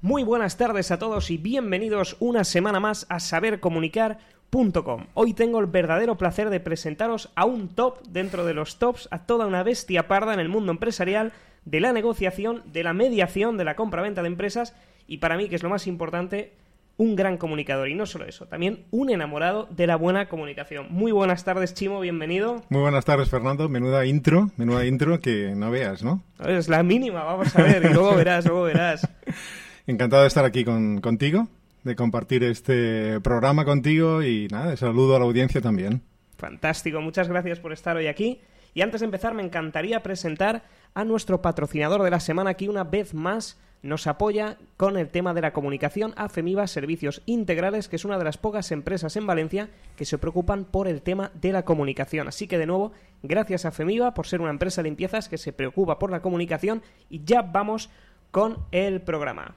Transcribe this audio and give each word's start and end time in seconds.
Muy 0.00 0.22
buenas 0.22 0.56
tardes 0.56 0.92
a 0.92 1.00
todos 1.00 1.28
y 1.28 1.38
bienvenidos 1.38 2.16
una 2.20 2.44
semana 2.44 2.78
más 2.78 3.04
a 3.08 3.18
sabercomunicar.com. 3.18 5.06
Hoy 5.14 5.34
tengo 5.34 5.58
el 5.58 5.66
verdadero 5.66 6.16
placer 6.16 6.50
de 6.50 6.60
presentaros 6.60 7.32
a 7.34 7.44
un 7.46 7.68
top 7.68 8.06
dentro 8.08 8.44
de 8.44 8.54
los 8.54 8.78
tops, 8.78 9.08
a 9.10 9.26
toda 9.26 9.46
una 9.46 9.64
bestia 9.64 10.06
parda 10.06 10.34
en 10.34 10.38
el 10.38 10.48
mundo 10.48 10.70
empresarial, 10.70 11.32
de 11.64 11.80
la 11.80 11.92
negociación, 11.92 12.62
de 12.66 12.84
la 12.84 12.92
mediación, 12.92 13.56
de 13.56 13.64
la 13.64 13.74
compra-venta 13.74 14.22
de 14.22 14.28
empresas 14.28 14.76
y 15.08 15.18
para 15.18 15.36
mí, 15.36 15.48
que 15.48 15.56
es 15.56 15.64
lo 15.64 15.68
más 15.68 15.88
importante, 15.88 16.52
un 16.96 17.16
gran 17.16 17.36
comunicador. 17.36 17.88
Y 17.88 17.96
no 17.96 18.06
solo 18.06 18.24
eso, 18.26 18.46
también 18.46 18.84
un 18.92 19.10
enamorado 19.10 19.66
de 19.68 19.88
la 19.88 19.96
buena 19.96 20.28
comunicación. 20.28 20.86
Muy 20.90 21.10
buenas 21.10 21.42
tardes, 21.42 21.74
Chimo, 21.74 21.98
bienvenido. 21.98 22.62
Muy 22.68 22.82
buenas 22.82 23.04
tardes, 23.04 23.30
Fernando. 23.30 23.68
Menuda 23.68 24.06
intro, 24.06 24.52
menuda 24.56 24.86
intro 24.86 25.18
que 25.18 25.54
no 25.56 25.72
veas, 25.72 26.04
¿no? 26.04 26.22
Es 26.46 26.68
la 26.68 26.84
mínima, 26.84 27.24
vamos 27.24 27.56
a 27.56 27.62
ver, 27.64 27.84
y 27.84 27.92
luego 27.92 28.14
verás, 28.14 28.44
luego 28.44 28.62
verás. 28.62 29.08
Encantado 29.88 30.20
de 30.20 30.28
estar 30.28 30.44
aquí 30.44 30.66
con, 30.66 31.00
contigo, 31.00 31.48
de 31.82 31.96
compartir 31.96 32.44
este 32.44 33.22
programa 33.22 33.64
contigo 33.64 34.22
y 34.22 34.46
nada, 34.48 34.76
saludo 34.76 35.16
a 35.16 35.18
la 35.18 35.24
audiencia 35.24 35.62
también. 35.62 36.02
Fantástico, 36.36 37.00
muchas 37.00 37.26
gracias 37.26 37.58
por 37.58 37.72
estar 37.72 37.96
hoy 37.96 38.06
aquí. 38.06 38.38
Y 38.74 38.82
antes 38.82 39.00
de 39.00 39.06
empezar, 39.06 39.32
me 39.32 39.42
encantaría 39.42 40.02
presentar 40.02 40.62
a 40.92 41.06
nuestro 41.06 41.40
patrocinador 41.40 42.02
de 42.02 42.10
la 42.10 42.20
semana 42.20 42.50
aquí 42.50 42.68
una 42.68 42.84
vez 42.84 43.14
más 43.14 43.58
nos 43.80 44.06
apoya 44.06 44.58
con 44.76 44.98
el 44.98 45.08
tema 45.08 45.32
de 45.32 45.40
la 45.40 45.54
comunicación 45.54 46.12
a 46.18 46.28
FEMIVA 46.28 46.66
Servicios 46.66 47.22
Integrales, 47.24 47.88
que 47.88 47.96
es 47.96 48.04
una 48.04 48.18
de 48.18 48.24
las 48.24 48.36
pocas 48.36 48.70
empresas 48.72 49.16
en 49.16 49.26
Valencia 49.26 49.70
que 49.96 50.04
se 50.04 50.18
preocupan 50.18 50.66
por 50.66 50.86
el 50.86 51.00
tema 51.00 51.30
de 51.40 51.52
la 51.52 51.64
comunicación. 51.64 52.28
Así 52.28 52.46
que 52.46 52.58
de 52.58 52.66
nuevo, 52.66 52.92
gracias 53.22 53.64
a 53.64 53.70
FEMIVA 53.70 54.12
por 54.12 54.26
ser 54.26 54.42
una 54.42 54.50
empresa 54.50 54.82
de 54.82 54.90
limpiezas 54.90 55.30
que 55.30 55.38
se 55.38 55.54
preocupa 55.54 55.98
por 55.98 56.10
la 56.10 56.20
comunicación 56.20 56.82
y 57.08 57.24
ya 57.24 57.40
vamos 57.40 57.88
con 58.30 58.58
el 58.70 59.00
programa. 59.00 59.54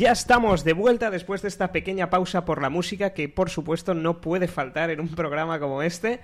Ya 0.00 0.12
estamos 0.12 0.64
de 0.64 0.72
vuelta 0.72 1.10
después 1.10 1.42
de 1.42 1.48
esta 1.48 1.72
pequeña 1.72 2.08
pausa 2.08 2.46
por 2.46 2.62
la 2.62 2.70
música 2.70 3.12
que 3.12 3.28
por 3.28 3.50
supuesto 3.50 3.92
no 3.92 4.22
puede 4.22 4.48
faltar 4.48 4.88
en 4.88 4.98
un 4.98 5.10
programa 5.14 5.60
como 5.60 5.82
este. 5.82 6.20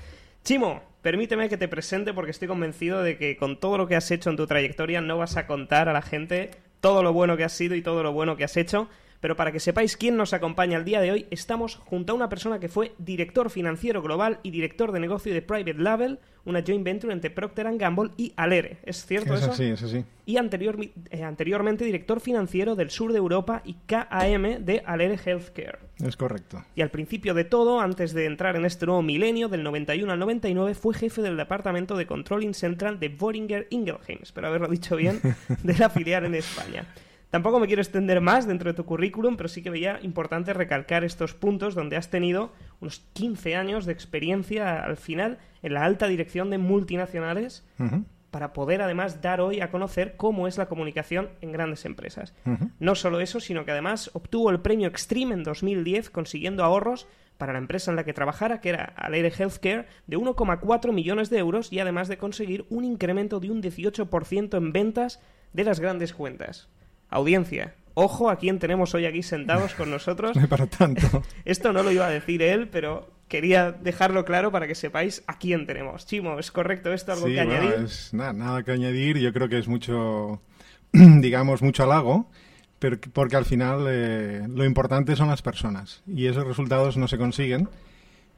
Chimo, 0.47 0.81
permíteme 1.03 1.49
que 1.49 1.57
te 1.57 1.67
presente 1.67 2.15
porque 2.15 2.31
estoy 2.31 2.47
convencido 2.47 3.03
de 3.03 3.19
que 3.19 3.37
con 3.37 3.59
todo 3.59 3.79
lo 3.79 3.89
que 3.89 3.97
has 3.97 4.09
hecho 4.13 4.31
en 4.31 4.37
tu 4.37 4.47
trayectoria 4.47 5.01
no 5.01 5.19
vas 5.19 5.37
a 5.37 5.49
contar 5.49 5.89
a 5.89 5.93
la 5.93 6.03
gente 6.03 6.53
todo 6.81 7.03
lo 7.03 7.13
bueno 7.13 7.37
que 7.37 7.43
has 7.43 7.53
sido 7.53 7.75
y 7.75 7.83
todo 7.83 8.05
lo 8.05 8.13
bueno 8.13 8.37
que 8.37 8.45
has 8.45 8.57
hecho. 8.57 8.89
Pero 9.21 9.37
para 9.37 9.53
que 9.53 9.61
sepáis 9.61 9.97
quién 9.97 10.17
nos 10.17 10.33
acompaña 10.33 10.79
el 10.79 10.85
día 10.85 11.01
de 11.01 11.11
hoy, 11.11 11.27
estamos 11.31 11.77
junto 11.77 12.13
a 12.13 12.17
una 12.17 12.29
persona 12.29 12.61
que 12.61 12.69
fue 12.69 12.95
director 12.99 13.51
financiero 13.51 14.03
global 14.03 14.41
y 14.43 14.51
director 14.51 14.93
de 14.93 15.01
negocio 15.01 15.33
de 15.33 15.43
Private 15.43 15.75
Label, 15.75 16.19
una 16.45 16.63
joint 16.65 16.85
venture 16.85 17.13
entre 17.13 17.31
Procter 17.31 17.67
Gamble 17.77 18.11
y 18.17 18.33
Alere. 18.37 18.79
¿Es 18.85 19.05
cierto 19.05 19.35
eso? 19.35 19.53
Sí, 19.53 19.65
eso 19.65 19.89
sí. 19.89 20.05
Y 20.27 20.37
anterior, 20.37 20.77
eh, 21.11 21.23
anteriormente 21.23 21.85
director 21.85 22.21
financiero 22.21 22.77
del 22.77 22.91
sur 22.91 23.13
de 23.13 23.19
Europa 23.19 23.63
y 23.65 23.75
KAM 23.87 24.65
de 24.65 24.83
Alere 24.87 25.19
Healthcare. 25.25 25.79
Es 25.99 26.17
correcto. 26.17 26.65
Y 26.75 26.83
al 26.83 26.91
principio 26.91 27.35
de 27.35 27.45
todo, 27.45 27.81
antes 27.81 28.13
de 28.13 28.27
entrar 28.27 28.57
en 28.57 28.65
este 28.65 28.87
nuevo 28.87 29.03
milenio, 29.03 29.49
del 29.49 29.63
91 29.63 30.13
al 30.13 30.19
99, 30.19 30.75
fue 30.75 30.95
jefe 30.95 31.23
del 31.23 31.37
departamento 31.37 31.97
de 31.97 32.07
Controlling 32.07 32.55
Central 32.55 33.01
de 33.01 33.09
Boehringer 33.09 33.67
Ingelheim, 33.71 34.19
espero 34.23 34.49
haberlo 34.49 34.69
dicho 34.69 34.97
bien, 34.97 35.21
de 35.63 35.75
la 35.79 35.91
filial 35.91 36.25
en 36.25 36.35
España. 36.35 36.87
Tampoco 37.31 37.59
me 37.59 37.67
quiero 37.67 37.83
extender 37.83 38.21
más 38.21 38.47
dentro 38.47 38.71
de 38.71 38.77
tu 38.77 38.85
currículum, 38.85 39.37
pero 39.37 39.49
sí 39.49 39.63
que 39.63 39.71
veía 39.71 39.99
importante 40.03 40.53
recalcar 40.53 41.05
estos 41.05 41.35
puntos 41.35 41.75
donde 41.75 41.97
has 41.97 42.09
tenido 42.09 42.53
unos 42.81 43.01
15 43.15 43.57
años 43.57 43.85
de 43.85 43.93
experiencia 43.93 44.83
al 44.83 44.97
final 44.97 45.39
en 45.63 45.75
la 45.75 45.85
alta 45.85 46.07
dirección 46.07 46.51
de 46.51 46.59
multinacionales 46.59 47.65
para 48.31 48.53
poder 48.53 48.83
además 48.83 49.23
dar 49.23 49.41
hoy 49.41 49.61
a 49.61 49.71
conocer 49.71 50.15
cómo 50.17 50.47
es 50.47 50.59
la 50.59 50.67
comunicación 50.67 51.31
en 51.41 51.53
grandes 51.53 51.85
empresas. 51.85 52.35
No 52.79 52.95
solo 52.95 53.21
eso, 53.21 53.41
sino 53.41 53.65
que 53.65 53.73
además 53.73 54.11
obtuvo 54.13 54.51
el 54.51 54.61
premio 54.61 54.89
Extreme 54.89 55.35
en 55.35 55.43
2010 55.43 56.11
consiguiendo 56.11 56.63
ahorros 56.63 57.07
para 57.39 57.53
la 57.53 57.59
empresa 57.59 57.91
en 57.91 57.97
la 57.97 58.05
que 58.05 58.13
trabajara, 58.13 58.61
que 58.61 58.71
era 58.71 58.93
Alere 58.97 59.33
Healthcare, 59.37 59.87
de 60.07 60.17
1,4 60.17 60.93
millones 60.93 61.29
de 61.31 61.39
euros 61.39 61.73
y 61.73 61.81
además 61.81 62.09
de 62.09 62.19
conseguir 62.19 62.67
un 62.71 62.85
incremento 62.85 63.41
de 63.41 63.51
un 63.51 63.63
18% 63.63 64.57
en 64.57 64.73
ventas 64.73 65.21
de 65.53 65.65
las 65.65 65.81
grandes 65.81 66.13
cuentas. 66.13 66.69
Audiencia, 67.09 67.75
ojo 67.95 68.31
a 68.31 68.37
quién 68.37 68.59
tenemos 68.59 68.95
hoy 68.95 69.07
aquí 69.07 69.23
sentados 69.23 69.75
con 69.75 69.91
nosotros. 69.91 70.37
No 70.41 70.49
para 70.49 70.67
tanto. 70.67 71.23
Esto 71.45 71.73
no 71.73 71.83
lo 71.83 71.91
iba 71.91 72.07
a 72.07 72.11
decir 72.11 72.43
él, 72.43 72.69
pero 72.69 73.09
quería 73.29 73.73
dejarlo 73.73 74.25
claro 74.25 74.53
para 74.53 74.67
que 74.67 74.75
sepáis 74.75 75.23
a 75.27 75.39
quién 75.39 75.67
tenemos. 75.67 76.07
Chimo, 76.07 76.39
¿es 76.39 76.53
correcto 76.53 76.93
esto? 76.93 77.13
¿Algo 77.13 77.27
que 77.27 77.41
añadir? 77.41 77.73
Es, 77.85 78.13
nada, 78.15 78.33
nada 78.33 78.63
que 78.63 78.73
añadir. 78.73 79.19
Yo 79.19 79.33
creo 79.33 79.49
que 79.49 79.59
es 79.59 79.67
mucho, 79.67 80.41
digamos, 80.93 81.63
mucho 81.63 81.85
halago, 81.85 82.29
pero, 82.79 82.99
porque 83.13 83.37
al 83.37 83.45
final 83.45 83.87
eh, 83.89 84.47
lo 84.49 84.65
importante 84.65 85.17
son 85.17 85.29
las 85.29 85.43
personas 85.43 86.03
y 86.07 86.27
esos 86.27 86.47
resultados 86.47 86.97
no 86.97 87.09
se 87.09 87.19
consiguen 87.19 87.69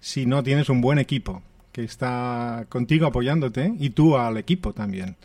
si 0.00 0.26
no 0.26 0.42
tienes 0.42 0.68
un 0.68 0.80
buen 0.80 0.98
equipo 0.98 1.42
que 1.72 1.82
está 1.82 2.66
contigo 2.68 3.06
apoyándote 3.06 3.72
y 3.78 3.90
tú 3.90 4.16
al 4.16 4.36
equipo 4.36 4.72
también. 4.72 5.16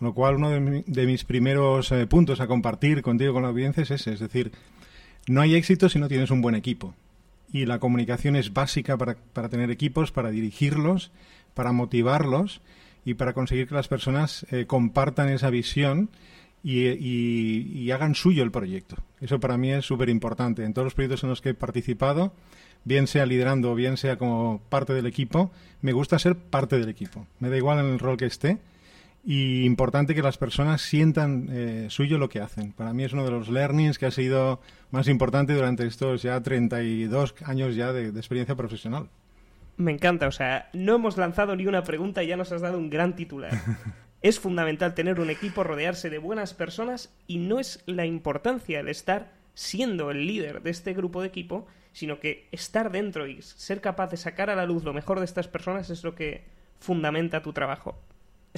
Lo 0.00 0.14
cual, 0.14 0.36
uno 0.36 0.50
de, 0.50 1.06
mis 1.06 1.24
primeros 1.24 1.90
eh, 1.90 2.06
puntos 2.06 2.40
a 2.40 2.46
compartir 2.46 3.02
contigo 3.02 3.32
con 3.32 3.42
la 3.42 3.48
audiencia 3.48 3.82
es 3.82 3.90
ese. 3.90 4.12
Es 4.12 4.20
decir, 4.20 4.52
no 5.26 5.40
hay 5.40 5.54
éxito 5.54 5.88
si 5.88 5.98
no 5.98 6.08
tienes 6.08 6.30
un 6.30 6.40
buen 6.40 6.54
equipo. 6.54 6.94
Y 7.52 7.66
la 7.66 7.78
comunicación 7.78 8.36
es 8.36 8.52
básica 8.52 8.96
para, 8.96 9.16
para 9.32 9.48
tener 9.48 9.70
equipos, 9.70 10.12
para 10.12 10.30
dirigirlos, 10.30 11.10
para 11.54 11.72
motivarlos 11.72 12.60
y 13.04 13.14
para 13.14 13.32
conseguir 13.32 13.66
que 13.66 13.74
las 13.74 13.88
personas 13.88 14.46
eh, 14.50 14.66
compartan 14.66 15.30
esa 15.30 15.50
visión 15.50 16.10
y, 16.62 16.88
y, 16.88 17.90
hagan 17.90 18.14
suyo 18.14 18.42
el 18.42 18.50
proyecto. 18.50 18.96
Eso 19.20 19.40
para 19.40 19.56
mí 19.56 19.70
es 19.70 19.86
súper 19.86 20.08
importante. 20.08 20.64
En 20.64 20.74
todos 20.74 20.86
los 20.86 20.94
proyectos 20.94 21.22
en 21.22 21.30
los 21.30 21.40
que 21.40 21.50
he 21.50 21.54
participado, 21.54 22.32
bien 22.84 23.06
sea 23.06 23.26
liderando 23.26 23.72
o 23.72 23.74
bien 23.74 23.96
sea 23.96 24.18
como 24.18 24.60
parte 24.68 24.92
del 24.92 25.06
equipo, 25.06 25.50
me 25.80 25.92
gusta 25.92 26.18
ser 26.18 26.36
parte 26.36 26.78
del 26.78 26.88
equipo. 26.88 27.26
Me 27.38 27.48
da 27.48 27.56
igual 27.56 27.78
en 27.78 27.86
el 27.86 27.98
rol 27.98 28.16
que 28.16 28.26
esté 28.26 28.58
y 29.30 29.66
importante 29.66 30.14
que 30.14 30.22
las 30.22 30.38
personas 30.38 30.80
sientan 30.80 31.48
eh, 31.50 31.88
suyo 31.90 32.16
lo 32.16 32.30
que 32.30 32.40
hacen. 32.40 32.72
Para 32.72 32.94
mí 32.94 33.04
es 33.04 33.12
uno 33.12 33.26
de 33.26 33.30
los 33.30 33.50
learnings 33.50 33.98
que 33.98 34.06
ha 34.06 34.10
sido 34.10 34.58
más 34.90 35.06
importante 35.06 35.52
durante 35.52 35.86
estos 35.86 36.22
ya 36.22 36.40
32 36.42 37.34
años 37.44 37.76
ya 37.76 37.92
de, 37.92 38.08
experiencia 38.08 38.56
profesional. 38.56 39.10
Me 39.76 39.92
encanta, 39.92 40.28
o 40.28 40.32
sea, 40.32 40.70
no 40.72 40.94
hemos 40.94 41.18
lanzado 41.18 41.56
ni 41.56 41.66
una 41.66 41.84
pregunta 41.84 42.22
y 42.22 42.28
ya 42.28 42.38
nos 42.38 42.52
has 42.52 42.62
dado 42.62 42.78
un 42.78 42.88
gran 42.88 43.16
titular. 43.16 43.52
es 44.22 44.40
fundamental 44.40 44.94
tener 44.94 45.20
un 45.20 45.28
equipo, 45.28 45.62
rodearse 45.62 46.08
de 46.08 46.16
buenas 46.16 46.54
personas 46.54 47.14
y 47.26 47.36
no 47.36 47.60
es 47.60 47.82
la 47.84 48.06
importancia 48.06 48.80
el 48.80 48.88
estar 48.88 49.34
siendo 49.52 50.10
el 50.10 50.26
líder 50.26 50.62
de 50.62 50.70
este 50.70 50.94
grupo 50.94 51.20
de 51.20 51.28
equipo, 51.28 51.66
sino 51.92 52.18
que 52.18 52.48
estar 52.50 52.90
dentro 52.90 53.26
y 53.26 53.42
ser 53.42 53.82
capaz 53.82 54.08
de 54.10 54.16
sacar 54.16 54.48
a 54.48 54.56
la 54.56 54.64
luz 54.64 54.84
lo 54.84 54.94
mejor 54.94 55.18
de 55.18 55.26
estas 55.26 55.48
personas 55.48 55.90
es 55.90 56.02
lo 56.02 56.14
que 56.14 56.46
fundamenta 56.78 57.42
tu 57.42 57.52
trabajo 57.52 58.00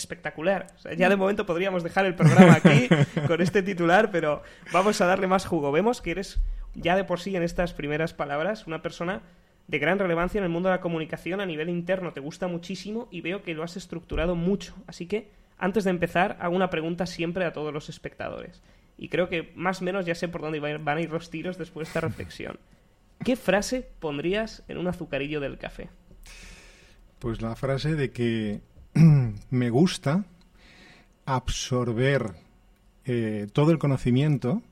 espectacular. 0.00 0.66
ya 0.96 1.08
de 1.08 1.16
momento 1.16 1.46
podríamos 1.46 1.82
dejar 1.82 2.06
el 2.06 2.14
programa 2.14 2.54
aquí 2.54 2.88
con 3.26 3.40
este 3.40 3.62
titular, 3.62 4.10
pero 4.10 4.42
vamos 4.72 5.00
a 5.00 5.06
darle 5.06 5.26
más 5.26 5.46
jugo. 5.46 5.70
Vemos 5.70 6.00
que 6.00 6.10
eres 6.10 6.40
ya 6.74 6.96
de 6.96 7.04
por 7.04 7.20
sí 7.20 7.36
en 7.36 7.42
estas 7.42 7.72
primeras 7.72 8.14
palabras 8.14 8.66
una 8.66 8.82
persona 8.82 9.22
de 9.68 9.78
gran 9.78 9.98
relevancia 9.98 10.38
en 10.38 10.44
el 10.44 10.50
mundo 10.50 10.68
de 10.68 10.74
la 10.74 10.80
comunicación 10.80 11.40
a 11.40 11.46
nivel 11.46 11.68
interno. 11.68 12.12
Te 12.12 12.20
gusta 12.20 12.48
muchísimo 12.48 13.08
y 13.10 13.20
veo 13.20 13.42
que 13.42 13.54
lo 13.54 13.62
has 13.62 13.76
estructurado 13.76 14.34
mucho. 14.34 14.74
Así 14.86 15.06
que, 15.06 15.30
antes 15.58 15.84
de 15.84 15.90
empezar, 15.90 16.36
hago 16.40 16.56
una 16.56 16.70
pregunta 16.70 17.06
siempre 17.06 17.44
a 17.44 17.52
todos 17.52 17.72
los 17.72 17.88
espectadores. 17.88 18.62
Y 18.98 19.08
creo 19.08 19.28
que 19.28 19.52
más 19.54 19.80
o 19.80 19.84
menos 19.84 20.06
ya 20.06 20.14
sé 20.14 20.28
por 20.28 20.40
dónde 20.40 20.58
van 20.58 20.98
a 20.98 21.00
ir 21.00 21.10
los 21.10 21.30
tiros 21.30 21.56
después 21.56 21.86
de 21.86 21.90
esta 21.90 22.00
reflexión. 22.00 22.58
¿Qué 23.24 23.36
frase 23.36 23.88
pondrías 24.00 24.64
en 24.68 24.78
un 24.78 24.88
azucarillo 24.88 25.40
del 25.40 25.58
café? 25.58 25.88
Pues 27.18 27.42
la 27.42 27.54
frase 27.54 27.94
de 27.94 28.10
que 28.10 28.60
me 29.50 29.70
gusta 29.70 30.24
absorber 31.26 32.34
eh, 33.04 33.48
todo 33.52 33.70
el 33.70 33.78
conocimiento 33.78 34.62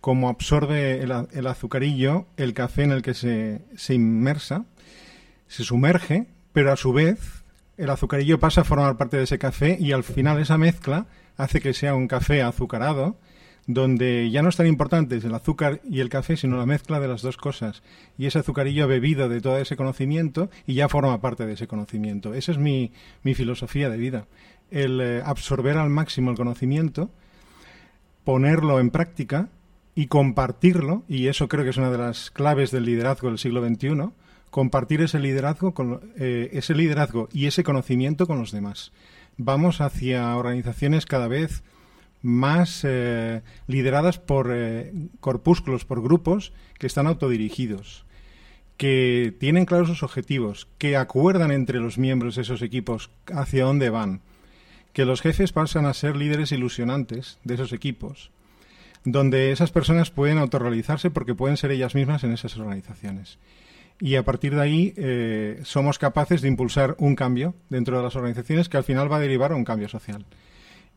como 0.00 0.28
absorbe 0.28 1.02
el, 1.02 1.46
azucarillo 1.46 2.26
el 2.36 2.54
café 2.54 2.84
en 2.84 2.92
el 2.92 3.02
que 3.02 3.14
se, 3.14 3.62
se 3.76 3.94
inmersa, 3.94 4.64
se 5.48 5.64
sumerge, 5.64 6.26
pero 6.52 6.72
a 6.72 6.76
su 6.76 6.92
vez 6.92 7.42
el 7.76 7.90
azucarillo 7.90 8.38
pasa 8.38 8.60
a 8.60 8.64
formar 8.64 8.96
parte 8.96 9.16
de 9.16 9.24
ese 9.24 9.38
café 9.38 9.76
y 9.80 9.92
al 9.92 10.04
final 10.04 10.40
esa 10.40 10.58
mezcla 10.58 11.06
hace 11.36 11.60
que 11.60 11.74
sea 11.74 11.94
un 11.94 12.08
café 12.08 12.42
azucarado 12.42 13.16
donde 13.68 14.30
ya 14.30 14.42
no 14.42 14.48
es 14.48 14.56
tan 14.56 14.66
importantes 14.66 15.22
el 15.24 15.34
azúcar 15.34 15.82
y 15.84 16.00
el 16.00 16.08
café, 16.08 16.38
sino 16.38 16.56
la 16.56 16.64
mezcla 16.64 17.00
de 17.00 17.06
las 17.06 17.20
dos 17.20 17.36
cosas. 17.36 17.82
Y 18.16 18.24
ese 18.24 18.38
azucarillo 18.38 18.84
ha 18.84 18.86
bebido 18.86 19.28
de 19.28 19.42
todo 19.42 19.58
ese 19.58 19.76
conocimiento 19.76 20.48
y 20.66 20.72
ya 20.72 20.88
forma 20.88 21.20
parte 21.20 21.44
de 21.44 21.52
ese 21.52 21.68
conocimiento. 21.68 22.32
Esa 22.32 22.52
es 22.52 22.58
mi, 22.58 22.92
mi 23.22 23.34
filosofía 23.34 23.90
de 23.90 23.98
vida. 23.98 24.26
el 24.70 25.00
eh, 25.02 25.22
absorber 25.22 25.76
al 25.76 25.90
máximo 25.90 26.30
el 26.30 26.36
conocimiento, 26.38 27.10
ponerlo 28.24 28.80
en 28.80 28.88
práctica 28.88 29.50
y 29.94 30.06
compartirlo, 30.06 31.04
y 31.06 31.26
eso 31.26 31.46
creo 31.48 31.62
que 31.62 31.70
es 31.70 31.76
una 31.76 31.90
de 31.90 31.98
las 31.98 32.30
claves 32.30 32.70
del 32.70 32.86
liderazgo 32.86 33.28
del 33.28 33.38
siglo 33.38 33.62
XXI, 33.66 34.12
compartir 34.50 35.02
ese 35.02 35.18
liderazgo, 35.18 35.74
con, 35.74 36.12
eh, 36.16 36.48
ese 36.52 36.74
liderazgo 36.74 37.28
y 37.34 37.46
ese 37.46 37.64
conocimiento 37.64 38.26
con 38.26 38.38
los 38.38 38.50
demás. 38.50 38.92
Vamos 39.36 39.82
hacia 39.82 40.34
organizaciones 40.36 41.04
cada 41.04 41.28
vez 41.28 41.62
más 42.22 42.80
eh, 42.84 43.42
lideradas 43.66 44.18
por 44.18 44.54
corpúsculos, 45.20 45.84
por 45.84 46.02
grupos 46.02 46.52
que 46.78 46.86
están 46.86 47.06
autodirigidos 47.06 48.06
que 48.78 49.34
tienen 49.38 49.66
claros 49.66 49.88
sus 49.88 50.04
objetivos, 50.04 50.68
que 50.78 50.96
acuerdan 50.96 51.50
entre 51.50 51.80
los 51.80 51.98
miembros 51.98 52.36
de 52.36 52.42
esos 52.42 52.62
equipos 52.62 53.10
hacia 53.34 53.64
dónde 53.64 53.90
van, 53.90 54.22
que 54.92 55.04
los 55.04 55.20
jefes 55.20 55.52
pasan 55.52 55.84
a 55.84 55.92
ser 55.92 56.16
líderes 56.16 56.52
ilusionantes 56.52 57.38
de 57.42 57.54
esos 57.54 57.72
equipos, 57.72 58.30
donde 59.04 59.50
esas 59.50 59.72
personas 59.72 60.10
pueden 60.10 60.38
autorrealizarse 60.38 61.10
porque 61.10 61.34
pueden 61.34 61.56
ser 61.56 61.72
ellas 61.72 61.96
mismas 61.96 62.22
en 62.22 62.32
esas 62.32 62.56
organizaciones. 62.56 63.38
Y 64.00 64.14
a 64.14 64.24
partir 64.24 64.54
de 64.54 64.62
ahí 64.62 64.94
eh, 64.96 65.60
somos 65.64 65.98
capaces 65.98 66.40
de 66.40 66.48
impulsar 66.48 66.94
un 66.98 67.16
cambio 67.16 67.54
dentro 67.68 67.96
de 67.96 68.04
las 68.04 68.14
organizaciones 68.14 68.68
que 68.68 68.76
al 68.76 68.84
final 68.84 69.10
va 69.10 69.16
a 69.16 69.20
derivar 69.20 69.50
a 69.50 69.56
un 69.56 69.64
cambio 69.64 69.88
social. 69.88 70.24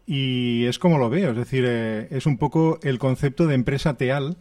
Y 0.05 0.65
es 0.65 0.79
como 0.79 0.97
lo 0.97 1.09
veo, 1.09 1.31
es 1.31 1.37
decir, 1.37 1.63
eh, 1.67 2.07
es 2.11 2.25
un 2.25 2.37
poco 2.37 2.79
el 2.83 2.99
concepto 2.99 3.47
de 3.47 3.55
empresa 3.55 3.95
teal 3.95 4.37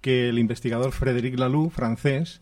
que 0.00 0.28
el 0.28 0.38
investigador 0.38 0.92
Frédéric 0.92 1.38
Laloux, 1.38 1.70
francés, 1.72 2.40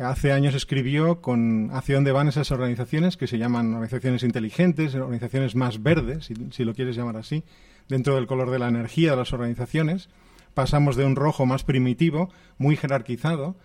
hace 0.00 0.32
años 0.32 0.54
escribió 0.54 1.20
con 1.20 1.70
hacia 1.72 1.96
dónde 1.96 2.12
van 2.12 2.28
esas 2.28 2.50
organizaciones 2.50 3.16
que 3.16 3.26
se 3.26 3.38
llaman 3.38 3.74
organizaciones 3.74 4.22
inteligentes, 4.22 4.94
organizaciones 4.94 5.54
más 5.54 5.82
verdes, 5.82 6.26
si, 6.26 6.34
si, 6.50 6.64
lo 6.64 6.74
quieres 6.74 6.96
llamar 6.96 7.16
así, 7.16 7.44
dentro 7.88 8.14
del 8.14 8.26
color 8.26 8.50
de 8.50 8.58
la 8.58 8.68
energía 8.68 9.10
de 9.10 9.16
las 9.16 9.32
organizaciones. 9.32 10.08
Pasamos 10.54 10.96
de 10.96 11.04
un 11.04 11.16
rojo 11.16 11.46
más 11.46 11.64
primitivo, 11.64 12.30
muy 12.58 12.76
jerarquizado, 12.76 13.56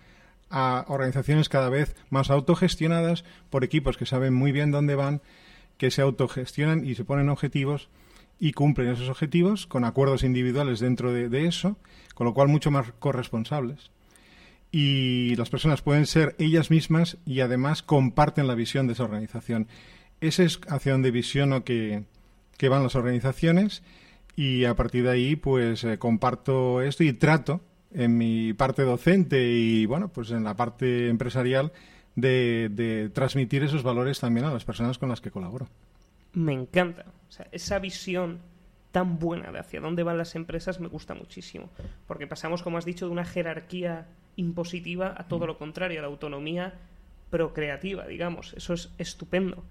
a 0.50 0.84
organizaciones 0.88 1.48
cada 1.48 1.68
vez 1.68 1.96
más 2.10 2.30
autogestionadas 2.30 3.24
por 3.50 3.64
equipos 3.64 3.96
que 3.96 4.06
saben 4.06 4.34
muy 4.34 4.52
bien 4.52 4.70
dónde 4.70 4.94
van, 4.94 5.20
que 5.78 5.90
se 5.90 6.02
autogestionan 6.02 6.86
y 6.86 6.94
se 6.94 7.04
ponen 7.04 7.28
objetivos 7.28 7.88
y 8.38 8.52
cumplen 8.52 8.88
esos 8.88 9.08
objetivos 9.08 9.66
con 9.66 9.84
acuerdos 9.84 10.22
individuales 10.22 10.80
dentro 10.80 11.12
de, 11.12 11.46
eso, 11.46 11.76
con 12.14 12.26
lo 12.26 12.34
cual 12.34 12.48
mucho 12.48 12.70
más 12.70 12.92
corresponsables 12.98 13.90
y 14.70 15.34
las 15.36 15.48
personas 15.48 15.80
pueden 15.80 16.06
ser 16.06 16.34
ellas 16.38 16.70
mismas 16.70 17.16
y 17.24 17.40
además 17.40 17.82
comparten 17.82 18.46
la 18.46 18.54
visión 18.54 18.86
de 18.86 18.92
esa 18.92 19.04
organización. 19.04 19.68
Ese 20.20 20.44
es 20.44 20.60
hacia 20.68 20.92
donde 20.92 21.10
visiono 21.10 21.64
que, 21.64 22.04
que 22.58 22.68
van 22.68 22.82
las 22.82 22.94
organizaciones 22.94 23.82
y 24.34 24.64
a 24.64 24.74
partir 24.74 25.04
de 25.04 25.10
ahí 25.10 25.36
pues 25.36 25.84
eh, 25.84 25.98
comparto 25.98 26.82
esto 26.82 27.04
y 27.04 27.12
trato 27.12 27.62
en 27.94 28.18
mi 28.18 28.52
parte 28.52 28.82
docente 28.82 29.50
y 29.50 29.86
bueno 29.86 30.08
pues 30.08 30.30
en 30.30 30.44
la 30.44 30.56
parte 30.56 31.08
empresarial 31.08 31.72
de 32.16 33.10
transmitir 33.14 33.62
esos 33.62 33.82
valores 33.82 34.20
también 34.20 34.46
a 34.46 34.52
las 34.52 34.64
personas 34.64 34.98
con 34.98 35.08
las 35.08 35.20
que 35.20 35.30
colaboro. 35.30 35.68
Me 36.32 36.52
encanta. 36.52 37.06
O 37.28 37.32
sea, 37.32 37.46
esa 37.52 37.78
visión 37.78 38.40
tan 38.92 39.18
buena 39.18 39.52
de 39.52 39.58
hacia 39.58 39.80
dónde 39.80 40.02
van 40.02 40.16
las 40.16 40.34
empresas 40.36 40.80
me 40.80 40.88
gusta 40.88 41.14
muchísimo. 41.14 41.68
Porque 42.06 42.26
pasamos, 42.26 42.62
como 42.62 42.78
has 42.78 42.84
dicho, 42.84 43.06
de 43.06 43.12
una 43.12 43.24
jerarquía 43.24 44.06
impositiva 44.36 45.14
a 45.16 45.28
todo 45.28 45.44
mm. 45.44 45.48
lo 45.48 45.58
contrario, 45.58 45.98
a 45.98 46.02
la 46.02 46.08
autonomía 46.08 46.74
procreativa, 47.30 48.06
digamos. 48.06 48.54
Eso 48.54 48.74
es 48.74 48.90
estupendo. 48.98 49.64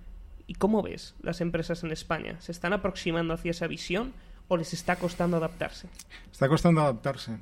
¿Y 0.48 0.56
cómo 0.56 0.84
ves 0.84 1.16
las 1.22 1.42
empresas 1.42 1.84
en 1.84 1.92
España? 1.92 2.40
¿Se 2.40 2.52
están 2.52 2.74
aproximando 2.74 3.34
hacia 3.34 3.52
esa 3.52 3.68
visión 3.68 4.14
o 4.48 4.58
les 4.58 4.74
está 4.74 4.98
costando 4.98 5.38
adaptarse? 5.38 5.88
Está 6.32 6.48
costando 6.48 6.82
adaptarse. 6.82 7.38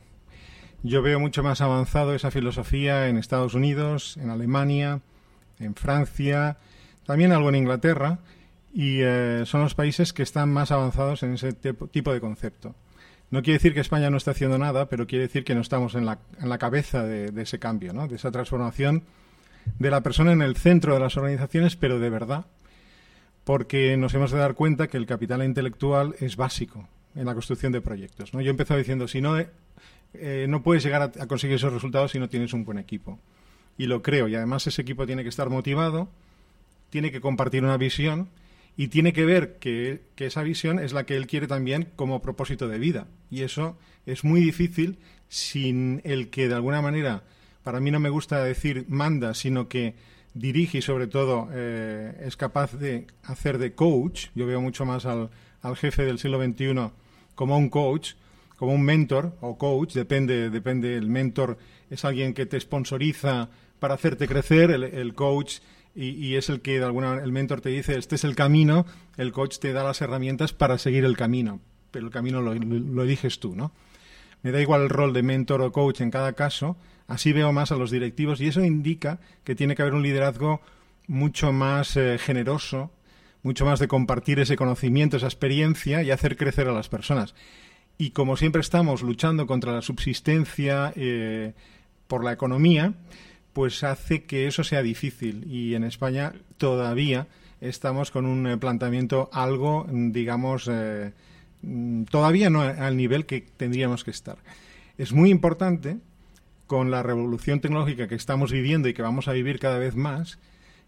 Yo 0.83 1.01
veo 1.01 1.19
mucho 1.19 1.44
más 1.44 1.62
avanzado 1.62 2.13
esa 2.13 2.31
filosofía 2.31 3.07
en 3.07 3.18
Estados 3.18 3.54
Unidos, 3.54 4.18
en 4.18 4.30
Alemania, 4.30 5.01
en 5.60 5.75
Francia, 5.75 6.57
también 7.06 7.31
algo 7.31 7.50
en 7.50 7.56
Inglaterra, 7.56 8.19
y 8.73 9.01
eh, 9.01 9.43
son 9.45 9.61
los 9.61 9.75
países 9.75 10.13
que 10.13 10.23
están 10.23 10.51
más 10.51 10.71
avanzados 10.71 11.21
en 11.21 11.33
ese 11.33 11.53
tipo 11.53 12.11
de 12.11 12.19
concepto. 12.19 12.73
No 13.29 13.41
quiere 13.41 13.57
decir 13.57 13.73
que 13.73 13.79
España 13.79 14.09
no 14.09 14.17
esté 14.17 14.31
haciendo 14.31 14.57
nada, 14.57 14.89
pero 14.89 15.07
quiere 15.07 15.25
decir 15.25 15.43
que 15.43 15.55
no 15.55 15.61
estamos 15.61 15.95
en 15.95 16.05
la, 16.05 16.19
en 16.39 16.49
la 16.49 16.57
cabeza 16.57 17.03
de, 17.03 17.31
ese 17.41 17.59
cambio, 17.59 17.93
¿no? 17.93 18.07
de 18.07 18.15
esa 18.15 18.31
transformación 18.31 19.03
de 19.79 19.91
la 19.91 20.01
persona 20.01 20.33
en 20.33 20.41
el 20.41 20.57
centro 20.57 20.93
de 20.95 20.99
las 20.99 21.17
organizaciones, 21.17 21.75
pero 21.75 21.99
de 21.99 22.09
verdad, 22.09 22.45
porque 23.43 23.95
nos 23.95 24.13
hemos 24.13 24.31
de 24.31 24.39
dar 24.39 24.55
cuenta 24.55 24.87
que 24.87 24.97
el 24.97 25.05
capital 25.05 25.43
intelectual 25.43 26.15
es 26.19 26.35
básico 26.35 26.87
en 27.15 27.25
la 27.25 27.33
construcción 27.33 27.71
de 27.71 27.81
proyectos. 27.81 28.33
¿no? 28.33 28.41
Yo 28.41 28.47
he 28.47 28.51
empezado 28.51 28.79
diciendo, 28.79 29.07
si 29.07 29.21
no, 29.21 29.37
eh, 29.37 30.45
no 30.49 30.63
puedes 30.63 30.83
llegar 30.83 31.11
a, 31.17 31.27
conseguir 31.27 31.55
esos 31.55 31.73
resultados 31.73 32.11
si 32.11 32.19
no 32.19 32.27
tienes 32.27 32.53
un 32.53 32.65
buen 32.65 32.79
equipo. 32.79 33.19
Y 33.77 33.85
lo 33.85 34.01
creo, 34.01 34.27
y 34.27 34.35
además 34.35 34.65
ese 34.67 34.81
equipo 34.81 35.05
tiene 35.05 35.23
que 35.23 35.29
estar 35.29 35.49
motivado, 35.49 36.09
tiene 36.89 37.11
que 37.11 37.21
compartir 37.21 37.63
una 37.63 37.77
visión 37.77 38.29
y 38.75 38.87
tiene 38.87 39.13
que 39.13 39.25
ver 39.25 39.57
que, 39.59 40.01
esa 40.17 40.41
visión 40.41 40.79
es 40.79 40.93
la 40.93 41.05
que 41.05 41.15
él 41.15 41.27
quiere 41.27 41.47
también 41.47 41.89
como 41.95 42.21
propósito 42.21 42.67
de 42.67 42.79
vida. 42.79 43.07
Y 43.29 43.41
eso 43.41 43.77
es 44.05 44.23
muy 44.23 44.41
difícil 44.41 44.99
sin 45.27 46.01
el 46.05 46.29
que 46.29 46.47
de 46.47 46.55
alguna 46.55 46.81
manera, 46.81 47.23
para 47.63 47.79
mí 47.79 47.91
no 47.91 47.99
me 47.99 48.09
gusta 48.09 48.43
decir 48.43 48.85
manda, 48.87 49.33
sino 49.33 49.67
que 49.67 49.95
dirige 50.33 50.79
y 50.79 50.81
sobre 50.81 51.07
todo 51.07 51.49
eh, 51.51 52.23
es 52.25 52.37
capaz 52.37 52.73
de 52.73 53.07
hacer 53.23 53.57
de 53.57 53.73
coach. 53.73 54.27
Yo 54.33 54.47
veo 54.47 54.61
mucho 54.61 54.85
más 54.85 55.05
al, 55.05 55.29
al 55.61 55.75
jefe 55.75 56.05
del 56.05 56.19
siglo 56.19 56.41
XXI 56.43 56.91
como 57.35 57.57
un 57.57 57.69
coach, 57.69 58.13
como 58.57 58.73
un 58.73 58.83
mentor 58.83 59.35
o 59.41 59.57
coach, 59.57 59.93
depende, 59.93 60.49
depende, 60.49 60.95
el 60.95 61.09
mentor 61.09 61.57
es 61.89 62.05
alguien 62.05 62.33
que 62.33 62.45
te 62.45 62.59
sponsoriza 62.59 63.49
para 63.79 63.95
hacerte 63.95 64.27
crecer, 64.27 64.71
el, 64.71 64.83
el 64.83 65.13
coach 65.13 65.59
y, 65.95 66.35
es 66.35 66.49
el 66.49 66.61
que 66.61 66.79
de 66.79 66.85
alguna 66.85 67.15
el 67.23 67.31
mentor 67.31 67.61
te 67.61 67.69
dice 67.69 67.97
este 67.97 68.15
es 68.15 68.23
el 68.23 68.35
camino, 68.35 68.85
el 69.17 69.31
coach 69.31 69.59
te 69.59 69.73
da 69.73 69.83
las 69.83 70.01
herramientas 70.01 70.53
para 70.53 70.77
seguir 70.77 71.05
el 71.05 71.15
camino, 71.15 71.59
pero 71.91 72.05
el 72.05 72.11
camino 72.11 72.41
lo, 72.41 72.53
lo, 72.55 73.03
eliges 73.03 73.39
tú, 73.39 73.55
¿no? 73.55 73.71
Me 74.41 74.51
da 74.51 74.59
igual 74.59 74.81
el 74.81 74.89
rol 74.89 75.13
de 75.13 75.23
mentor 75.23 75.61
o 75.61 75.71
coach 75.71 76.01
en 76.01 76.11
cada 76.11 76.33
caso, 76.33 76.77
así 77.07 77.31
veo 77.31 77.53
más 77.53 77.71
a 77.71 77.75
los 77.75 77.91
directivos 77.91 78.41
y 78.41 78.47
eso 78.47 78.63
indica 78.63 79.19
que 79.43 79.55
tiene 79.55 79.75
que 79.75 79.83
haber 79.83 79.93
un 79.93 80.03
liderazgo 80.03 80.61
mucho 81.07 81.53
más 81.53 81.95
eh, 81.95 82.17
generoso, 82.17 82.91
mucho 83.43 83.65
más 83.65 83.79
de 83.79 83.87
compartir 83.87 84.39
ese 84.39 84.55
conocimiento, 84.55 85.17
esa 85.17 85.27
experiencia 85.27 86.01
y 86.01 86.11
hacer 86.11 86.37
crecer 86.37 86.67
a 86.67 86.73
las 86.73 86.89
personas. 86.89 87.35
Y 87.97 88.12
como 88.12 88.38
siempre 88.38 88.62
estamos 88.62 89.03
luchando 89.03 89.45
contra 89.45 89.73
la 89.73 89.81
subsistencia 89.81 90.91
eh, 90.95 91.53
por 92.07 92.23
la 92.23 92.33
economía, 92.33 92.93
pues 93.53 93.83
hace 93.83 94.24
que 94.24 94.48
eso 94.48 94.63
sea 94.63 94.81
difícil. 94.81 95.45
Y 95.48 95.75
en 95.75 95.83
España 95.83 96.33
todavía 96.57 97.27
estamos 97.62 98.12
con 98.12 98.25
un 98.25 98.45
eh, 98.48 98.57
planteamiento 98.57 99.29
algo, 99.31 99.88
digamos, 99.89 100.67
eh, 100.69 101.13
mm, 101.62 102.03
todavía 102.05 102.50
no 102.50 102.62
al 102.62 102.98
nivel 102.98 103.25
que 103.25 103.41
tendríamos 103.41 104.03
que 104.03 104.12
estar. 104.12 104.38
Es 104.98 105.13
muy 105.13 105.29
importante, 105.29 105.98
con 106.67 106.91
la 106.91 107.03
revolución 107.03 107.62
tecnológica 107.62 108.07
que 108.07 108.15
estamos 108.15 108.51
viviendo 108.51 108.88
y 108.88 108.93
que 108.93 109.01
vamos 109.01 109.27
a 109.27 109.33
vivir 109.33 109.60
cada 109.60 109.77
vez 109.77 109.95
más, 109.95 110.39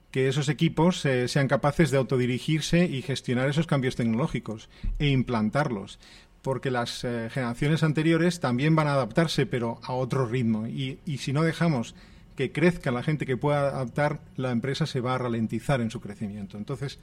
que 0.09 0.27
esos 0.27 0.49
equipos 0.49 1.05
eh, 1.05 1.27
sean 1.27 1.47
capaces 1.47 1.91
de 1.91 1.97
autodirigirse 1.97 2.85
y 2.85 3.01
gestionar 3.01 3.49
esos 3.49 3.67
cambios 3.67 3.95
tecnológicos 3.95 4.69
e 4.99 5.07
implantarlos 5.07 5.99
porque 6.41 6.69
las 6.69 7.01
generaciones 7.01 7.81
anteriores 7.81 8.39
también 8.39 8.75
van 8.75 8.85
a 8.85 8.93
adaptarse, 8.93 9.47
pero 9.47 9.79
a 9.81 9.93
otro 9.93 10.27
ritmo. 10.27 10.67
Y 10.67 10.99
si 11.17 11.33
no 11.33 11.41
dejamos 11.41 11.95
que 12.35 12.51
crezca 12.51 12.91
la 12.91 13.03
gente 13.03 13.25
que 13.25 13.37
pueda 13.37 13.69
adaptar, 13.69 14.19
la 14.35 14.51
empresa 14.51 14.85
se 14.85 15.01
va 15.01 15.15
a 15.15 15.17
ralentizar 15.17 15.81
en 15.81 15.91
su 15.91 16.01
crecimiento. 16.01 16.57
Entonces, 16.57 16.99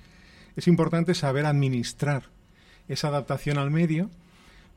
es 0.56 0.68
importante 0.68 1.14
saber 1.14 1.46
administrar 1.46 2.24
esa 2.88 3.08
adaptación 3.08 3.58
al 3.58 3.70
medio 3.70 4.10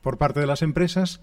por 0.01 0.17
parte 0.17 0.39
de 0.39 0.47
las 0.47 0.61
empresas, 0.61 1.19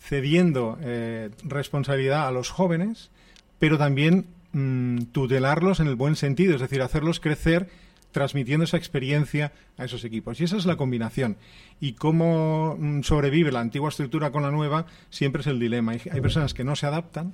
cediendo 0.00 0.78
eh, 0.80 1.30
responsabilidad 1.44 2.26
a 2.26 2.32
los 2.32 2.50
jóvenes, 2.50 3.10
pero 3.58 3.78
también 3.78 4.26
mm, 4.52 5.04
tutelarlos 5.12 5.80
en 5.80 5.86
el 5.86 5.96
buen 5.96 6.16
sentido, 6.16 6.54
es 6.54 6.60
decir, 6.60 6.82
hacerlos 6.82 7.20
crecer 7.20 7.68
transmitiendo 8.10 8.64
esa 8.64 8.76
experiencia 8.76 9.52
a 9.78 9.84
esos 9.84 10.04
equipos. 10.04 10.40
Y 10.40 10.44
esa 10.44 10.56
es 10.56 10.66
la 10.66 10.76
combinación. 10.76 11.36
Y 11.80 11.92
cómo 11.94 12.76
mm, 12.78 13.02
sobrevive 13.02 13.52
la 13.52 13.60
antigua 13.60 13.88
estructura 13.88 14.30
con 14.30 14.42
la 14.42 14.50
nueva 14.50 14.86
siempre 15.10 15.40
es 15.40 15.46
el 15.46 15.58
dilema. 15.58 15.92
hay 15.92 16.20
personas 16.20 16.54
que 16.54 16.64
no 16.64 16.76
se 16.76 16.86
adaptan, 16.86 17.32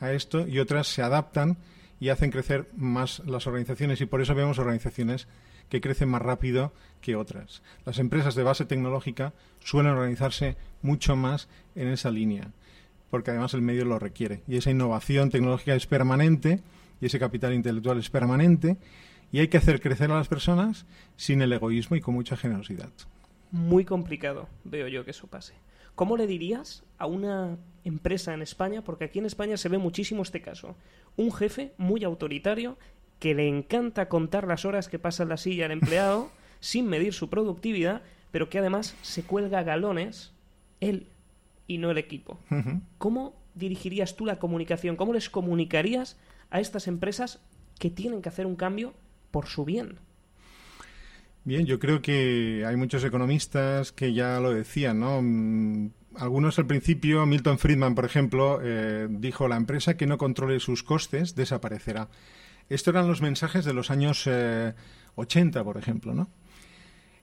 a 0.00 0.12
esto 0.12 0.46
y 0.46 0.58
otras 0.58 0.86
se 0.86 1.02
adaptan 1.02 1.56
y 2.00 2.10
hacen 2.10 2.30
crecer 2.30 2.68
más 2.76 3.20
las 3.26 3.46
organizaciones 3.46 4.00
y 4.00 4.06
por 4.06 4.20
eso 4.20 4.34
vemos 4.34 4.58
organizaciones 4.58 5.28
que 5.68 5.80
crecen 5.80 6.08
más 6.08 6.22
rápido 6.22 6.72
que 7.00 7.16
otras. 7.16 7.62
Las 7.84 7.98
empresas 7.98 8.34
de 8.34 8.42
base 8.42 8.64
tecnológica 8.64 9.32
suelen 9.60 9.92
organizarse 9.92 10.56
mucho 10.82 11.16
más 11.16 11.48
en 11.74 11.88
esa 11.88 12.10
línea, 12.10 12.50
porque 13.10 13.30
además 13.30 13.54
el 13.54 13.62
medio 13.62 13.84
lo 13.84 13.98
requiere. 13.98 14.42
Y 14.46 14.56
esa 14.56 14.70
innovación 14.70 15.30
tecnológica 15.30 15.74
es 15.74 15.86
permanente 15.86 16.60
y 17.00 17.06
ese 17.06 17.18
capital 17.18 17.54
intelectual 17.54 17.98
es 17.98 18.10
permanente 18.10 18.76
y 19.32 19.40
hay 19.40 19.48
que 19.48 19.58
hacer 19.58 19.80
crecer 19.80 20.10
a 20.10 20.16
las 20.16 20.28
personas 20.28 20.86
sin 21.16 21.42
el 21.42 21.52
egoísmo 21.52 21.96
y 21.96 22.00
con 22.00 22.14
mucha 22.14 22.36
generosidad. 22.36 22.90
Muy 23.50 23.84
complicado, 23.84 24.48
veo 24.64 24.88
yo 24.88 25.04
que 25.04 25.12
eso 25.12 25.26
pase. 25.26 25.54
¿Cómo 25.96 26.16
le 26.16 26.26
dirías 26.28 26.84
a 26.98 27.06
una 27.06 27.58
empresa 27.84 28.34
en 28.34 28.42
España, 28.42 28.82
porque 28.82 29.04
aquí 29.04 29.18
en 29.18 29.26
España 29.26 29.56
se 29.56 29.68
ve 29.68 29.78
muchísimo 29.78 30.22
este 30.22 30.42
caso, 30.42 30.76
un 31.16 31.32
jefe 31.32 31.72
muy 31.78 32.04
autoritario 32.04 32.78
que 33.18 33.34
le 33.34 33.48
encanta 33.48 34.08
contar 34.08 34.46
las 34.46 34.64
horas 34.64 34.88
que 34.88 34.98
pasa 34.98 35.22
en 35.22 35.30
la 35.30 35.36
silla 35.36 35.66
el 35.66 35.72
empleado 35.72 36.30
sin 36.60 36.86
medir 36.86 37.14
su 37.14 37.30
productividad, 37.30 38.02
pero 38.30 38.50
que 38.50 38.58
además 38.58 38.96
se 39.02 39.22
cuelga 39.22 39.62
galones 39.62 40.32
él 40.80 41.06
y 41.66 41.78
no 41.78 41.90
el 41.90 41.98
equipo. 41.98 42.38
¿Cómo 42.98 43.34
dirigirías 43.54 44.16
tú 44.16 44.26
la 44.26 44.38
comunicación? 44.38 44.96
¿Cómo 44.96 45.14
les 45.14 45.30
comunicarías 45.30 46.18
a 46.50 46.60
estas 46.60 46.88
empresas 46.88 47.40
que 47.78 47.90
tienen 47.90 48.20
que 48.20 48.28
hacer 48.28 48.46
un 48.46 48.56
cambio 48.56 48.94
por 49.30 49.46
su 49.46 49.64
bien? 49.64 49.98
Bien, 51.46 51.64
yo 51.64 51.78
creo 51.78 52.02
que 52.02 52.64
hay 52.66 52.74
muchos 52.74 53.04
economistas 53.04 53.92
que 53.92 54.12
ya 54.12 54.40
lo 54.40 54.52
decían, 54.52 54.98
¿no? 54.98 55.22
Mm, 55.22 55.90
algunos 56.16 56.58
al 56.58 56.66
principio, 56.66 57.24
Milton 57.24 57.60
Friedman, 57.60 57.94
por 57.94 58.04
ejemplo, 58.04 58.58
eh, 58.64 59.06
dijo 59.08 59.46
la 59.46 59.54
empresa 59.54 59.96
que 59.96 60.08
no 60.08 60.18
controle 60.18 60.58
sus 60.58 60.82
costes 60.82 61.36
desaparecerá. 61.36 62.08
Estos 62.68 62.92
eran 62.92 63.06
los 63.06 63.22
mensajes 63.22 63.64
de 63.64 63.74
los 63.74 63.92
años 63.92 64.28
80, 65.14 65.60
eh, 65.60 65.62
por 65.62 65.76
ejemplo, 65.76 66.14
¿no? 66.14 66.28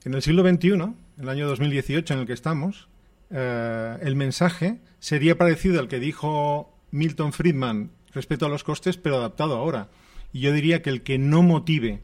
En 0.06 0.14
el 0.14 0.22
siglo 0.22 0.42
XXI, 0.42 0.68
en 0.70 0.94
el 1.18 1.28
año 1.28 1.46
2018 1.46 2.14
en 2.14 2.20
el 2.20 2.26
que 2.26 2.32
estamos, 2.32 2.88
eh, 3.28 3.98
el 4.00 4.16
mensaje 4.16 4.80
sería 5.00 5.36
parecido 5.36 5.80
al 5.80 5.88
que 5.88 6.00
dijo 6.00 6.74
Milton 6.92 7.34
Friedman 7.34 7.90
respecto 8.14 8.46
a 8.46 8.48
los 8.48 8.64
costes, 8.64 8.96
pero 8.96 9.16
adaptado 9.16 9.54
ahora. 9.54 9.90
Y 10.32 10.40
yo 10.40 10.50
diría 10.54 10.80
que 10.80 10.88
el 10.88 11.02
que 11.02 11.18
no 11.18 11.42
motive 11.42 12.00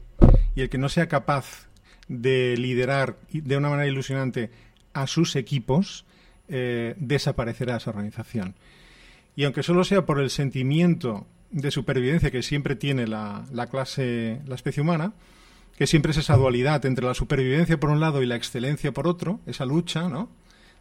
y 0.53 0.61
el 0.61 0.69
que 0.69 0.77
no 0.77 0.87
sea 0.87 1.07
capaz 1.07 1.70
de 2.07 2.55
liderar 2.57 3.17
de 3.31 3.57
una 3.57 3.69
manera 3.69 3.87
ilusionante 3.87 4.51
a 4.93 5.07
sus 5.07 5.35
equipos, 5.35 6.05
eh, 6.49 6.95
desaparecerá 6.97 7.77
esa 7.77 7.91
organización. 7.91 8.55
Y 9.35 9.45
aunque 9.45 9.63
solo 9.63 9.83
sea 9.83 10.05
por 10.05 10.19
el 10.19 10.29
sentimiento 10.29 11.25
de 11.51 11.71
supervivencia 11.71 12.31
que 12.31 12.43
siempre 12.43 12.75
tiene 12.75 13.07
la, 13.07 13.45
la 13.51 13.67
clase, 13.67 14.41
la 14.45 14.55
especie 14.55 14.81
humana, 14.81 15.13
que 15.77 15.87
siempre 15.87 16.11
es 16.11 16.17
esa 16.17 16.35
dualidad 16.35 16.85
entre 16.85 17.05
la 17.05 17.13
supervivencia 17.13 17.79
por 17.79 17.89
un 17.89 17.99
lado 17.99 18.21
y 18.21 18.25
la 18.25 18.35
excelencia 18.35 18.91
por 18.91 19.07
otro, 19.07 19.39
esa 19.45 19.65
lucha, 19.65 20.09
¿no? 20.09 20.29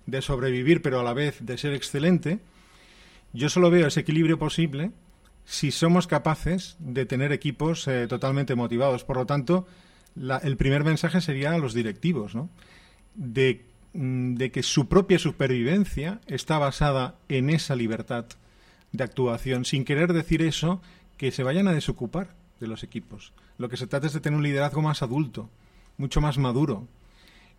de 0.07 0.23
sobrevivir, 0.23 0.83
pero 0.83 1.01
a 1.01 1.03
la 1.03 1.13
vez 1.13 1.39
de 1.41 1.59
ser 1.59 1.73
excelente, 1.73 2.41
yo 3.33 3.49
solo 3.49 3.71
veo 3.71 3.87
ese 3.87 4.01
equilibrio 4.01 4.39
posible 4.39 4.91
si 5.45 5.71
somos 5.71 6.07
capaces 6.07 6.77
de 6.79 7.07
tener 7.07 7.33
equipos 7.33 7.87
eh, 7.89 8.07
totalmente 8.09 8.55
motivados. 8.55 9.05
Por 9.05 9.17
lo 9.17 9.27
tanto, 9.27 9.67
el 10.17 10.57
primer 10.57 10.85
mensaje 10.85 11.21
sería 11.21 11.53
a 11.53 11.59
los 11.59 11.75
directivos, 11.75 12.35
mm, 12.35 14.35
de 14.35 14.53
que 14.53 14.63
su 14.63 14.89
propia 14.89 15.19
supervivencia 15.19 16.21
está 16.27 16.59
basada 16.59 17.17
en 17.29 17.51
esa 17.51 17.77
libertad 17.77 18.27
de 18.93 19.05
actuación, 19.05 19.65
sin 19.65 19.85
querer 19.85 20.13
decir 20.13 20.43
eso, 20.43 20.83
que 21.17 21.31
se 21.31 21.43
vayan 21.43 21.69
a 21.69 21.73
desocupar 21.73 22.35
de 22.61 22.67
los 22.67 22.83
equipos. 22.83 23.33
Lo 23.59 23.69
que 23.69 23.77
se 23.77 23.87
trata 23.87 24.07
es 24.07 24.13
de 24.13 24.21
tener 24.21 24.37
un 24.37 24.43
liderazgo 24.43 24.83
más 24.83 25.03
adulto, 25.03 25.51
mucho 25.97 26.21
más 26.21 26.39
maduro 26.39 26.89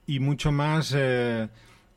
y 0.08 0.20
mucho 0.20 0.52
más 0.52 0.94
eh, 0.96 1.48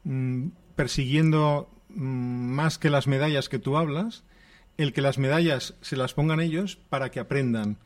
Mm, 0.04 0.49
persiguiendo 0.76 1.70
mm, 1.88 2.04
más 2.04 2.78
que 2.78 2.90
las 2.90 3.06
medallas 3.06 3.49
que 3.49 3.58
tú 3.58 3.76
hablas, 3.76 4.23
el 4.76 4.92
que 4.92 5.00
las 5.00 5.18
medallas 5.18 5.75
se 5.80 5.96
las 5.96 6.14
pongan 6.14 6.40
ellos 6.40 6.78
para 6.90 7.11
que 7.11 7.20
aprendan 7.20 7.78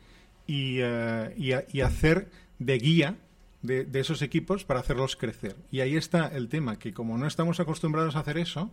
y, 0.45 0.77
eh, 0.79 1.65
y, 1.71 1.81
hacer 1.81 2.29
de 2.59 2.77
guía 2.77 3.17
de, 3.61 3.87
esos 3.93 4.21
equipos 4.21 4.63
para 4.63 4.79
hacerlos 4.79 5.15
crecer. 5.15 5.55
Y 5.71 5.81
ahí 5.81 5.95
está 5.95 6.27
el 6.27 6.49
tema, 6.49 6.77
que 6.77 6.93
como 6.93 7.17
no 7.17 7.27
estamos 7.27 7.59
acostumbrados 7.59 8.15
a 8.15 8.19
hacer 8.19 8.37
eso, 8.37 8.71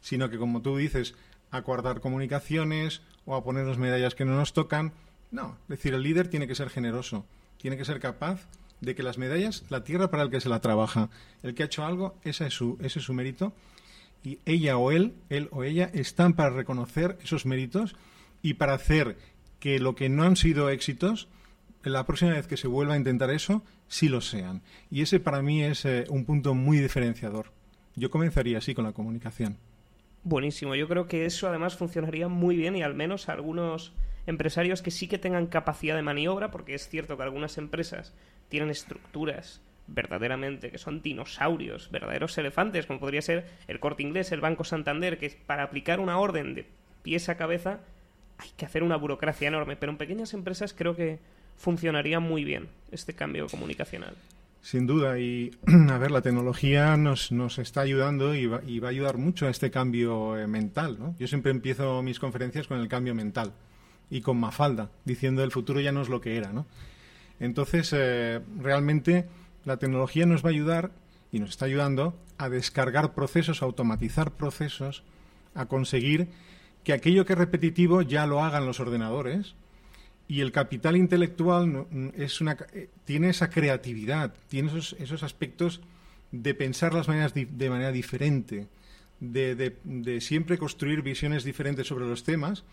sino 0.00 0.30
que 0.30 0.38
como 0.38 0.62
tú 0.62 0.76
dices, 0.76 1.14
a 1.50 1.60
guardar 1.60 2.00
comunicaciones 2.00 3.02
o 3.26 3.34
a 3.34 3.44
ponernos 3.44 3.78
medallas 3.78 4.14
que 4.14 4.24
no 4.24 4.36
nos 4.36 4.52
tocan, 4.52 4.92
no, 5.30 5.58
es 5.64 5.68
decir, 5.68 5.94
el 5.94 6.02
líder 6.02 6.28
tiene 6.28 6.46
que 6.46 6.54
ser 6.54 6.70
generoso, 6.70 7.26
tiene 7.58 7.76
que 7.76 7.84
ser 7.84 8.00
capaz 8.00 8.46
de 8.80 8.94
que 8.94 9.02
las 9.02 9.18
medallas, 9.18 9.64
la 9.70 9.84
tierra 9.84 10.10
para 10.10 10.22
el 10.22 10.30
que 10.30 10.40
se 10.40 10.48
la 10.48 10.60
trabaja, 10.60 11.10
el 11.42 11.54
que 11.54 11.62
ha 11.62 11.66
hecho 11.66 11.84
algo, 11.84 12.16
ese 12.22 12.46
es 12.46 12.54
su, 12.54 12.78
ese 12.80 12.98
es 12.98 13.04
su 13.04 13.14
mérito, 13.14 13.52
y 14.22 14.38
ella 14.46 14.78
o 14.78 14.90
él, 14.90 15.14
él 15.28 15.48
o 15.52 15.64
ella, 15.64 15.90
están 15.92 16.34
para 16.34 16.50
reconocer 16.50 17.18
esos 17.22 17.46
méritos 17.46 17.94
y 18.42 18.54
para 18.54 18.74
hacer 18.74 19.18
que 19.60 19.78
lo 19.78 19.94
que 19.94 20.08
no 20.08 20.24
han 20.24 20.36
sido 20.36 20.70
éxitos, 20.70 21.28
la 21.92 22.06
próxima 22.06 22.32
vez 22.32 22.46
que 22.46 22.56
se 22.56 22.68
vuelva 22.68 22.94
a 22.94 22.96
intentar 22.96 23.30
eso, 23.30 23.62
sí 23.88 24.08
lo 24.08 24.20
sean. 24.20 24.62
Y 24.90 25.02
ese 25.02 25.20
para 25.20 25.42
mí 25.42 25.62
es 25.62 25.84
eh, 25.84 26.04
un 26.08 26.24
punto 26.24 26.54
muy 26.54 26.78
diferenciador. 26.78 27.52
Yo 27.96 28.10
comenzaría 28.10 28.58
así 28.58 28.74
con 28.74 28.84
la 28.84 28.92
comunicación. 28.92 29.58
Buenísimo, 30.22 30.74
yo 30.74 30.88
creo 30.88 31.06
que 31.06 31.26
eso 31.26 31.48
además 31.48 31.76
funcionaría 31.76 32.28
muy 32.28 32.56
bien 32.56 32.76
y 32.76 32.82
al 32.82 32.94
menos 32.94 33.28
algunos 33.28 33.92
empresarios 34.26 34.80
que 34.80 34.90
sí 34.90 35.06
que 35.06 35.18
tengan 35.18 35.46
capacidad 35.46 35.96
de 35.96 36.02
maniobra, 36.02 36.50
porque 36.50 36.74
es 36.74 36.88
cierto 36.88 37.16
que 37.16 37.22
algunas 37.22 37.58
empresas 37.58 38.14
tienen 38.48 38.70
estructuras 38.70 39.60
verdaderamente 39.86 40.70
que 40.70 40.78
son 40.78 41.02
dinosaurios, 41.02 41.90
verdaderos 41.90 42.38
elefantes, 42.38 42.86
como 42.86 43.00
podría 43.00 43.20
ser 43.20 43.46
el 43.68 43.80
Corte 43.80 44.02
Inglés, 44.02 44.32
el 44.32 44.40
Banco 44.40 44.64
Santander, 44.64 45.18
que 45.18 45.36
para 45.46 45.64
aplicar 45.64 46.00
una 46.00 46.18
orden 46.18 46.54
de 46.54 46.66
pies 47.02 47.28
a 47.28 47.36
cabeza 47.36 47.80
hay 48.38 48.48
que 48.56 48.66
hacer 48.66 48.82
una 48.82 48.96
burocracia 48.96 49.48
enorme, 49.48 49.76
pero 49.76 49.92
en 49.92 49.98
pequeñas 49.98 50.34
empresas 50.34 50.72
creo 50.72 50.96
que 50.96 51.18
funcionaría 51.56 52.20
muy 52.20 52.44
bien 52.44 52.68
este 52.90 53.14
cambio 53.14 53.46
comunicacional. 53.48 54.14
Sin 54.62 54.86
duda, 54.86 55.18
y 55.18 55.50
a 55.90 55.98
ver, 55.98 56.10
la 56.10 56.22
tecnología 56.22 56.96
nos, 56.96 57.32
nos 57.32 57.58
está 57.58 57.82
ayudando 57.82 58.34
y 58.34 58.46
va, 58.46 58.62
y 58.66 58.78
va, 58.78 58.88
a 58.88 58.90
ayudar 58.90 59.18
mucho 59.18 59.46
a 59.46 59.50
este 59.50 59.70
cambio 59.70 60.38
eh, 60.38 60.46
mental. 60.46 61.14
Yo 61.18 61.26
siempre 61.26 61.50
empiezo 61.50 62.02
mis 62.02 62.18
conferencias 62.18 62.66
con 62.66 62.80
el 62.80 62.88
cambio 62.88 63.14
mental 63.14 63.52
y 64.10 64.22
con 64.22 64.38
Mafalda, 64.38 64.90
diciendo 65.04 65.44
el 65.44 65.50
futuro 65.50 65.80
ya 65.80 65.92
no 65.92 66.00
es 66.00 66.08
lo 66.08 66.20
que 66.20 66.36
era. 66.36 66.50
Entonces, 67.40 67.90
eh, 67.94 68.40
realmente 68.58 69.26
la 69.64 69.76
tecnología 69.76 70.24
nos 70.24 70.44
va 70.44 70.48
a 70.48 70.52
ayudar 70.52 70.92
y 71.32 71.40
nos 71.40 71.50
está 71.50 71.66
ayudando 71.66 72.14
a 72.38 72.48
descargar 72.48 73.14
procesos, 73.14 73.60
a 73.60 73.66
automatizar 73.66 74.30
procesos, 74.32 75.02
a 75.54 75.66
conseguir 75.66 76.28
que 76.84 76.92
aquello 76.92 77.24
que 77.24 77.32
es 77.32 77.38
repetitivo 77.38 78.02
ya 78.02 78.26
lo 78.26 78.42
hagan 78.42 78.66
los 78.66 78.80
ordenadores 78.80 79.54
y 80.26 80.40
el 80.40 80.52
capital 80.52 80.96
intelectual 80.96 81.86
es 82.16 82.40
una, 82.40 82.56
eh, 82.72 82.88
tiene 83.04 83.30
esa 83.30 83.50
creatividad, 83.50 84.34
tiene 84.48 84.70
esos, 84.78 85.22
aspectos 85.22 85.80
de 86.32 86.54
pensar 86.54 86.94
las 86.94 87.08
maneras 87.08 87.34
de 87.34 87.70
manera 87.70 87.92
diferente, 87.92 88.66
de 89.20 90.18
siempre 90.20 90.58
construir 90.58 91.02
visiones 91.02 91.44
diferentes 91.44 91.86
sobre 91.86 92.06
los 92.06 92.24
temas, 92.24 92.64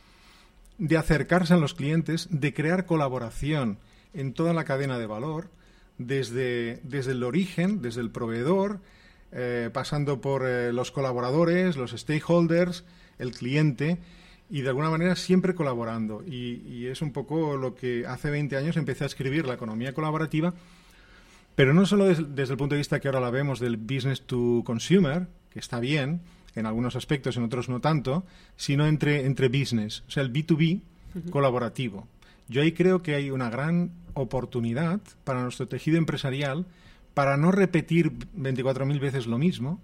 de 0.77 0.98
acercarse 0.98 1.53
a 1.53 1.58
los 1.58 1.75
clientes, 1.75 2.27
de 2.31 2.53
crear 2.53 2.86
colaboración 2.86 3.77
en 4.13 4.34
toda 4.34 4.53
la 4.53 4.63
cadena 4.63 4.98
de 4.98 5.05
valor, 5.05 5.50
desde, 5.98 6.79
desde 6.84 7.12
el 7.12 7.24
origen, 7.24 7.81
desde 7.81 8.01
el 8.01 8.10
proveedor, 8.10 8.79
eh, 9.31 9.70
pasando 9.72 10.20
por 10.20 10.46
eh, 10.46 10.74
los 10.74 10.91
colaboradores, 10.91 11.77
los 11.77 11.91
stakeholders, 11.91 12.84
el 13.20 13.31
cliente, 13.31 14.00
y 14.51 14.62
de 14.62 14.70
alguna 14.70 14.89
manera 14.89 15.15
siempre 15.15 15.55
colaborando. 15.55 16.24
Y, 16.27 16.86
es 16.88 17.01
un 17.01 17.13
poco 17.13 17.55
lo 17.55 17.74
que 17.74 18.05
hace 18.05 18.29
20 18.29 18.58
años 18.58 18.75
empecé 18.75 19.05
a 19.05 19.08
escribir 19.08 19.46
la 19.46 19.53
economía 19.53 19.93
colaborativa, 19.93 20.53
pero 21.55 21.74
no 21.74 21.86
solo 21.86 22.05
desde 22.05 22.53
el 22.53 22.58
punto 22.58 22.75
de 22.75 22.79
vista 22.79 23.00
que 23.00 23.08
ahora 23.08 23.22
la 23.22 23.29
vemos 23.29 23.62
del 23.62 23.77
business 23.77 24.22
to 24.22 24.62
consumer, 24.65 25.27
que 25.50 25.60
está 25.60 25.79
bien, 25.79 26.22
en 26.55 26.65
algunos 26.65 26.98
aspectos, 26.98 27.38
en 27.38 27.43
otros 27.43 27.70
no 27.70 27.79
tanto, 27.79 28.25
sino 28.58 28.86
entre, 28.88 29.25
entre 29.25 29.48
business, 29.48 30.03
o 30.08 30.12
sea, 30.12 30.22
el 30.22 30.34
B2B 30.34 30.81
colaborativo. 31.29 32.08
Yo 32.50 32.62
ahí 32.62 32.74
creo 32.74 33.01
que 33.01 33.15
hay 33.15 33.31
una 33.31 33.50
gran 33.50 33.91
oportunidad 34.13 35.00
para 35.24 35.43
nuestro 35.43 35.70
tejido 35.70 35.98
empresarial 35.98 36.65
para 37.13 37.38
no 37.38 37.53
repetir 37.53 38.12
24.000 38.38 39.00
veces 39.00 39.27
lo 39.27 39.38
mismo, 39.38 39.79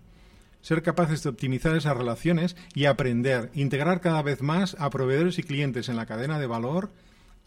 ser 0.62 0.84
capaces 0.84 1.24
de 1.24 1.30
optimizar 1.30 1.76
esas 1.76 1.98
relaciones 1.98 2.56
y 2.74 2.86
aprender, 2.86 3.52
integrar 3.54 4.02
cada 4.02 4.22
vez 4.22 4.42
más 4.42 4.76
a 4.80 4.90
proveedores 4.90 5.40
y 5.40 5.44
clientes 5.44 5.90
en 5.90 5.96
la 5.96 6.06
cadena 6.06 6.40
de 6.40 6.48
valor, 6.48 6.92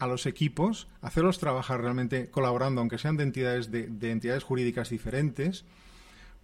a 0.01 0.07
los 0.07 0.25
equipos, 0.25 0.87
hacerlos 1.01 1.37
trabajar 1.37 1.79
realmente 1.79 2.31
colaborando, 2.31 2.81
aunque 2.81 2.97
sean 2.97 3.17
de 3.17 3.23
entidades, 3.23 3.69
de, 3.69 4.11
entidades 4.11 4.43
jurídicas 4.43 4.89
diferentes, 4.89 5.63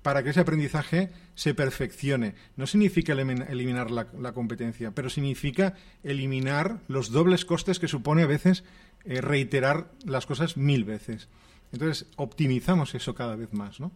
para 0.04 0.22
que 0.22 0.30
ese 0.30 0.42
aprendizaje 0.42 1.10
se 1.34 1.56
perfeccione. 1.56 2.36
No 2.56 2.68
significa 2.68 3.14
eliminar 3.14 3.90
la, 3.90 4.34
competencia, 4.34 4.92
pero 4.92 5.10
significa 5.10 5.74
eliminar 6.04 6.82
los 6.88 7.12
dobles 7.12 7.46
costes 7.46 7.80
que 7.80 7.88
supone 7.88 8.22
a 8.22 8.28
veces 8.28 8.64
eh, 9.06 9.22
reiterar 9.22 9.90
las 10.06 10.28
cosas 10.28 10.56
mil 10.56 10.84
veces. 10.84 11.28
Entonces, 11.72 12.06
optimizamos 12.16 12.94
eso 12.94 13.16
cada 13.16 13.36
vez 13.36 13.54
más, 13.54 13.80
¿no? 13.80 13.92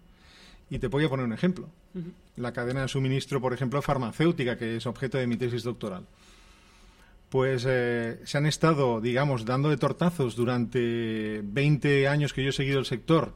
Y 0.72 0.80
te 0.80 0.88
voy 0.88 1.06
a 1.06 1.10
poner 1.10 1.28
un 1.28 1.34
ejemplo. 1.34 1.70
La 2.38 2.54
cadena 2.54 2.82
de 2.82 2.88
suministro, 2.88 3.42
por 3.42 3.54
ejemplo, 3.54 3.82
farmacéutica, 3.82 4.58
que 4.58 4.78
es 4.78 4.86
objeto 4.86 5.18
de 5.18 5.28
mi 5.28 5.38
tesis 5.38 5.64
doctoral. 5.64 6.06
pues 7.30 7.66
eh, 7.68 8.20
se 8.26 8.38
han 8.38 8.46
estado, 8.46 9.00
digamos, 9.00 9.46
dando 9.46 9.70
de 9.70 9.78
tortazos 9.78 10.36
durante 10.36 11.42
20 11.44 12.08
años 12.08 12.34
que 12.34 12.44
yo 12.44 12.50
he 12.50 12.54
seguido 12.54 12.80
el 12.80 12.86
sector 12.86 13.34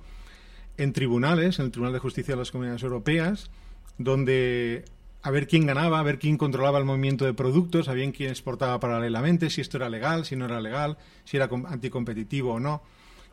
en 0.77 0.93
tribunales, 0.93 1.59
en 1.59 1.65
el 1.65 1.71
Tribunal 1.71 1.93
de 1.93 1.99
Justicia 1.99 2.33
de 2.33 2.39
las 2.39 2.51
Comunidades 2.51 2.83
Europeas, 2.83 3.49
donde 3.97 4.83
a 5.21 5.31
ver 5.31 5.47
quién 5.47 5.65
ganaba, 5.65 5.99
a 5.99 6.03
ver 6.03 6.19
quién 6.19 6.37
controlaba 6.37 6.77
el 6.77 6.85
movimiento 6.85 7.25
de 7.25 7.33
productos, 7.33 7.87
a 7.87 7.93
ver 7.93 8.11
quién 8.11 8.29
exportaba 8.29 8.79
paralelamente, 8.79 9.49
si 9.49 9.61
esto 9.61 9.77
era 9.77 9.89
legal, 9.89 10.25
si 10.25 10.35
no 10.35 10.45
era 10.45 10.61
legal, 10.61 10.97
si 11.23 11.37
era 11.37 11.49
anticompetitivo 11.67 12.53
o 12.53 12.59
no. 12.59 12.83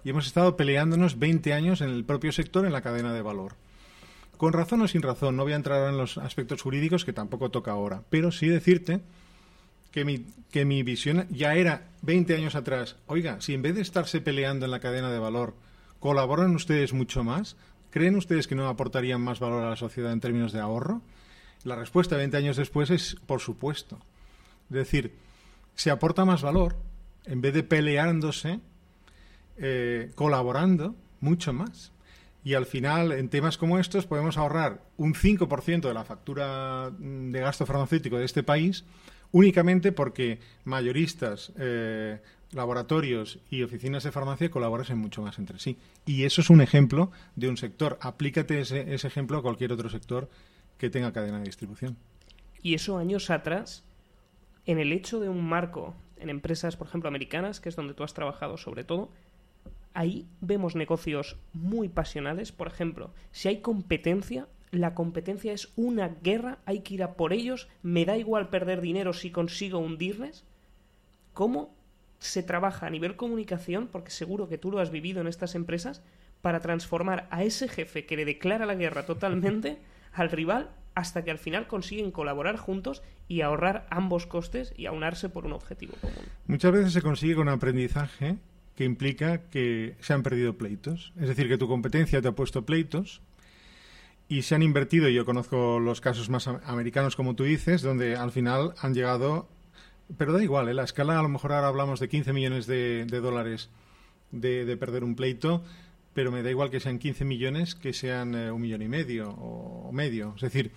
Y 0.04 0.10
hemos 0.10 0.26
estado 0.26 0.56
peleándonos 0.56 1.18
20 1.18 1.52
años 1.52 1.80
en 1.80 1.90
el 1.90 2.04
propio 2.04 2.32
sector, 2.32 2.64
en 2.64 2.72
la 2.72 2.80
cadena 2.80 3.12
de 3.12 3.20
valor. 3.20 3.56
Con 4.42 4.54
razón 4.54 4.82
o 4.82 4.88
sin 4.88 5.02
razón, 5.02 5.36
no 5.36 5.44
voy 5.44 5.52
a 5.52 5.54
entrar 5.54 5.88
en 5.88 5.96
los 5.96 6.18
aspectos 6.18 6.62
jurídicos 6.62 7.04
que 7.04 7.12
tampoco 7.12 7.52
toca 7.52 7.70
ahora, 7.70 8.02
pero 8.10 8.32
sí 8.32 8.48
decirte 8.48 9.00
que 9.92 10.04
mi, 10.04 10.26
que 10.50 10.64
mi 10.64 10.82
visión 10.82 11.28
ya 11.30 11.54
era 11.54 11.90
20 12.00 12.34
años 12.34 12.56
atrás, 12.56 12.96
oiga, 13.06 13.40
si 13.40 13.54
en 13.54 13.62
vez 13.62 13.76
de 13.76 13.82
estarse 13.82 14.20
peleando 14.20 14.64
en 14.64 14.72
la 14.72 14.80
cadena 14.80 15.12
de 15.12 15.20
valor, 15.20 15.54
colaboran 16.00 16.56
ustedes 16.56 16.92
mucho 16.92 17.22
más, 17.22 17.56
¿creen 17.90 18.16
ustedes 18.16 18.48
que 18.48 18.56
no 18.56 18.66
aportarían 18.66 19.20
más 19.20 19.38
valor 19.38 19.62
a 19.62 19.70
la 19.70 19.76
sociedad 19.76 20.10
en 20.10 20.18
términos 20.18 20.50
de 20.50 20.58
ahorro? 20.58 21.02
La 21.62 21.76
respuesta 21.76 22.16
20 22.16 22.36
años 22.36 22.56
después 22.56 22.90
es 22.90 23.14
por 23.24 23.38
supuesto. 23.38 24.00
Es 24.70 24.74
decir, 24.74 25.14
se 25.76 25.92
aporta 25.92 26.24
más 26.24 26.42
valor 26.42 26.74
en 27.26 27.42
vez 27.42 27.54
de 27.54 27.62
peleándose, 27.62 28.58
eh, 29.56 30.10
colaborando 30.16 30.96
mucho 31.20 31.52
más. 31.52 31.92
Y 32.44 32.54
al 32.54 32.66
final, 32.66 33.12
en 33.12 33.28
temas 33.28 33.56
como 33.56 33.78
estos, 33.78 34.06
podemos 34.06 34.36
ahorrar 34.36 34.82
un 34.96 35.14
5% 35.14 35.80
de 35.80 35.94
la 35.94 36.04
factura 36.04 36.90
mm, 36.90 37.30
de 37.30 37.40
gasto 37.40 37.66
farmacéutico 37.66 38.18
de 38.18 38.24
este 38.24 38.42
país 38.42 38.84
únicamente 39.32 39.92
porque 39.92 40.38
mayoristas, 40.64 41.52
eh, 41.58 42.20
laboratorios 42.52 43.40
y 43.50 43.62
oficinas 43.62 44.04
de 44.04 44.12
farmacia 44.12 44.50
colaboran 44.50 44.98
mucho 44.98 45.22
más 45.22 45.38
entre 45.38 45.58
sí. 45.58 45.78
Y 46.06 46.24
eso 46.24 46.42
es 46.42 46.50
un 46.50 46.60
ejemplo 46.60 47.10
de 47.34 47.48
un 47.48 47.56
sector. 47.56 47.98
Aplícate 48.00 48.60
ese, 48.60 48.94
ese 48.94 49.08
ejemplo 49.08 49.38
a 49.38 49.42
cualquier 49.42 49.72
otro 49.72 49.88
sector 49.88 50.28
que 50.78 50.90
tenga 50.90 51.12
cadena 51.12 51.38
de 51.38 51.44
distribución. 51.44 51.96
Y 52.62 52.74
eso 52.74 52.98
años 52.98 53.30
atrás, 53.30 53.84
en 54.66 54.78
el 54.78 54.92
hecho 54.92 55.18
de 55.18 55.28
un 55.28 55.44
marco 55.44 55.96
en 56.18 56.30
empresas, 56.30 56.76
por 56.76 56.86
ejemplo, 56.86 57.08
americanas, 57.08 57.60
que 57.60 57.68
es 57.68 57.74
donde 57.74 57.94
tú 57.94 58.04
has 58.04 58.14
trabajado 58.14 58.56
sobre 58.56 58.84
todo, 58.84 59.10
ahí 59.94 60.26
vemos 60.40 60.76
negocios 60.76 61.38
muy 61.52 61.88
pasionales. 61.88 62.52
Por 62.52 62.66
ejemplo, 62.66 63.12
si 63.30 63.48
hay 63.48 63.60
competencia, 63.60 64.48
la 64.70 64.94
competencia 64.94 65.52
es 65.52 65.72
una 65.76 66.08
guerra, 66.22 66.58
hay 66.64 66.80
que 66.80 66.94
ir 66.94 67.02
a 67.02 67.14
por 67.14 67.32
ellos, 67.32 67.68
me 67.82 68.04
da 68.04 68.16
igual 68.16 68.48
perder 68.48 68.80
dinero 68.80 69.12
si 69.12 69.30
consigo 69.30 69.78
hundirles. 69.78 70.44
¿Cómo 71.32 71.74
se 72.18 72.42
trabaja 72.42 72.86
a 72.86 72.90
nivel 72.90 73.16
comunicación, 73.16 73.88
porque 73.88 74.12
seguro 74.12 74.48
que 74.48 74.58
tú 74.58 74.70
lo 74.70 74.78
has 74.78 74.90
vivido 74.90 75.20
en 75.20 75.26
estas 75.26 75.54
empresas, 75.54 76.02
para 76.40 76.60
transformar 76.60 77.26
a 77.30 77.42
ese 77.42 77.68
jefe 77.68 78.06
que 78.06 78.16
le 78.16 78.24
declara 78.24 78.66
la 78.66 78.74
guerra 78.74 79.06
totalmente 79.06 79.78
al 80.12 80.30
rival 80.30 80.70
hasta 80.94 81.24
que 81.24 81.30
al 81.30 81.38
final 81.38 81.66
consiguen 81.66 82.10
colaborar 82.10 82.56
juntos 82.56 83.02
y 83.26 83.40
ahorrar 83.40 83.86
ambos 83.90 84.26
costes 84.26 84.74
y 84.76 84.86
aunarse 84.86 85.28
por 85.28 85.46
un 85.46 85.52
objetivo 85.52 85.94
común. 86.00 86.26
Muchas 86.46 86.72
veces 86.72 86.92
se 86.92 87.02
consigue 87.02 87.34
con 87.34 87.48
aprendizaje 87.48 88.36
que 88.76 88.84
implica 88.84 89.50
que 89.50 89.96
se 90.00 90.12
han 90.12 90.22
perdido 90.22 90.56
pleitos. 90.56 91.12
Es 91.20 91.28
decir, 91.28 91.48
que 91.48 91.58
tu 91.58 91.68
competencia 91.68 92.22
te 92.22 92.28
ha 92.28 92.32
puesto 92.32 92.64
pleitos 92.64 93.20
y 94.32 94.42
se 94.42 94.54
han 94.54 94.62
invertido, 94.62 95.10
yo 95.10 95.26
conozco 95.26 95.78
los 95.78 96.00
casos 96.00 96.30
más 96.30 96.48
americanos 96.48 97.16
como 97.16 97.34
tú 97.34 97.44
dices, 97.44 97.82
donde 97.82 98.16
al 98.16 98.32
final 98.32 98.72
han 98.80 98.94
llegado, 98.94 99.46
pero 100.16 100.32
da 100.32 100.42
igual, 100.42 100.70
¿eh? 100.70 100.74
la 100.74 100.84
escala 100.84 101.18
a 101.18 101.22
lo 101.22 101.28
mejor 101.28 101.52
ahora 101.52 101.68
hablamos 101.68 102.00
de 102.00 102.08
15 102.08 102.32
millones 102.32 102.66
de, 102.66 103.04
dólares 103.04 103.68
de, 104.30 104.74
perder 104.78 105.04
un 105.04 105.16
pleito, 105.16 105.62
pero 106.14 106.32
me 106.32 106.42
da 106.42 106.50
igual 106.50 106.70
que 106.70 106.80
sean 106.80 106.98
15 106.98 107.26
millones 107.26 107.74
que 107.74 107.92
sean 107.92 108.34
eh, 108.34 108.50
un 108.50 108.62
millón 108.62 108.80
y 108.80 108.88
medio 108.88 109.30
o, 109.32 109.92
medio. 109.92 110.32
Es 110.36 110.42
decir, 110.42 110.72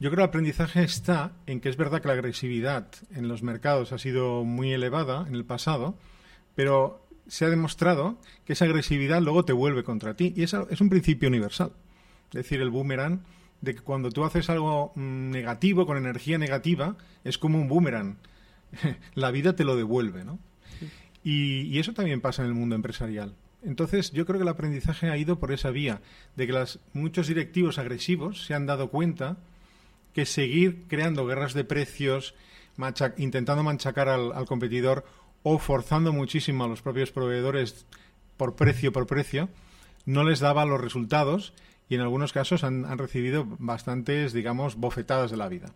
yo 0.00 0.10
creo 0.10 0.16
que 0.16 0.22
el 0.22 0.28
aprendizaje 0.28 0.82
está 0.82 1.30
en 1.46 1.60
que 1.60 1.68
es 1.68 1.76
verdad 1.76 2.02
que 2.02 2.08
la 2.08 2.14
agresividad 2.14 2.88
en 3.14 3.28
los 3.28 3.44
mercados 3.44 3.92
ha 3.92 3.98
sido 3.98 4.42
muy 4.42 4.72
elevada 4.72 5.26
en 5.28 5.36
el 5.36 5.44
pasado, 5.44 5.96
pero 6.56 7.03
se 7.26 7.44
ha 7.44 7.50
demostrado 7.50 8.18
que 8.44 8.54
esa 8.54 8.64
agresividad 8.64 9.22
luego 9.22 9.44
te 9.44 9.52
vuelve 9.52 9.84
contra 9.84 10.14
ti. 10.14 10.32
Y 10.36 10.42
eso 10.42 10.68
es 10.70 10.80
un 10.80 10.88
principio 10.88 11.28
universal. 11.28 11.72
Es 12.28 12.44
decir, 12.44 12.60
el 12.60 12.70
boomerang, 12.70 13.22
de 13.60 13.74
que 13.74 13.80
cuando 13.80 14.10
tú 14.10 14.24
haces 14.24 14.50
algo 14.50 14.92
mm, 14.94 15.30
negativo, 15.30 15.86
con 15.86 15.96
energía 15.96 16.38
negativa, 16.38 16.96
es 17.24 17.38
como 17.38 17.58
un 17.58 17.68
boomerang. 17.68 18.18
la 19.14 19.30
vida 19.30 19.56
te 19.56 19.64
lo 19.64 19.76
devuelve, 19.76 20.24
¿no? 20.24 20.38
y 21.26 21.78
eso 21.78 21.94
también 21.94 22.20
pasa 22.20 22.42
en 22.42 22.48
el 22.48 22.54
mundo 22.54 22.74
empresarial. 22.74 23.34
Entonces, 23.64 24.12
yo 24.12 24.26
creo 24.26 24.38
que 24.38 24.42
el 24.42 24.48
aprendizaje 24.48 25.08
ha 25.08 25.16
ido 25.16 25.38
por 25.38 25.50
esa 25.50 25.70
vía, 25.70 26.02
de 26.36 26.46
que 26.46 26.52
las, 26.52 26.80
muchos 26.92 27.28
directivos 27.28 27.78
agresivos 27.78 28.44
se 28.44 28.54
han 28.54 28.66
dado 28.66 28.90
cuenta 28.90 29.38
que 30.12 30.26
seguir 30.26 30.84
creando 30.86 31.26
guerras 31.26 31.54
de 31.54 31.64
precios, 31.64 32.34
intentando 33.16 33.62
manchacar 33.62 34.08
al, 34.08 34.44
competidor 34.46 35.04
o 35.44 35.60
forzando 35.60 36.12
muchísimo 36.12 36.64
a 36.64 36.68
los 36.68 36.82
propios 36.82 37.12
proveedores 37.12 37.86
por 38.36 38.56
precio 38.56 38.92
por 38.92 39.06
precio, 39.06 39.48
no 40.04 40.24
les 40.24 40.40
daba 40.40 40.64
los 40.64 40.80
resultados 40.80 41.54
y 41.88 41.94
en 41.94 42.00
algunos 42.00 42.32
casos 42.32 42.64
han, 42.64 42.98
recibido 42.98 43.46
bastantes, 43.60 44.32
digamos, 44.32 44.74
bofetadas 44.74 45.30
de 45.30 45.36
la 45.36 45.48
vida. 45.48 45.72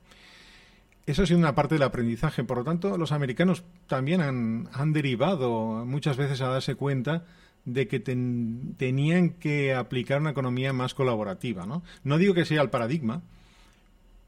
Eso 1.07 1.23
ha 1.23 1.27
sido 1.27 1.39
una 1.39 1.55
parte 1.55 1.77
del 1.77 1.85
aprendizaje. 1.85 2.43
Por 2.43 2.59
lo 2.59 2.65
tanto, 2.65 2.99
los 2.99 3.13
americanos 3.13 3.63
también 3.87 4.21
han, 4.21 4.69
han 4.73 4.93
derivado 4.93 5.85
muchas 5.87 6.17
veces 6.17 6.41
a 6.41 6.49
darse 6.49 6.75
cuenta 6.75 7.25
de 7.65 7.87
que 7.87 8.01
tenían 8.01 9.31
que 9.31 9.75
aplicar 9.75 10.21
una 10.21 10.31
economía 10.31 10.73
más 10.73 10.95
colaborativa. 10.95 11.67
¿no? 11.67 11.83
no 12.03 12.19
digo 12.19 12.35
que 12.35 12.47
sea 12.47 12.63
el 12.63 12.71
paradigma, 12.71 13.23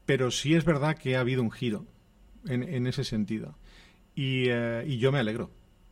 pero 0.05 0.29
sí 0.29 0.53
es 0.53 0.65
verdad 0.65 0.97
que 0.97 1.15
ha 1.15 1.21
habido 1.21 1.41
un 1.41 1.51
giro 1.51 1.85
en, 2.47 2.87
ese 2.87 3.03
sentido. 3.03 3.55
Eh, 4.15 4.83
y, 4.87 4.97
yo 4.97 5.11
me 5.11 5.19
alegro. 5.19 5.49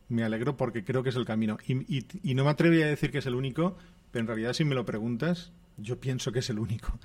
Me 0.08 0.24
alegro 0.24 0.56
porque 0.56 0.84
creo 0.84 1.02
que 1.02 1.10
es 1.10 1.16
el 1.16 1.24
camino. 1.24 1.58
Y, 1.66 2.34
no 2.34 2.44
me 2.44 2.50
atrevo 2.50 2.74
a 2.82 2.86
decir 2.86 3.10
que 3.10 3.18
es 3.18 3.26
el 3.26 3.34
único, 3.34 3.76
pero 4.10 4.22
en 4.22 4.26
realidad 4.26 4.52
si 4.52 4.64
me 4.64 4.74
lo 4.74 4.84
preguntas, 4.84 5.52
yo 5.76 6.00
pienso 6.00 6.32
que 6.32 6.40
es 6.40 6.50
el 6.50 6.58
único. 6.58 6.98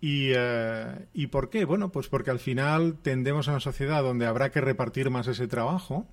Y, 0.00 0.32
eh, 0.34 1.06
¿Y 1.12 1.26
por 1.26 1.50
qué? 1.50 1.64
Bueno, 1.64 1.92
pues 1.92 2.08
porque 2.08 2.30
al 2.30 2.38
final 2.38 2.98
tendemos 3.02 3.48
a 3.48 3.52
una 3.52 3.60
sociedad 3.60 4.02
donde 4.02 4.26
habrá 4.26 4.50
que 4.50 4.60
repartir 4.60 5.10
más 5.10 5.26
ese 5.26 5.46
trabajo, 5.46 6.06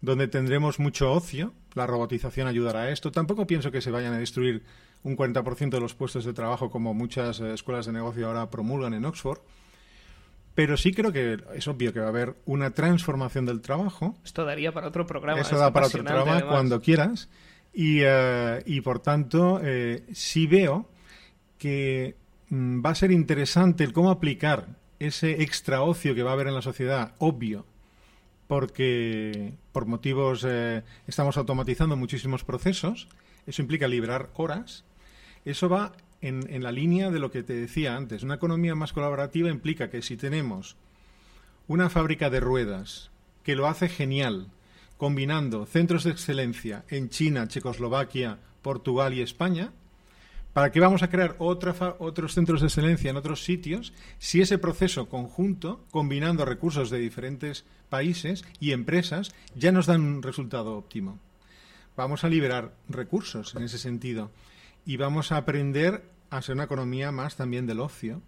donde 0.00 0.28
tendremos 0.28 0.78
mucho 0.78 1.12
ocio. 1.12 1.52
La 1.74 1.86
robotización 1.86 2.48
ayudará 2.48 2.82
a 2.82 2.90
esto. 2.90 3.12
Tampoco 3.12 3.46
pienso 3.46 3.70
que 3.70 3.80
se 3.80 3.90
vayan 3.90 4.14
a 4.14 4.18
destruir 4.18 4.62
un 5.02 5.16
40% 5.16 5.70
de 5.70 5.80
los 5.80 5.94
puestos 5.94 6.24
de 6.24 6.32
trabajo 6.32 6.70
como 6.70 6.94
muchas 6.94 7.40
eh, 7.40 7.52
escuelas 7.52 7.86
de 7.86 7.92
negocio 7.92 8.26
ahora 8.26 8.50
promulgan 8.50 8.94
en 8.94 9.04
Oxford. 9.04 9.40
Pero 10.54 10.76
sí 10.76 10.92
creo 10.92 11.12
que 11.12 11.38
es 11.54 11.66
obvio 11.66 11.92
que 11.92 12.00
va 12.00 12.06
a 12.06 12.10
haber 12.10 12.36
una 12.46 12.70
transformación 12.70 13.44
del 13.44 13.60
trabajo. 13.60 14.16
Esto 14.24 14.44
daría 14.44 14.72
para 14.72 14.88
otro 14.88 15.06
programa. 15.06 15.40
Eso 15.40 15.58
da 15.58 15.72
para 15.72 15.86
otro 15.86 16.04
programa 16.04 16.42
cuando 16.46 16.80
quieras. 16.80 17.28
Y, 17.72 18.00
eh, 18.02 18.62
y 18.66 18.80
por 18.80 19.00
tanto, 19.00 19.60
eh, 19.62 20.04
sí 20.12 20.46
veo 20.46 20.88
que 21.58 22.14
mm, 22.50 22.84
va 22.84 22.90
a 22.90 22.94
ser 22.94 23.10
interesante 23.10 23.82
el 23.82 23.92
cómo 23.92 24.10
aplicar 24.10 24.68
ese 25.00 25.42
extra 25.42 25.82
ocio 25.82 26.14
que 26.14 26.22
va 26.22 26.30
a 26.30 26.34
haber 26.34 26.46
en 26.46 26.54
la 26.54 26.62
sociedad, 26.62 27.14
obvio, 27.18 27.66
porque 28.46 29.54
por 29.72 29.86
motivos 29.86 30.44
eh, 30.46 30.82
estamos 31.06 31.36
automatizando 31.36 31.96
muchísimos 31.96 32.44
procesos, 32.44 33.08
eso 33.46 33.62
implica 33.62 33.88
liberar 33.88 34.30
horas, 34.34 34.84
eso 35.44 35.68
va 35.68 35.92
en, 36.24 36.62
la 36.62 36.72
línea 36.72 37.10
de 37.10 37.18
lo 37.18 37.30
que 37.30 37.42
te 37.42 37.52
decía 37.52 37.96
antes. 37.96 38.22
Una 38.22 38.36
economía 38.36 38.74
más 38.74 38.92
colaborativa 38.92 39.50
implica 39.50 39.90
que 39.90 40.02
si 40.02 40.16
tenemos 40.16 40.76
una 41.68 41.90
fábrica 41.90 42.30
de 42.30 42.40
ruedas 42.40 43.10
que 43.42 43.56
lo 43.56 43.66
hace 43.66 43.88
genial, 43.88 44.48
combinando 44.96 45.66
centros 45.66 46.04
de 46.04 46.10
excelencia 46.10 46.84
en 46.88 47.10
China, 47.10 47.46
Checoslovaquia, 47.46 48.38
Portugal 48.62 49.12
y 49.12 49.20
España, 49.20 49.72
¿Para 50.54 50.70
qué 50.70 50.78
vamos 50.78 51.02
a 51.02 51.10
crear 51.10 51.34
otros 51.40 52.32
centros 52.32 52.60
de 52.60 52.68
excelencia 52.68 53.10
en 53.10 53.16
otros 53.16 53.42
sitios 53.42 53.92
si 54.18 54.40
ese 54.40 54.56
proceso 54.56 55.08
conjunto, 55.08 55.84
combinando 55.90 56.44
recursos 56.44 56.90
de 56.90 57.00
diferentes 57.00 57.64
países 57.88 58.44
y 58.60 58.70
empresas, 58.70 59.34
ya 59.56 59.72
nos 59.72 59.86
dan 59.86 60.02
un 60.02 60.22
resultado 60.22 60.76
óptimo? 60.76 61.18
Vamos 61.96 62.22
a 62.22 62.28
liberar 62.28 62.72
recursos 62.88 63.56
en 63.56 63.64
ese 63.64 63.78
sentido 63.78 64.30
y 64.86 64.96
vamos 64.96 65.32
a 65.32 65.38
aprender 65.38 66.04
a 66.30 66.42
ser 66.42 66.54
una 66.54 66.64
economía 66.64 67.12
más 67.12 67.36
también 67.36 67.66
del 67.66 67.80
ocio 67.80 68.22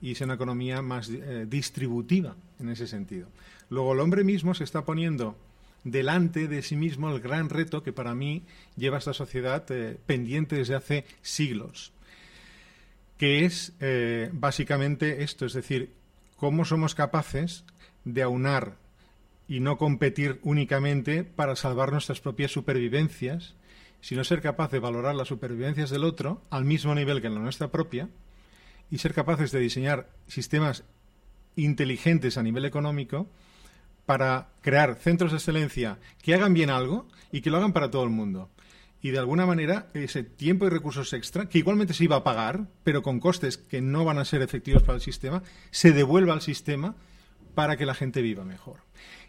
y 0.00 0.14
ser 0.14 0.26
una 0.26 0.34
economía 0.34 0.82
más 0.82 1.08
eh, 1.08 1.46
distributiva 1.48 2.36
en 2.60 2.68
ese 2.68 2.86
sentido. 2.86 3.28
Luego 3.70 3.92
el 3.92 4.00
hombre 4.00 4.24
mismo 4.24 4.54
se 4.54 4.64
está 4.64 4.84
poniendo 4.84 5.36
delante 5.84 6.48
de 6.48 6.62
sí 6.62 6.76
mismo 6.76 7.10
el 7.10 7.20
gran 7.20 7.48
reto 7.48 7.82
que 7.82 7.92
para 7.92 8.14
mí 8.14 8.42
lleva 8.76 8.98
esta 8.98 9.12
sociedad 9.12 9.64
eh, 9.70 9.98
pendiente 10.06 10.56
desde 10.56 10.74
hace 10.74 11.04
siglos, 11.22 11.92
que 13.18 13.44
es 13.44 13.72
eh, 13.80 14.30
básicamente 14.32 15.22
esto, 15.22 15.46
es 15.46 15.52
decir, 15.52 15.92
cómo 16.36 16.64
somos 16.64 16.94
capaces 16.94 17.64
de 18.04 18.22
aunar 18.22 18.76
y 19.48 19.60
no 19.60 19.78
competir 19.78 20.40
únicamente 20.42 21.22
para 21.22 21.54
salvar 21.54 21.92
nuestras 21.92 22.20
propias 22.20 22.50
supervivencias, 22.50 23.54
sino 24.00 24.24
ser 24.24 24.40
capaz 24.40 24.70
de 24.70 24.78
valorar 24.78 25.14
las 25.14 25.28
supervivencias 25.28 25.90
del 25.90 26.04
otro 26.04 26.42
al 26.50 26.64
mismo 26.64 26.94
nivel 26.94 27.20
que 27.20 27.28
la 27.28 27.40
nuestra 27.40 27.70
propia 27.70 28.08
y 28.90 28.98
ser 28.98 29.14
capaces 29.14 29.52
de 29.52 29.60
diseñar 29.60 30.10
sistemas 30.28 30.84
inteligentes 31.56 32.38
a 32.38 32.42
nivel 32.42 32.64
económico 32.64 33.28
para 34.04 34.48
crear 34.60 34.96
centros 34.96 35.32
de 35.32 35.38
excelencia 35.38 35.98
que 36.22 36.34
hagan 36.34 36.54
bien 36.54 36.70
algo 36.70 37.08
y 37.32 37.40
que 37.40 37.50
lo 37.50 37.56
hagan 37.56 37.72
para 37.72 37.90
todo 37.90 38.04
el 38.04 38.10
mundo. 38.10 38.50
Y 39.02 39.10
de 39.10 39.18
alguna 39.18 39.46
manera 39.46 39.88
ese 39.94 40.22
tiempo 40.22 40.66
y 40.66 40.70
recursos 40.70 41.12
extra, 41.12 41.48
que 41.48 41.58
igualmente 41.58 41.94
se 41.94 42.04
iba 42.04 42.16
a 42.16 42.24
pagar, 42.24 42.66
pero 42.82 43.02
con 43.02 43.20
costes 43.20 43.58
que 43.58 43.80
no 43.80 44.04
van 44.04 44.18
a 44.18 44.24
ser 44.24 44.42
efectivos 44.42 44.82
para 44.82 44.96
el 44.96 45.02
sistema, 45.02 45.42
se 45.70 45.92
devuelva 45.92 46.32
al 46.32 46.40
sistema 46.40 46.94
para 47.54 47.76
que 47.76 47.86
la 47.86 47.94
gente 47.94 48.22
viva 48.22 48.44
mejor. 48.44 48.80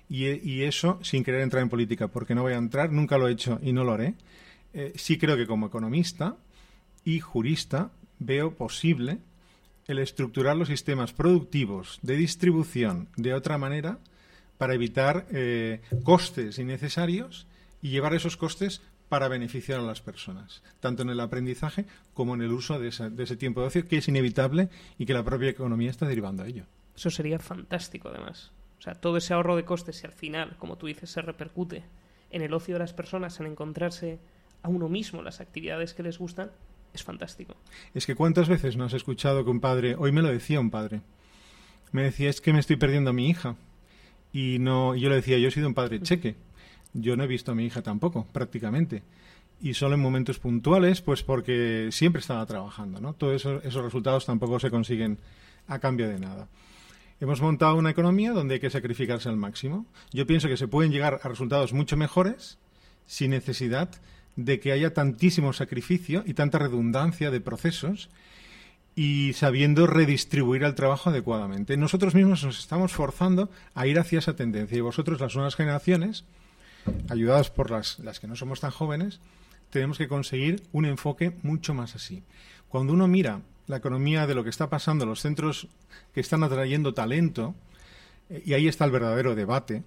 Y, 0.10 0.64
eso 0.64 1.00
sin 1.04 1.24
querer 1.24 1.42
entrar 1.42 1.62
en 1.62 1.70
política, 1.70 2.08
porque 2.08 2.34
no 2.34 2.44
voy 2.44 2.54
a 2.54 2.58
entrar, 2.58 2.92
nunca 2.92 3.18
lo 3.18 3.28
he 3.28 3.34
hecho 3.34 3.60
y 3.62 3.74
no 3.74 3.84
lo 3.84 3.94
haré. 3.94 4.16
Eh, 4.78 4.94
sí 4.96 5.18
creo 5.18 5.36
que 5.36 5.48
como 5.48 5.66
economista 5.66 6.38
y 7.04 7.20
jurista 7.20 7.90
veo 8.20 8.54
posible 8.54 9.18
el 9.88 9.98
estructurar 9.98 10.56
los 10.56 10.68
sistemas 10.68 11.14
productivos 11.14 11.98
de 12.04 12.16
distribución 12.16 13.10
de 13.16 13.34
otra 13.34 13.58
manera 13.58 13.98
para 14.60 14.76
evitar 14.76 15.26
eh, 15.32 15.82
costes 16.04 16.60
innecesarios 16.60 17.48
y 17.82 17.90
llevar 17.90 18.14
esos 18.14 18.38
costes 18.38 18.84
para 19.10 19.28
beneficiar 19.28 19.80
a 19.80 19.84
las 19.84 20.02
personas, 20.02 20.62
tanto 20.80 21.02
en 21.02 21.10
el 21.10 21.22
aprendizaje 21.22 21.88
como 22.14 22.36
en 22.36 22.44
el 22.44 22.52
uso 22.52 22.78
de, 22.78 22.92
de 23.10 23.24
ese 23.24 23.36
tiempo 23.36 23.62
de 23.62 23.68
ocio 23.68 23.88
que 23.88 23.98
es 23.98 24.08
inevitable 24.08 24.70
y 25.00 25.08
que 25.08 25.14
la 25.16 25.24
propia 25.24 25.50
economía 25.50 25.90
está 25.90 26.06
derivando 26.06 26.44
a 26.44 26.48
ello. 26.48 26.66
Eso 26.96 27.10
sería 27.10 27.40
fantástico, 27.40 28.10
además. 28.10 28.52
O 28.78 28.82
sea, 28.84 28.94
todo 28.94 29.18
ese 29.18 29.34
ahorro 29.34 29.56
de 29.56 29.66
costes, 29.66 29.96
si 29.98 30.06
al 30.06 30.14
final, 30.14 30.56
como 30.60 30.78
tú 30.78 30.86
dices, 30.86 31.10
se 31.10 31.24
repercute 31.24 31.84
en 32.30 32.44
el 32.44 32.54
ocio 32.54 32.76
de 32.76 32.80
las 32.80 32.94
personas, 32.94 33.40
en 33.40 33.48
encontrarse 33.48 34.20
a 34.62 34.70
uno 34.70 34.90
mismo 34.90 35.22
las 35.22 35.42
actividades 35.42 35.94
que 35.94 36.04
les 36.04 36.18
gustan, 36.18 36.52
es 36.94 37.04
fantástico. 37.04 37.56
Es 37.94 38.06
que 38.06 38.16
cuántas 38.16 38.50
veces 38.50 38.78
no 38.78 38.86
has 38.86 38.94
escuchado 38.94 39.44
que 39.44 39.52
un 39.52 39.60
padre, 39.60 39.96
hoy 39.96 40.12
me 40.12 40.22
lo 40.22 40.30
decía 40.30 40.60
un 40.60 40.72
padre, 40.72 41.02
me 41.92 42.04
decía 42.04 42.30
es 42.30 42.42
que 42.42 42.54
me 42.54 42.60
estoy 42.60 42.76
perdiendo 42.76 43.12
a 43.12 43.14
mi 43.14 43.30
hija 43.30 43.56
y 44.34 44.58
no, 44.60 44.96
yo 44.96 45.10
le 45.10 45.16
decía 45.16 45.38
yo 45.38 45.48
he 45.48 45.52
sido 45.52 45.68
un 45.68 45.74
padre 45.74 46.02
cheque, 46.02 46.36
yo 46.94 47.16
no 47.16 47.24
he 47.24 47.28
visto 47.28 47.52
a 47.52 47.56
mi 47.56 47.66
hija 47.66 47.82
tampoco, 47.82 48.26
prácticamente 48.32 49.04
y 49.62 49.74
solo 49.74 49.96
en 49.96 50.02
momentos 50.02 50.40
puntuales, 50.40 51.02
pues 51.02 51.24
porque 51.24 51.90
siempre 51.92 52.20
estaba 52.20 52.46
trabajando, 52.46 53.02
¿no? 53.02 53.14
Todos 53.14 53.46
esos 53.64 53.84
resultados 53.84 54.26
tampoco 54.26 54.60
se 54.60 54.70
consiguen 54.70 55.18
a 55.68 55.80
cambio 55.80 56.08
de 56.08 56.20
nada. 56.20 56.48
Hemos 57.20 57.42
montado 57.42 57.76
una 57.76 57.90
economía 57.90 58.32
donde 58.32 58.56
hay 58.56 58.60
que 58.60 58.70
sacrificarse 58.70 59.30
al 59.30 59.38
máximo. 59.38 59.88
Yo 60.12 60.28
pienso 60.28 60.48
que 60.48 60.58
se 60.58 60.68
pueden 60.68 60.92
llegar 60.92 61.20
a 61.24 61.28
resultados 61.28 61.74
mucho 61.74 61.98
mejores 61.98 62.60
sin 63.08 63.32
necesidad 63.32 63.90
de 64.38 64.62
que 64.62 64.72
haya 64.72 64.94
tantísimo 64.94 65.52
sacrificio 65.52 66.24
y 66.26 66.34
tanta 66.34 66.60
redundancia 66.60 67.32
de 67.32 67.42
procesos 67.42 68.10
y 68.96 69.34
sabiendo 69.34 69.86
redistribuir 69.86 70.64
el 70.64 70.76
trabajo 70.76 71.10
adecuadamente. 71.10 71.76
Nosotros 71.76 72.16
mismos 72.16 72.44
nos 72.44 72.60
estamos 72.60 72.94
forzando 72.94 73.50
a 73.76 73.86
ir 73.86 74.00
hacia 74.00 74.20
esa 74.20 74.36
tendencia 74.36 74.78
y 74.78 74.82
vosotros, 74.82 75.20
las 75.20 75.36
nuevas 75.36 75.56
generaciones, 75.56 76.24
ayudadas 77.10 77.50
por 77.50 77.70
las, 77.70 78.00
las 78.00 78.20
que 78.20 78.28
no 78.28 78.36
somos 78.36 78.62
tan 78.62 78.72
jóvenes, 78.72 79.20
tenemos 79.72 79.98
que 79.98 80.08
conseguir 80.08 80.64
un 80.72 80.86
enfoque 80.86 81.34
mucho 81.44 81.74
más 81.74 81.96
así. 81.96 82.24
Cuando 82.70 82.94
uno 82.94 83.08
mira 83.08 83.42
la 83.68 83.78
economía 83.78 84.28
de 84.28 84.36
lo 84.36 84.44
que 84.44 84.50
está 84.50 84.70
pasando, 84.70 85.06
los 85.06 85.22
centros 85.22 85.68
que 86.14 86.22
están 86.22 86.44
atrayendo 86.44 86.94
talento, 86.94 87.56
eh, 88.30 88.44
y 88.46 88.54
ahí 88.54 88.68
está 88.68 88.86
el 88.86 88.92
verdadero 88.92 89.36
debate, 89.36 89.84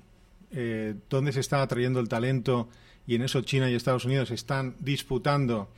eh, 0.51 0.95
dónde 1.09 1.33
se 1.33 1.41
está 1.41 1.63
atrayendo 1.63 2.01
el 2.01 2.09
talento 2.09 2.69
y 3.07 3.15
en 3.15 3.23
eso 3.23 3.43
China 3.43 3.71
y 3.71 3.75
Estados 3.75 4.05
Unidos 4.05 4.31
están 4.31 4.75
disputando, 4.81 5.69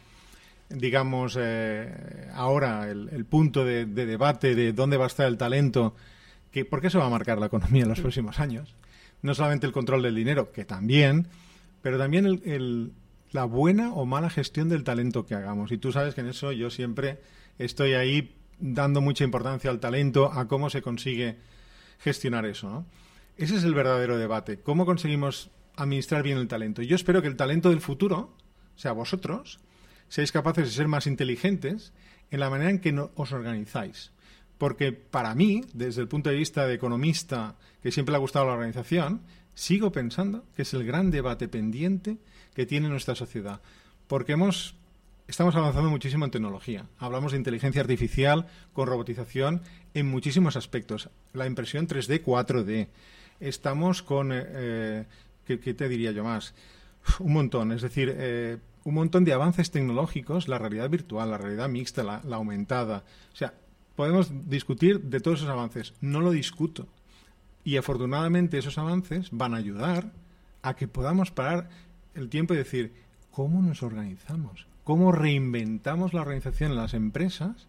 digamos, 0.69 1.37
eh, 1.41 2.29
ahora 2.35 2.91
el, 2.91 3.25
punto 3.25 3.65
de, 3.65 3.87
debate 3.87 4.55
de 4.55 4.73
dónde 4.73 4.97
va 4.97 5.05
a 5.05 5.07
estar 5.09 5.27
el 5.27 5.39
talento, 5.39 5.95
que, 6.51 6.65
¿por 6.65 6.81
qué 6.81 6.91
se 6.91 6.99
va 6.99 7.07
a 7.07 7.11
marcar 7.11 7.39
la 7.39 7.47
economía 7.47 7.83
en 7.83 7.89
los 7.89 8.01
próximos 8.01 8.39
años? 8.39 8.75
No 9.23 9.35
solamente 9.35 9.67
el 9.67 9.73
control 9.73 10.03
del 10.03 10.15
dinero, 10.15 10.53
que 10.53 10.65
también, 10.65 11.29
pero 11.81 11.99
también 11.99 12.27
el, 12.27 12.93
la 13.31 13.45
buena 13.45 13.93
o 13.93 14.05
mala 14.05 14.31
gestión 14.31 14.69
del 14.69 14.85
talento 14.85 15.27
que 15.27 15.35
hagamos. 15.35 15.73
Y 15.73 15.79
tú 15.79 15.93
sabes 15.93 16.15
que 16.15 16.21
en 16.21 16.29
eso 16.29 16.53
yo 16.53 16.71
siempre 16.71 17.21
estoy 17.59 17.95
ahí 17.95 18.35
dando 18.59 19.01
mucha 19.01 19.25
importancia 19.25 19.71
al 19.71 19.81
talento, 19.81 20.31
a 20.33 20.47
cómo 20.49 20.71
se 20.71 20.83
consigue 20.83 21.37
gestionar 21.99 22.47
eso. 22.47 22.69
¿no? 22.69 22.87
Ese 23.37 23.57
es 23.57 23.65
el 23.65 23.75
verdadero 23.75 24.19
debate. 24.19 24.61
¿Cómo 24.61 24.85
conseguimos 24.87 25.51
administrar 25.77 26.23
bien 26.23 26.39
el 26.39 26.49
talento? 26.49 26.83
Yo 26.83 26.97
espero 26.97 27.23
que 27.23 27.29
el 27.29 27.37
talento 27.37 27.71
del 27.71 27.81
futuro, 27.81 28.35
sea, 28.77 28.93
vosotros, 28.93 29.61
seáis 30.09 30.33
capaces 30.33 30.65
de 30.65 30.71
ser 30.71 30.89
más 30.89 31.07
inteligentes 31.07 31.93
en 32.31 32.41
la 32.41 32.51
manera 32.51 32.71
en 32.71 32.81
que 32.81 32.99
os 33.15 33.33
organizáis. 33.33 34.13
Porque 34.59 34.93
para 34.93 35.35
mí, 35.35 35.65
desde 35.73 36.03
el 36.03 36.09
punto 36.09 36.31
de 36.31 36.37
vista 36.37 36.67
de 36.67 36.75
economista, 36.75 37.57
que 37.83 37.91
siempre 37.91 38.13
le 38.13 38.17
ha 38.17 38.21
gustado 38.21 38.47
la 38.47 38.53
organización, 38.53 39.23
sigo 39.55 39.93
pensando 39.93 40.45
que 40.55 40.63
es 40.63 40.75
el 40.75 40.85
gran 40.85 41.11
debate 41.11 41.49
pendiente 41.49 42.19
que 42.55 42.67
tiene 42.67 42.89
nuestra 42.89 43.15
sociedad. 43.15 43.61
Porque 44.07 44.33
hemos 44.33 44.77
estamos 45.27 45.57
avanzando 45.57 45.89
muchísimo 45.91 46.25
en 46.25 46.31
tecnología. 46.31 46.87
Hablamos 46.99 47.33
de 47.33 47.39
inteligencia 47.39 47.81
artificial 47.81 48.47
con 48.73 48.87
robotización 48.87 49.63
en 49.95 50.07
muchísimos 50.07 50.57
aspectos. 50.57 51.09
La 51.33 51.47
impresión 51.47 51.87
3D, 51.87 52.23
4D. 52.23 52.89
Estamos 53.41 54.03
con, 54.03 54.31
eh, 54.33 55.07
¿qué, 55.45 55.57
te 55.57 55.89
diría 55.89 56.13
yo 56.13 56.25
más? 56.25 56.55
Un 57.19 57.33
montón, 57.33 57.73
es 57.73 57.83
decir, 57.83 58.15
eh, 58.17 58.59
un 58.85 58.95
montón 58.95 59.25
de 59.25 59.33
avances 59.33 59.71
tecnológicos, 59.71 60.49
la 60.49 60.59
realidad 60.59 60.89
virtual, 60.89 61.31
la 61.31 61.39
realidad 61.39 61.69
mixta, 61.69 62.03
la, 62.03 62.21
la 62.25 62.37
aumentada. 62.37 63.05
O 63.33 63.37
sea, 63.37 63.55
podemos 63.97 64.33
discutir 64.49 65.01
de 65.01 65.21
todos 65.21 65.41
esos 65.41 65.51
avances. 65.51 65.95
No 66.01 66.21
lo 66.21 66.31
discuto. 66.31 66.89
Y 67.65 67.77
afortunadamente 67.77 68.59
esos 68.59 68.79
avances 68.79 69.29
van 69.31 69.55
a 69.55 69.59
ayudar 69.59 70.13
a 70.63 70.75
que 70.75 70.89
podamos 70.89 71.31
parar 71.31 71.71
el 72.15 72.29
tiempo 72.29 72.55
y 72.55 72.57
decir, 72.57 72.93
¿cómo 73.31 73.63
nos 73.63 73.83
organizamos? 73.83 74.67
cómo 74.85 75.13
reinventamos 75.13 76.13
la 76.13 76.23
organización 76.23 76.73
en 76.73 76.77
las 76.77 76.95
empresas 76.95 77.69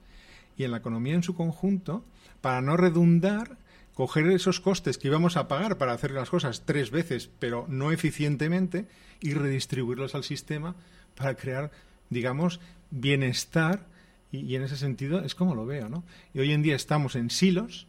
y 0.58 0.64
en 0.64 0.72
la 0.72 0.78
economía 0.78 1.16
en 1.16 1.24
su 1.24 1.36
conjunto 1.36 2.04
para 2.42 2.62
no 2.62 2.78
redundar, 2.78 3.58
coger 3.94 4.28
esos 4.28 4.60
costes 4.60 4.98
que 4.98 5.08
íbamos 5.08 5.38
a 5.38 5.48
pagar 5.48 5.78
para 5.78 5.94
hacer 5.94 6.12
las 6.12 6.30
cosas 6.30 6.64
tres 6.66 6.92
veces, 6.92 7.30
pero 7.40 7.66
no 7.70 7.92
eficientemente, 7.92 8.88
y 9.22 9.34
redistribuirlos 9.34 10.16
al 10.16 10.24
sistema 10.24 10.76
para 11.16 11.36
crear, 11.36 11.72
digamos, 12.10 12.60
bienestar. 12.92 13.88
Y, 14.32 14.56
en 14.56 14.64
ese 14.64 14.78
sentido 14.78 15.24
es 15.24 15.36
como 15.36 15.56
lo 15.56 15.66
veo, 15.66 15.90
¿no? 15.90 16.04
Y 16.34 16.40
hoy 16.40 16.52
en 16.52 16.64
día 16.64 16.76
estamos 16.76 17.16
en 17.16 17.30
silos 17.30 17.88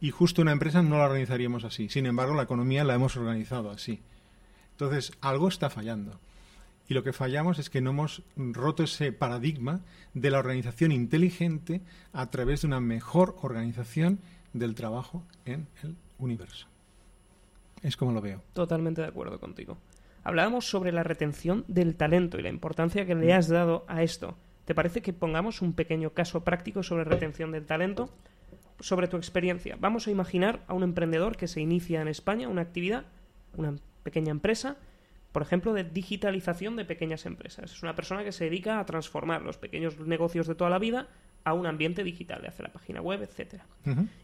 y 0.00 0.10
justo 0.10 0.42
una 0.42 0.52
empresa 0.52 0.82
no 0.82 0.98
la 0.98 1.04
organizaríamos 1.04 1.64
así. 1.64 1.88
Sin 1.88 2.06
embargo, 2.06 2.34
la 2.34 2.42
economía 2.42 2.84
la 2.84 2.94
hemos 2.94 3.16
organizado 3.16 3.70
así. 3.70 4.00
Entonces, 4.72 5.12
algo 5.20 5.48
está 5.48 5.70
fallando. 5.70 6.18
Y 6.88 6.94
lo 6.94 7.02
que 7.02 7.12
fallamos 7.12 7.58
es 7.58 7.70
que 7.70 7.80
no 7.80 7.90
hemos 7.90 8.22
roto 8.36 8.82
ese 8.82 9.12
paradigma 9.12 9.80
de 10.12 10.30
la 10.30 10.38
organización 10.38 10.92
inteligente 10.92 11.80
a 12.12 12.30
través 12.30 12.62
de 12.62 12.66
una 12.66 12.80
mejor 12.80 13.36
organización 13.40 14.20
del 14.54 14.74
trabajo 14.74 15.22
en 15.44 15.66
el 15.82 15.96
universo. 16.18 16.66
Es 17.82 17.98
como 17.98 18.12
lo 18.12 18.22
veo. 18.22 18.40
Totalmente 18.54 19.02
de 19.02 19.08
acuerdo 19.08 19.38
contigo. 19.38 19.76
Hablábamos 20.22 20.64
sobre 20.64 20.90
la 20.90 21.02
retención 21.02 21.66
del 21.68 21.96
talento 21.96 22.38
y 22.38 22.42
la 22.42 22.48
importancia 22.48 23.04
que 23.04 23.14
le 23.14 23.34
has 23.34 23.48
dado 23.48 23.84
a 23.88 24.02
esto. 24.02 24.36
¿Te 24.64 24.74
parece 24.74 25.02
que 25.02 25.12
pongamos 25.12 25.60
un 25.60 25.74
pequeño 25.74 26.10
caso 26.10 26.44
práctico 26.44 26.82
sobre 26.82 27.04
retención 27.04 27.52
del 27.52 27.66
talento? 27.66 28.08
Sobre 28.80 29.08
tu 29.08 29.18
experiencia. 29.18 29.76
Vamos 29.78 30.06
a 30.06 30.10
imaginar 30.10 30.64
a 30.66 30.72
un 30.72 30.82
emprendedor 30.82 31.36
que 31.36 31.46
se 31.46 31.60
inicia 31.60 32.00
en 32.00 32.08
España 32.08 32.48
una 32.48 32.62
actividad, 32.62 33.04
una 33.54 33.74
pequeña 34.02 34.30
empresa, 34.30 34.78
por 35.32 35.42
ejemplo, 35.42 35.74
de 35.74 35.84
digitalización 35.84 36.76
de 36.76 36.86
pequeñas 36.86 37.26
empresas. 37.26 37.72
Es 37.72 37.82
una 37.82 37.94
persona 37.94 38.24
que 38.24 38.32
se 38.32 38.44
dedica 38.44 38.78
a 38.78 38.86
transformar 38.86 39.42
los 39.42 39.58
pequeños 39.58 39.98
negocios 39.98 40.46
de 40.46 40.54
toda 40.54 40.70
la 40.70 40.78
vida 40.78 41.08
a 41.44 41.52
un 41.52 41.66
ambiente 41.66 42.02
digital, 42.02 42.40
le 42.42 42.48
hace 42.48 42.62
la 42.62 42.70
página 42.70 43.00
web, 43.00 43.22
etcétera. 43.22 43.64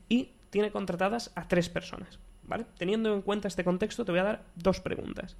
Y 0.08 0.30
tiene 0.50 0.70
contratadas 0.70 1.32
a 1.34 1.48
tres 1.48 1.68
personas. 1.68 2.18
¿Vale? 2.42 2.64
Teniendo 2.78 3.14
en 3.14 3.22
cuenta 3.22 3.46
este 3.46 3.62
contexto, 3.62 4.04
te 4.04 4.10
voy 4.10 4.20
a 4.20 4.24
dar 4.24 4.42
dos 4.56 4.80
preguntas. 4.80 5.36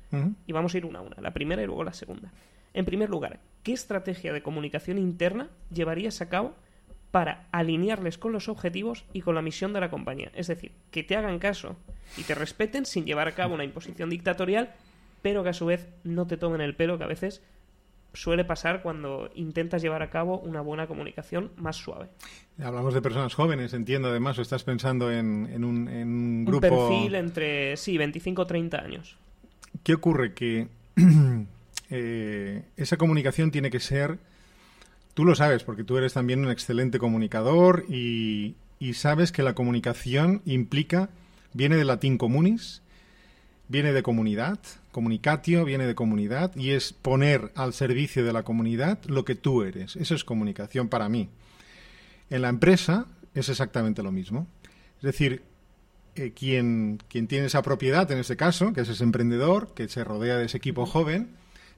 Y 0.46 0.52
vamos 0.52 0.74
a 0.74 0.78
ir 0.78 0.84
una 0.84 1.00
a 1.00 1.02
una. 1.02 1.16
La 1.20 1.32
primera 1.32 1.62
y 1.62 1.66
luego 1.66 1.82
la 1.82 1.92
segunda. 1.92 2.30
En 2.72 2.84
primer 2.84 3.10
lugar, 3.10 3.40
¿qué 3.64 3.72
estrategia 3.72 4.32
de 4.32 4.42
comunicación 4.42 4.98
interna 4.98 5.48
llevarías 5.72 6.20
a 6.20 6.28
cabo 6.28 6.54
para 7.10 7.48
alinearles 7.50 8.16
con 8.16 8.30
los 8.30 8.48
objetivos 8.48 9.04
y 9.12 9.22
con 9.22 9.34
la 9.34 9.42
misión 9.42 9.72
de 9.72 9.80
la 9.80 9.90
compañía? 9.90 10.30
Es 10.34 10.46
decir, 10.46 10.70
que 10.92 11.02
te 11.02 11.16
hagan 11.16 11.40
caso 11.40 11.76
y 12.16 12.22
te 12.22 12.36
respeten 12.36 12.86
sin 12.86 13.06
llevar 13.06 13.26
a 13.26 13.34
cabo 13.34 13.54
una 13.54 13.64
imposición 13.64 14.10
dictatorial 14.10 14.70
pero 15.22 15.42
que 15.42 15.50
a 15.50 15.54
su 15.54 15.66
vez 15.66 15.88
no 16.04 16.26
te 16.26 16.36
tomen 16.36 16.60
el 16.60 16.74
pelo, 16.74 16.98
que 16.98 17.04
a 17.04 17.08
veces 17.08 17.42
suele 18.12 18.44
pasar 18.44 18.82
cuando 18.82 19.30
intentas 19.34 19.82
llevar 19.82 20.02
a 20.02 20.10
cabo 20.10 20.38
una 20.38 20.60
buena 20.60 20.86
comunicación 20.86 21.52
más 21.56 21.76
suave. 21.76 22.08
Hablamos 22.62 22.94
de 22.94 23.02
personas 23.02 23.34
jóvenes, 23.34 23.72
entiendo 23.72 24.08
además, 24.08 24.38
o 24.38 24.42
estás 24.42 24.64
pensando 24.64 25.10
en, 25.10 25.48
en, 25.52 25.64
un, 25.64 25.88
en 25.88 26.08
un 26.08 26.44
grupo... 26.44 26.66
Un 26.66 26.88
perfil 26.88 27.14
entre, 27.14 27.76
sí, 27.76 27.96
25 27.96 28.42
o 28.42 28.46
30 28.46 28.78
años. 28.78 29.16
¿Qué 29.82 29.94
ocurre? 29.94 30.34
Que 30.34 30.68
eh, 31.90 32.62
esa 32.76 32.96
comunicación 32.96 33.50
tiene 33.50 33.70
que 33.70 33.80
ser... 33.80 34.18
Tú 35.14 35.24
lo 35.24 35.34
sabes, 35.34 35.64
porque 35.64 35.84
tú 35.84 35.96
eres 35.98 36.12
también 36.12 36.44
un 36.44 36.50
excelente 36.50 36.98
comunicador 36.98 37.84
y, 37.88 38.54
y 38.78 38.94
sabes 38.94 39.32
que 39.32 39.42
la 39.42 39.54
comunicación 39.54 40.40
implica, 40.46 41.10
viene 41.52 41.76
del 41.76 41.88
latín 41.88 42.16
comunis, 42.16 42.82
viene 43.68 43.92
de 43.92 44.02
comunidad, 44.02 44.58
comunicatio 44.90 45.64
viene 45.64 45.86
de 45.86 45.94
comunidad 45.94 46.54
y 46.56 46.70
es 46.70 46.92
poner 46.92 47.52
al 47.54 47.72
servicio 47.72 48.24
de 48.24 48.32
la 48.32 48.42
comunidad 48.42 48.98
lo 49.06 49.24
que 49.24 49.34
tú 49.34 49.62
eres. 49.62 49.96
Eso 49.96 50.14
es 50.14 50.24
comunicación 50.24 50.88
para 50.88 51.08
mí. 51.08 51.28
En 52.28 52.42
la 52.42 52.48
empresa 52.48 53.06
es 53.34 53.48
exactamente 53.48 54.02
lo 54.02 54.12
mismo. 54.12 54.46
Es 54.96 55.02
decir, 55.02 55.42
eh, 56.16 56.32
quien, 56.32 56.98
quien 57.08 57.28
tiene 57.28 57.46
esa 57.46 57.62
propiedad, 57.62 58.10
en 58.10 58.18
este 58.18 58.36
caso, 58.36 58.72
que 58.72 58.82
es 58.82 58.88
ese 58.88 59.04
emprendedor, 59.04 59.74
que 59.74 59.88
se 59.88 60.04
rodea 60.04 60.36
de 60.36 60.46
ese 60.46 60.56
equipo 60.56 60.86
joven, 60.86 61.30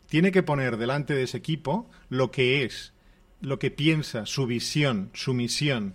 tiene 0.09 0.33
que 0.33 0.43
poner 0.43 0.77
delante 0.77 1.15
de 1.15 1.23
ese 1.23 1.39
equipo 1.39 1.89
lo 2.09 2.31
que 2.31 2.65
es, 2.65 2.93
lo 3.41 3.59
que 3.59 3.71
piensa, 3.71 4.27
su 4.27 4.47
visión, 4.47 5.11
su 5.15 5.35
misión, 5.35 5.95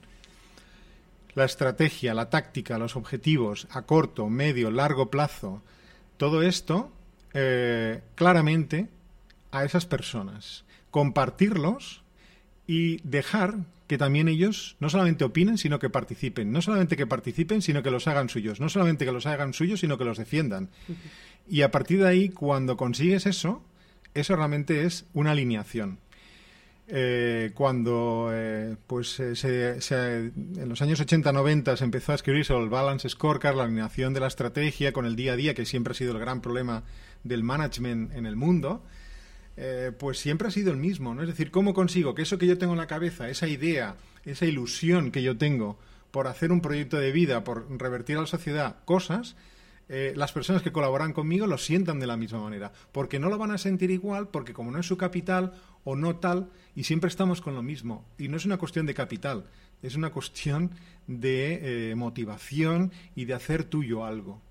la 1.36 1.46
estrategia, 1.46 2.14
la 2.14 2.30
táctica, 2.30 2.78
los 2.78 2.96
objetivos 2.96 3.68
a 3.70 3.84
corto, 3.84 4.28
medio, 4.28 4.72
largo 4.72 5.12
plazo, 5.12 5.62
todo 6.18 6.42
esto 6.42 6.92
eh, 7.34 8.02
claramente 8.16 8.90
a 9.52 9.64
esas 9.64 9.86
personas, 9.86 10.66
compartirlos 10.92 12.04
y 12.66 12.98
dejar 13.04 13.60
que 13.88 13.98
también 13.98 14.28
ellos 14.28 14.76
no 14.80 14.90
solamente 14.90 15.24
opinen, 15.24 15.58
sino 15.58 15.80
que 15.80 15.90
participen. 15.90 16.52
No 16.52 16.62
solamente 16.62 16.98
que 16.98 17.08
participen, 17.08 17.62
sino 17.62 17.82
que 17.82 17.92
los 17.92 18.08
hagan 18.08 18.28
suyos. 18.28 18.60
No 18.60 18.68
solamente 18.68 19.06
que 19.06 19.14
los 19.14 19.26
hagan 19.26 19.54
suyos, 19.54 19.80
sino 19.80 19.98
que 19.98 20.04
los 20.04 20.18
defiendan. 20.18 20.70
Y 21.48 21.62
a 21.62 21.72
partir 21.72 22.00
de 22.00 22.10
ahí, 22.10 22.30
cuando 22.30 22.76
consigues 22.76 23.26
eso, 23.26 23.64
eso 24.14 24.36
realmente 24.36 24.84
es 24.84 25.06
una 25.14 25.32
alineación. 25.32 26.00
Eh, 26.90 27.52
cuando 27.54 28.30
eh, 28.32 28.78
pues 28.88 29.20
eh, 29.20 29.74
en 29.92 30.70
los 30.70 30.82
años 30.82 31.02
80-90 31.02 31.76
se 31.76 31.84
empezó 31.84 32.14
a 32.14 32.16
escribir 32.16 32.46
sobre 32.46 32.64
el 32.64 32.70
balance 32.70 33.10
scorecard, 33.10 33.58
la 33.58 33.66
alineación 33.66 34.14
de 34.14 34.22
la 34.22 34.28
estrategia 34.28 34.94
con 34.94 35.06
el 35.06 35.18
día 35.18 35.34
a 35.34 35.36
día, 35.36 35.54
que 35.54 35.66
siempre 35.66 35.92
ha 35.92 35.96
sido 35.96 36.14
el 36.14 36.20
gran 36.20 36.40
problema 36.40 36.84
del 37.26 37.44
management 37.44 38.14
en 38.14 38.26
el 38.26 38.38
mundo, 38.38 38.84
pues 39.98 40.20
siempre 40.20 40.48
ha 40.48 40.52
sido 40.52 40.72
el 40.72 40.78
mismo, 40.78 41.16
¿no? 41.16 41.24
Es 41.24 41.28
decir, 41.28 41.50
¿cómo 41.50 41.74
consigo 41.74 42.14
que 42.14 42.22
eso 42.22 42.38
que 42.38 42.46
yo 42.46 42.60
tengo 42.60 42.74
en 42.74 42.80
la 42.80 42.88
cabeza, 42.88 43.28
esa 43.28 43.48
idea, 43.48 43.96
esa 44.24 44.46
ilusión 44.46 45.12
que 45.12 45.24
yo 45.24 45.36
tengo 45.36 45.80
por 46.12 46.28
hacer 46.28 46.52
un 46.52 46.62
proyecto 46.62 46.98
de 46.98 47.12
vida, 47.12 47.44
por 47.44 47.66
revertir 47.82 48.18
a 48.18 48.22
la 48.22 48.28
sociedad 48.28 48.78
cosas, 48.86 49.36
las 49.90 50.34
personas 50.34 50.62
que 50.62 50.72
colaboran 50.72 51.14
conmigo 51.14 51.48
lo 51.48 51.58
sientan 51.58 52.00
de 52.00 52.08
la 52.08 52.18
misma 52.18 52.42
manera, 52.42 52.74
porque 52.92 53.20
no 53.20 53.30
lo 53.30 53.38
van 53.38 53.52
a 53.52 53.58
sentir 53.58 53.90
igual, 53.90 54.28
porque 54.28 54.54
como 54.54 54.72
no 54.72 54.80
es 54.80 54.86
su 54.86 54.98
capital 54.98 55.54
o 55.86 55.96
no 55.96 56.18
tal, 56.18 56.50
y 56.76 56.84
siempre 56.84 57.08
estamos 57.08 57.40
con 57.40 57.56
lo 57.56 57.64
mismo. 57.64 58.06
Y 58.18 58.28
no 58.28 58.36
es 58.36 58.46
una 58.46 58.58
cuestión 58.58 58.86
de 58.86 58.94
capital, 58.94 59.46
es 59.82 59.96
una 59.96 60.10
cuestión 60.10 60.72
de 61.08 61.92
eh, 61.92 61.96
motivación 61.96 62.92
y 63.16 63.26
de 63.26 63.34
hacer 63.34 63.64
tuyo 63.64 64.06
algo. 64.06 64.42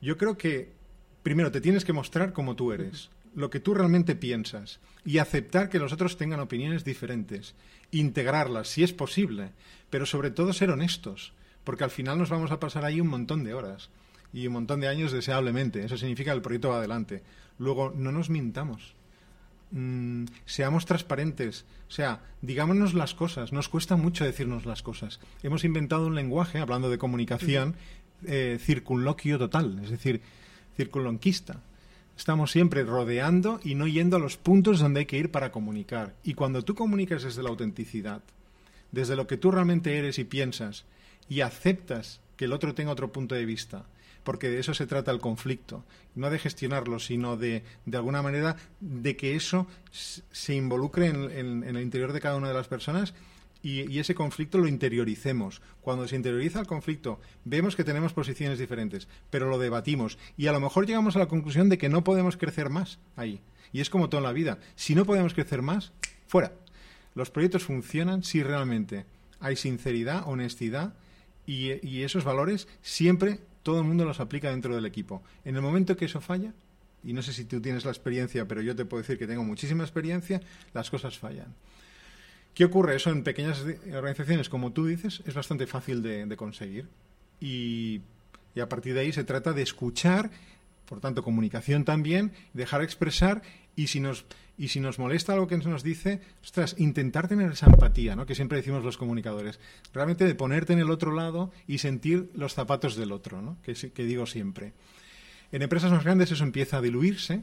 Yo 0.00 0.16
creo 0.16 0.36
que, 0.36 0.72
primero, 1.22 1.50
te 1.50 1.60
tienes 1.60 1.84
que 1.84 1.92
mostrar 1.92 2.32
como 2.32 2.56
tú 2.56 2.72
eres, 2.72 3.10
lo 3.34 3.50
que 3.50 3.60
tú 3.60 3.74
realmente 3.74 4.16
piensas, 4.16 4.80
y 5.04 5.18
aceptar 5.18 5.68
que 5.68 5.78
los 5.78 5.92
otros 5.92 6.16
tengan 6.16 6.40
opiniones 6.40 6.84
diferentes, 6.84 7.54
integrarlas, 7.90 8.68
si 8.68 8.82
es 8.82 8.92
posible, 8.92 9.52
pero 9.90 10.06
sobre 10.06 10.30
todo 10.30 10.52
ser 10.52 10.70
honestos, 10.70 11.32
porque 11.64 11.84
al 11.84 11.90
final 11.90 12.18
nos 12.18 12.30
vamos 12.30 12.50
a 12.50 12.60
pasar 12.60 12.84
ahí 12.84 13.00
un 13.00 13.08
montón 13.08 13.44
de 13.44 13.54
horas 13.54 13.90
y 14.32 14.46
un 14.46 14.54
montón 14.54 14.80
de 14.80 14.88
años 14.88 15.12
deseablemente. 15.12 15.84
Eso 15.84 15.96
significa 15.96 16.30
que 16.30 16.36
el 16.36 16.42
proyecto 16.42 16.70
va 16.70 16.78
adelante. 16.78 17.22
Luego, 17.58 17.92
no 17.94 18.12
nos 18.12 18.30
mintamos. 18.30 18.94
Mm, 19.70 20.26
seamos 20.44 20.86
transparentes, 20.86 21.64
o 21.88 21.90
sea, 21.90 22.22
digámonos 22.40 22.94
las 22.94 23.14
cosas, 23.14 23.52
nos 23.52 23.68
cuesta 23.68 23.96
mucho 23.96 24.24
decirnos 24.24 24.64
las 24.64 24.82
cosas. 24.82 25.18
Hemos 25.42 25.64
inventado 25.64 26.06
un 26.06 26.14
lenguaje, 26.14 26.58
hablando 26.58 26.88
de 26.88 26.98
comunicación, 26.98 27.74
eh, 28.24 28.58
circunloquio 28.60 29.38
total, 29.38 29.80
es 29.82 29.90
decir, 29.90 30.20
circunlonquista. 30.76 31.62
Estamos 32.16 32.52
siempre 32.52 32.84
rodeando 32.84 33.60
y 33.62 33.74
no 33.74 33.86
yendo 33.86 34.16
a 34.16 34.20
los 34.20 34.36
puntos 34.36 34.78
donde 34.78 35.00
hay 35.00 35.06
que 35.06 35.18
ir 35.18 35.30
para 35.30 35.50
comunicar. 35.50 36.14
Y 36.22 36.34
cuando 36.34 36.62
tú 36.62 36.74
comunicas 36.74 37.24
desde 37.24 37.42
la 37.42 37.50
autenticidad, 37.50 38.22
desde 38.92 39.16
lo 39.16 39.26
que 39.26 39.36
tú 39.36 39.50
realmente 39.50 39.98
eres 39.98 40.18
y 40.18 40.24
piensas, 40.24 40.84
y 41.28 41.40
aceptas 41.40 42.20
que 42.36 42.46
el 42.46 42.52
otro 42.52 42.74
tenga 42.74 42.92
otro 42.92 43.12
punto 43.12 43.34
de 43.34 43.44
vista, 43.44 43.84
porque 44.26 44.50
de 44.50 44.58
eso 44.58 44.74
se 44.74 44.88
trata 44.88 45.12
el 45.12 45.20
conflicto, 45.20 45.84
no 46.16 46.30
de 46.30 46.40
gestionarlo, 46.40 46.98
sino 46.98 47.36
de, 47.36 47.62
de 47.84 47.96
alguna 47.96 48.22
manera, 48.22 48.56
de 48.80 49.16
que 49.16 49.36
eso 49.36 49.68
se 49.92 50.52
involucre 50.52 51.06
en, 51.06 51.62
el 51.62 51.80
interior 51.80 52.12
de 52.12 52.20
cada 52.20 52.34
una 52.34 52.48
de 52.48 52.54
las 52.54 52.66
personas 52.66 53.14
y, 53.62 54.00
ese 54.00 54.16
conflicto 54.16 54.58
lo 54.58 54.66
interioricemos. 54.66 55.62
Cuando 55.80 56.08
se 56.08 56.16
interioriza 56.16 56.58
el 56.58 56.66
conflicto, 56.66 57.20
vemos 57.44 57.76
que 57.76 57.84
tenemos 57.84 58.12
posiciones 58.12 58.58
diferentes, 58.58 59.06
pero 59.30 59.48
lo 59.48 59.60
debatimos 59.60 60.18
y 60.36 60.48
a 60.48 60.52
lo 60.52 60.58
mejor 60.58 60.86
llegamos 60.86 61.14
a 61.14 61.20
la 61.20 61.28
conclusión 61.28 61.68
de 61.68 61.78
que 61.78 61.88
no 61.88 62.02
podemos 62.02 62.36
crecer 62.36 62.68
más 62.68 62.98
ahí. 63.14 63.40
Y 63.72 63.80
es 63.80 63.90
como 63.90 64.08
todo 64.08 64.18
en 64.18 64.26
la 64.26 64.32
vida. 64.32 64.58
Si 64.74 64.96
no 64.96 65.04
podemos 65.04 65.34
crecer 65.34 65.62
más, 65.62 65.92
fuera. 66.26 66.52
Los 67.14 67.30
proyectos 67.30 67.62
funcionan 67.62 68.24
si 68.24 68.42
realmente 68.42 69.06
hay 69.38 69.54
sinceridad, 69.54 70.24
honestidad 70.26 70.94
y, 71.46 71.86
y 71.86 72.02
esos 72.02 72.24
valores 72.24 72.66
siempre 72.82 73.38
todo 73.66 73.80
el 73.80 73.84
mundo 73.84 74.04
los 74.04 74.20
aplica 74.20 74.48
dentro 74.48 74.76
del 74.76 74.86
equipo. 74.86 75.24
En 75.44 75.56
el 75.56 75.60
momento 75.60 75.96
que 75.96 76.04
eso 76.04 76.20
falla, 76.20 76.54
y 77.02 77.12
no 77.12 77.20
sé 77.20 77.32
si 77.32 77.46
tú 77.46 77.60
tienes 77.60 77.84
la 77.84 77.90
experiencia, 77.90 78.46
pero 78.46 78.62
yo 78.62 78.76
te 78.76 78.84
puedo 78.84 79.02
decir 79.02 79.18
que 79.18 79.26
tengo 79.26 79.42
muchísima 79.42 79.82
experiencia, 79.82 80.40
las 80.72 80.88
cosas 80.88 81.18
fallan. 81.18 81.52
¿Qué 82.54 82.64
ocurre? 82.64 82.94
Eso 82.94 83.10
en 83.10 83.24
pequeñas 83.24 83.64
organizaciones, 83.92 84.48
como 84.48 84.70
tú 84.70 84.86
dices, 84.86 85.20
es 85.26 85.34
bastante 85.34 85.66
fácil 85.66 86.00
de, 86.00 86.36
conseguir. 86.36 86.86
Y, 87.40 88.02
a 88.56 88.68
partir 88.68 88.94
de 88.94 89.00
ahí 89.00 89.12
se 89.12 89.24
trata 89.24 89.52
de 89.52 89.62
escuchar, 89.62 90.30
por 90.84 91.00
tanto, 91.00 91.24
comunicación 91.24 91.84
también, 91.84 92.30
dejar 92.52 92.82
expresar 92.82 93.42
y 93.74 93.88
si 93.88 93.98
nos 93.98 94.26
y 94.58 94.68
si 94.68 94.80
nos 94.80 94.98
molesta 94.98 95.34
algo 95.34 95.46
que 95.46 95.58
nos 95.58 95.82
dice, 95.82 96.20
ostras, 96.42 96.76
intentar 96.78 97.28
tener 97.28 97.52
esa 97.52 97.66
empatía, 97.66 98.16
¿no? 98.16 98.24
Que 98.24 98.34
siempre 98.34 98.56
decimos 98.56 98.82
los 98.84 98.96
comunicadores. 98.96 99.60
Realmente 99.92 100.24
de 100.24 100.34
ponerte 100.34 100.72
en 100.72 100.78
el 100.78 100.90
otro 100.90 101.12
lado 101.12 101.52
y 101.66 101.78
sentir 101.78 102.30
los 102.34 102.54
zapatos 102.54 102.96
del 102.96 103.12
otro, 103.12 103.42
¿no? 103.42 103.58
Que, 103.62 104.04
digo 104.04 104.26
siempre. 104.26 104.72
En 105.52 105.62
empresas 105.62 105.92
más 105.92 106.04
grandes 106.04 106.32
eso 106.32 106.42
empieza 106.42 106.78
a 106.78 106.82
diluirse 106.82 107.42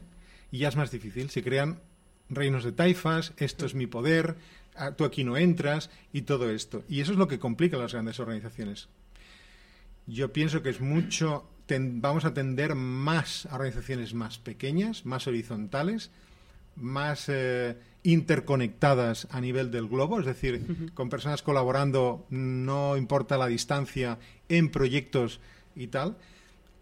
y 0.50 0.58
ya 0.58 0.68
es 0.68 0.76
más 0.76 0.90
difícil. 0.90 1.30
Se 1.30 1.44
crean 1.44 1.80
reinos 2.28 2.64
de 2.64 2.72
taifas, 2.72 3.32
esto 3.36 3.64
es 3.64 3.74
mi 3.74 3.86
poder, 3.86 4.36
ah, 4.74 4.92
tú 4.92 5.04
aquí 5.04 5.22
no 5.22 5.36
entras 5.36 5.90
y 6.12 6.22
todo 6.22 6.50
esto. 6.50 6.84
Y 6.88 7.00
eso 7.00 7.12
es 7.12 7.18
lo 7.18 7.28
que 7.28 7.38
complica 7.38 7.76
las 7.76 7.92
grandes 7.92 8.18
organizaciones. 8.18 8.88
Yo 10.06 10.32
pienso 10.32 10.62
que 10.62 10.70
es 10.70 10.80
mucho, 10.80 11.48
vamos 11.68 12.24
a 12.24 12.34
tender 12.34 12.74
más 12.74 13.46
a 13.46 13.54
organizaciones 13.54 14.14
más 14.14 14.38
pequeñas, 14.38 15.06
más 15.06 15.26
horizontales, 15.28 16.10
más 16.76 17.28
eh, 17.28 17.76
interconectadas 18.02 19.26
a 19.30 19.40
nivel 19.40 19.70
del 19.70 19.88
globo, 19.88 20.20
es 20.20 20.26
decir, 20.26 20.90
con 20.94 21.08
personas 21.08 21.42
colaborando, 21.42 22.26
no 22.30 22.96
importa 22.96 23.38
la 23.38 23.46
distancia, 23.46 24.18
en 24.48 24.70
proyectos 24.70 25.40
y 25.74 25.88
tal. 25.88 26.16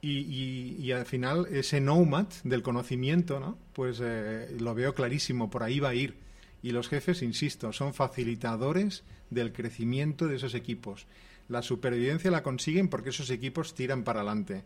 Y, 0.04 0.90
al 0.90 1.06
final 1.06 1.46
ese 1.52 1.80
nomad 1.80 2.26
del 2.42 2.62
conocimiento, 2.62 3.38
¿no? 3.38 3.56
pues 3.72 4.00
eh, 4.02 4.56
lo 4.58 4.74
veo 4.74 4.94
clarísimo, 4.94 5.48
por 5.48 5.62
ahí 5.62 5.78
va 5.78 5.90
a 5.90 5.94
ir. 5.94 6.16
Y 6.60 6.72
los 6.72 6.88
jefes, 6.88 7.22
insisto, 7.22 7.72
son 7.72 7.94
facilitadores 7.94 9.04
del 9.30 9.52
crecimiento 9.52 10.26
de 10.26 10.36
esos 10.36 10.54
equipos. 10.54 11.06
La 11.48 11.62
supervivencia 11.62 12.30
la 12.32 12.42
consiguen 12.42 12.88
porque 12.88 13.10
esos 13.10 13.30
equipos 13.30 13.74
tiran 13.74 14.02
para 14.02 14.20
adelante. 14.20 14.64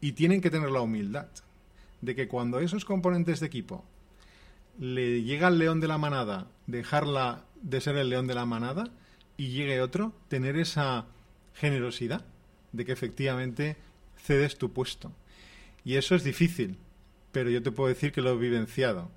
Y 0.00 0.12
tienen 0.12 0.40
que 0.40 0.50
tener 0.50 0.70
la 0.70 0.80
humildad 0.80 1.28
de 2.00 2.14
que 2.14 2.28
cuando 2.28 2.60
esos 2.60 2.84
componentes 2.84 3.40
de 3.40 3.46
equipo 3.46 3.84
le 4.78 5.22
llega 5.22 5.48
al 5.48 5.58
león 5.58 5.80
de 5.80 5.88
la 5.88 5.98
manada 5.98 6.48
dejarla 6.68 7.44
de 7.62 7.80
ser 7.80 7.96
el 7.96 8.10
león 8.10 8.28
de 8.28 8.34
la 8.34 8.46
manada 8.46 8.84
y 9.36 9.48
llegue 9.48 9.80
otro, 9.80 10.12
tener 10.28 10.56
esa 10.56 11.06
generosidad 11.54 12.24
de 12.72 12.84
que 12.84 12.92
efectivamente 12.92 13.76
cedes 14.22 14.58
tu 14.58 14.72
puesto. 14.72 15.12
Y 15.84 15.96
eso 15.96 16.14
es 16.14 16.22
difícil, 16.22 16.76
pero 17.32 17.50
yo 17.50 17.62
te 17.62 17.72
puedo 17.72 17.88
decir 17.88 18.12
que 18.12 18.20
lo 18.20 18.32
he 18.32 18.36
vivenciado. 18.36 19.10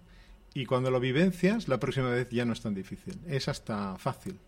Y 0.54 0.66
cuando 0.66 0.92
lo 0.92 1.00
vivencias, 1.00 1.68
la 1.68 1.80
próxima 1.80 2.10
vez 2.10 2.30
ya 2.30 2.46
no 2.46 2.54
es 2.54 2.62
tan 2.62 2.74
difícil, 2.74 3.20
es 3.28 3.48
hasta 3.48 3.98
fácil, 3.98 4.40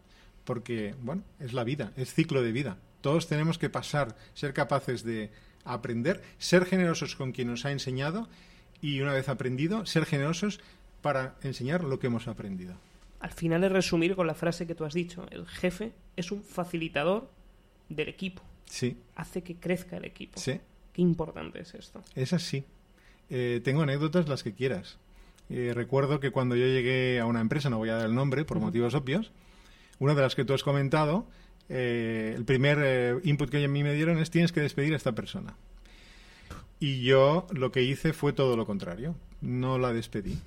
porque, 0.44 0.96
bueno, 1.02 1.24
es 1.40 1.54
la 1.54 1.64
vida, 1.64 1.92
es 1.96 2.14
ciclo 2.14 2.42
de 2.42 2.52
vida. 2.52 2.78
Todos 3.02 3.28
tenemos 3.28 3.58
que 3.58 3.70
pasar, 3.70 4.16
ser 4.34 4.54
capaces 4.54 5.04
de 5.04 5.32
aprender, 5.66 6.24
ser 6.38 6.66
generosos 6.66 7.16
con 7.16 7.32
quien 7.32 7.50
nos 7.50 7.66
ha 7.66 7.72
enseñado 7.72 8.30
y 8.82 9.02
una 9.02 9.14
vez 9.14 9.28
aprendido, 9.28 9.86
ser 9.86 10.06
generosos 10.06 10.60
para 11.04 11.36
enseñar 11.44 11.84
lo 11.84 12.00
que 12.00 12.08
hemos 12.08 12.28
aprendido. 12.28 12.74
Al 13.20 13.32
final 13.32 13.64
es 13.64 13.72
resumir 13.72 14.16
con 14.16 14.26
la 14.26 14.34
frase 14.34 14.66
que 14.66 14.74
tú 14.74 14.86
has 14.86 14.94
dicho. 14.94 15.28
El 15.30 15.46
jefe 15.46 15.92
es 16.16 16.32
un 16.32 16.42
facilitador 16.42 17.30
del 17.90 18.10
equipo. 18.10 18.42
Sí. 18.66 18.98
Hace 19.16 19.44
que 19.44 19.56
crezca 19.58 19.98
el 19.98 20.06
equipo. 20.06 20.40
Sí. 20.40 20.60
Qué 20.94 21.02
importante 21.02 21.62
es 21.62 21.76
esto. 21.76 22.02
Es 22.16 22.34
así. 22.34 22.64
Eh, 23.30 23.62
tengo 23.64 23.82
anécdotas 23.82 24.28
las 24.28 24.44
que 24.44 24.54
quieras. 24.54 24.98
Eh, 25.50 25.74
recuerdo 25.76 26.20
que 26.20 26.32
cuando 26.32 26.56
yo 26.56 26.66
llegué 26.66 27.20
a 27.20 27.26
una 27.26 27.42
empresa, 27.42 27.70
no 27.70 27.78
voy 27.78 27.90
a 27.90 27.96
dar 27.96 28.06
el 28.08 28.16
nombre 28.16 28.46
por 28.46 28.60
motivos 28.60 28.94
obvios, 28.94 29.32
una 30.00 30.16
de 30.16 30.22
las 30.22 30.36
que 30.36 30.46
tú 30.46 30.54
has 30.54 30.64
comentado, 30.64 31.28
eh, 31.70 32.34
el 32.36 32.46
primer 32.46 33.22
input 33.24 33.50
que 33.50 33.64
a 33.64 33.68
mí 33.68 33.84
me 33.84 33.94
dieron 33.94 34.18
es 34.20 34.32
tienes 34.32 34.52
que 34.52 34.62
despedir 34.62 34.94
a 34.94 34.98
esta 34.98 35.14
persona. 35.14 35.56
Y 36.80 37.04
yo 37.04 37.48
lo 37.52 37.72
que 37.72 37.84
hice 37.84 38.14
fue 38.14 38.34
todo 38.34 38.58
lo 38.58 38.66
contrario. 38.66 39.16
No 39.42 39.78
la 39.78 39.94
despedí. 39.94 40.38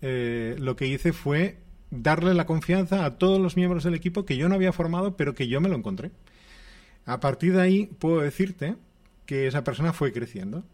Lo 0.00 0.76
que 0.76 0.86
hice 0.86 1.12
fue 1.12 1.58
darle 1.90 2.34
la 2.34 2.46
confianza 2.46 3.04
a 3.04 3.18
todos 3.18 3.40
los 3.40 3.56
miembros 3.56 3.84
del 3.84 3.94
equipo 3.94 4.24
que 4.24 4.36
yo 4.36 4.48
no 4.48 4.54
había 4.54 4.72
formado, 4.72 5.16
pero 5.16 5.34
que 5.34 5.48
yo 5.48 5.60
me 5.60 5.68
lo 5.68 5.76
encontré. 5.76 6.10
A 7.06 7.20
partir 7.20 7.54
de 7.54 7.62
ahí 7.62 7.86
puedo 7.86 8.20
decirte 8.20 8.76
que 9.26 9.46
esa 9.46 9.64
persona 9.64 9.92
fue 9.92 10.12
creciendo. 10.12 10.64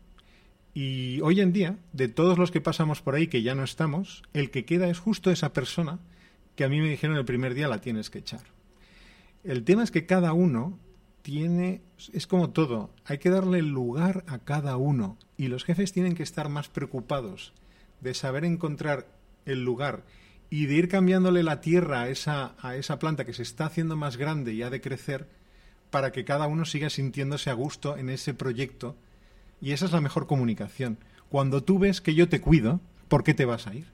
Y 0.74 1.20
hoy 1.20 1.40
en 1.40 1.52
día, 1.52 1.78
de 1.92 2.08
todos 2.08 2.36
los 2.36 2.50
que 2.50 2.60
pasamos 2.60 3.00
por 3.00 3.14
ahí 3.14 3.28
que 3.28 3.42
ya 3.42 3.54
no 3.54 3.62
estamos, 3.62 4.22
el 4.32 4.50
que 4.50 4.64
queda 4.64 4.88
es 4.88 4.98
justo 4.98 5.30
esa 5.30 5.52
persona 5.52 6.00
que 6.56 6.64
a 6.64 6.68
mí 6.68 6.80
me 6.80 6.88
dijeron 6.88 7.16
el 7.16 7.24
primer 7.24 7.54
día 7.54 7.68
la 7.68 7.80
tienes 7.80 8.10
que 8.10 8.18
echar. 8.18 8.42
El 9.44 9.62
tema 9.64 9.84
es 9.84 9.90
que 9.90 10.06
cada 10.06 10.32
uno 10.32 10.78
tiene, 11.22 11.82
es 12.12 12.26
como 12.26 12.50
todo, 12.50 12.90
hay 13.04 13.18
que 13.18 13.30
darle 13.30 13.62
lugar 13.62 14.24
a 14.26 14.38
cada 14.40 14.76
uno 14.76 15.16
y 15.36 15.48
los 15.48 15.64
jefes 15.64 15.92
tienen 15.92 16.14
que 16.14 16.22
estar 16.22 16.48
más 16.48 16.68
preocupados 16.68 17.52
de 18.00 18.14
saber 18.14 18.44
encontrar 18.44 19.06
el 19.46 19.64
lugar 19.64 20.04
y 20.50 20.66
de 20.66 20.74
ir 20.74 20.88
cambiándole 20.88 21.42
la 21.42 21.60
tierra 21.60 22.02
a 22.02 22.08
esa, 22.08 22.54
a 22.60 22.76
esa 22.76 22.98
planta 22.98 23.24
que 23.24 23.32
se 23.32 23.42
está 23.42 23.66
haciendo 23.66 23.96
más 23.96 24.16
grande 24.16 24.54
y 24.54 24.62
ha 24.62 24.70
de 24.70 24.80
crecer 24.80 25.28
para 25.90 26.12
que 26.12 26.24
cada 26.24 26.46
uno 26.46 26.64
siga 26.64 26.90
sintiéndose 26.90 27.50
a 27.50 27.54
gusto 27.54 27.96
en 27.96 28.08
ese 28.10 28.34
proyecto 28.34 28.96
y 29.60 29.72
esa 29.72 29.86
es 29.86 29.92
la 29.92 30.00
mejor 30.00 30.26
comunicación. 30.26 30.98
Cuando 31.28 31.62
tú 31.62 31.78
ves 31.78 32.00
que 32.00 32.14
yo 32.14 32.28
te 32.28 32.40
cuido, 32.40 32.80
¿por 33.08 33.24
qué 33.24 33.34
te 33.34 33.44
vas 33.44 33.66
a 33.66 33.74
ir? 33.74 33.86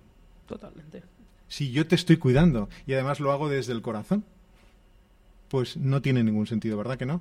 Totalmente. 0.46 1.02
Si 1.48 1.70
yo 1.72 1.86
te 1.86 1.94
estoy 1.94 2.16
cuidando 2.16 2.68
y 2.86 2.92
además 2.94 3.20
lo 3.20 3.32
hago 3.32 3.48
desde 3.48 3.72
el 3.72 3.82
corazón, 3.82 4.24
pues 5.48 5.76
no 5.76 6.02
tiene 6.02 6.22
ningún 6.22 6.46
sentido, 6.46 6.76
¿verdad 6.76 6.96
que 6.96 7.06
no? 7.06 7.20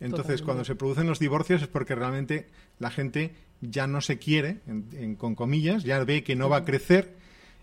Entonces, 0.00 0.42
cuando 0.42 0.64
se 0.64 0.74
producen 0.74 1.06
los 1.06 1.18
divorcios 1.18 1.62
es 1.62 1.68
porque 1.68 1.94
realmente 1.94 2.46
la 2.78 2.90
gente 2.90 3.34
ya 3.60 3.86
no 3.86 4.00
se 4.00 4.18
quiere, 4.18 4.60
con 5.18 5.34
comillas, 5.34 5.84
ya 5.84 6.02
ve 6.04 6.22
que 6.22 6.36
no 6.36 6.48
va 6.48 6.58
a 6.58 6.64
crecer 6.64 7.14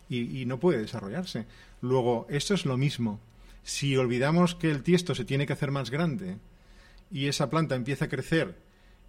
y, 0.09 0.45
no 0.45 0.59
puede 0.59 0.79
desarrollarse. 0.79 1.45
Luego, 1.81 2.27
esto 2.29 2.53
es 2.53 2.65
lo 2.65 2.77
mismo. 2.77 3.19
Si 3.63 3.95
olvidamos 3.95 4.55
que 4.55 4.69
el 4.69 4.83
tiesto 4.83 5.15
se 5.15 5.25
tiene 5.25 5.47
que 5.47 5.53
hacer 5.53 5.71
más 5.71 5.89
grande 5.89 6.37
y 7.11 7.27
esa 7.27 7.49
planta 7.49 7.75
empieza 7.75 8.05
a 8.05 8.09
crecer 8.09 8.55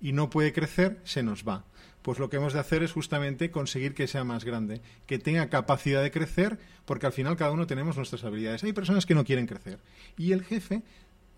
y 0.00 0.12
no 0.12 0.30
puede 0.30 0.52
crecer, 0.52 0.98
se 1.04 1.22
nos 1.22 1.44
va. 1.46 1.64
Pues 2.02 2.18
lo 2.18 2.28
que 2.28 2.36
hemos 2.36 2.52
de 2.52 2.60
hacer 2.60 2.82
es 2.82 2.92
justamente 2.92 3.50
conseguir 3.50 3.94
que 3.94 4.06
sea 4.06 4.24
más 4.24 4.44
grande, 4.44 4.82
que 5.06 5.18
tenga 5.18 5.48
capacidad 5.48 6.02
de 6.02 6.10
crecer, 6.10 6.58
porque 6.84 7.06
al 7.06 7.12
final 7.12 7.36
cada 7.36 7.52
uno 7.52 7.66
tenemos 7.66 7.96
nuestras 7.96 8.24
habilidades. 8.24 8.62
Hay 8.62 8.74
personas 8.74 9.06
que 9.06 9.14
no 9.14 9.24
quieren 9.24 9.46
crecer. 9.46 9.78
Y 10.18 10.32
el 10.32 10.44
jefe, 10.44 10.82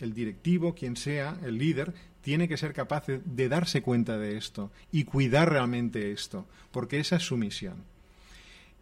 el 0.00 0.12
directivo, 0.12 0.74
quien 0.74 0.96
sea, 0.96 1.38
el 1.44 1.58
líder, 1.58 1.94
tiene 2.26 2.48
que 2.48 2.56
ser 2.56 2.72
capaz 2.72 3.06
de, 3.06 3.48
darse 3.48 3.82
cuenta 3.82 4.18
de 4.18 4.36
esto 4.36 4.72
y 4.90 5.04
cuidar 5.04 5.48
realmente 5.48 6.10
esto, 6.10 6.44
porque 6.72 6.98
esa 6.98 7.14
es 7.14 7.22
su 7.22 7.36
misión. 7.36 7.84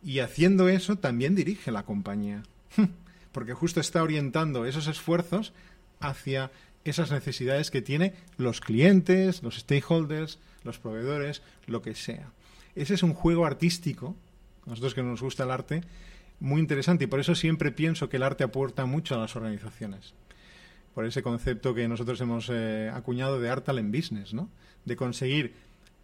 Y 0.04 0.18
haciendo 0.18 0.68
eso 0.68 0.96
también 0.96 1.34
dirige 1.34 1.72
la 1.72 1.84
compañía, 1.84 2.42
porque 3.32 3.54
justo 3.54 3.80
está 3.80 4.02
orientando 4.02 4.66
esos 4.66 4.86
esfuerzos 4.86 5.54
hacia 5.98 6.50
esas 6.84 7.10
necesidades 7.10 7.70
que 7.70 7.80
tiene 7.80 8.12
los 8.36 8.60
clientes, 8.60 9.42
los 9.42 9.56
stakeholders, 9.56 10.38
los 10.62 10.78
proveedores, 10.78 11.40
lo 11.66 11.80
que 11.80 11.94
sea. 11.94 12.30
Ese 12.74 12.94
es 12.94 13.02
un 13.02 13.14
juego 13.14 13.46
artístico, 13.46 14.14
a 14.66 14.70
nosotros 14.70 14.94
que 14.94 15.02
nos 15.02 15.22
gusta 15.22 15.44
el 15.44 15.50
arte, 15.50 15.82
muy 16.40 16.60
interesante 16.60 17.04
y 17.04 17.06
por 17.06 17.20
eso 17.20 17.34
siempre 17.34 17.72
pienso 17.72 18.08
que 18.08 18.18
el 18.18 18.22
arte 18.22 18.44
aporta 18.44 18.84
mucho 18.84 19.14
a 19.14 19.18
las 19.18 19.36
organizaciones. 19.36 20.12
Por 20.94 21.06
ese 21.06 21.22
concepto 21.22 21.74
que 21.74 21.88
nosotros 21.88 22.20
hemos 22.20 22.50
eh, 22.52 22.90
acuñado 22.92 23.40
de 23.40 23.48
art 23.48 23.64
talent 23.64 23.94
business, 23.94 24.34
¿no? 24.34 24.50
De 24.84 24.96
conseguir 24.96 25.54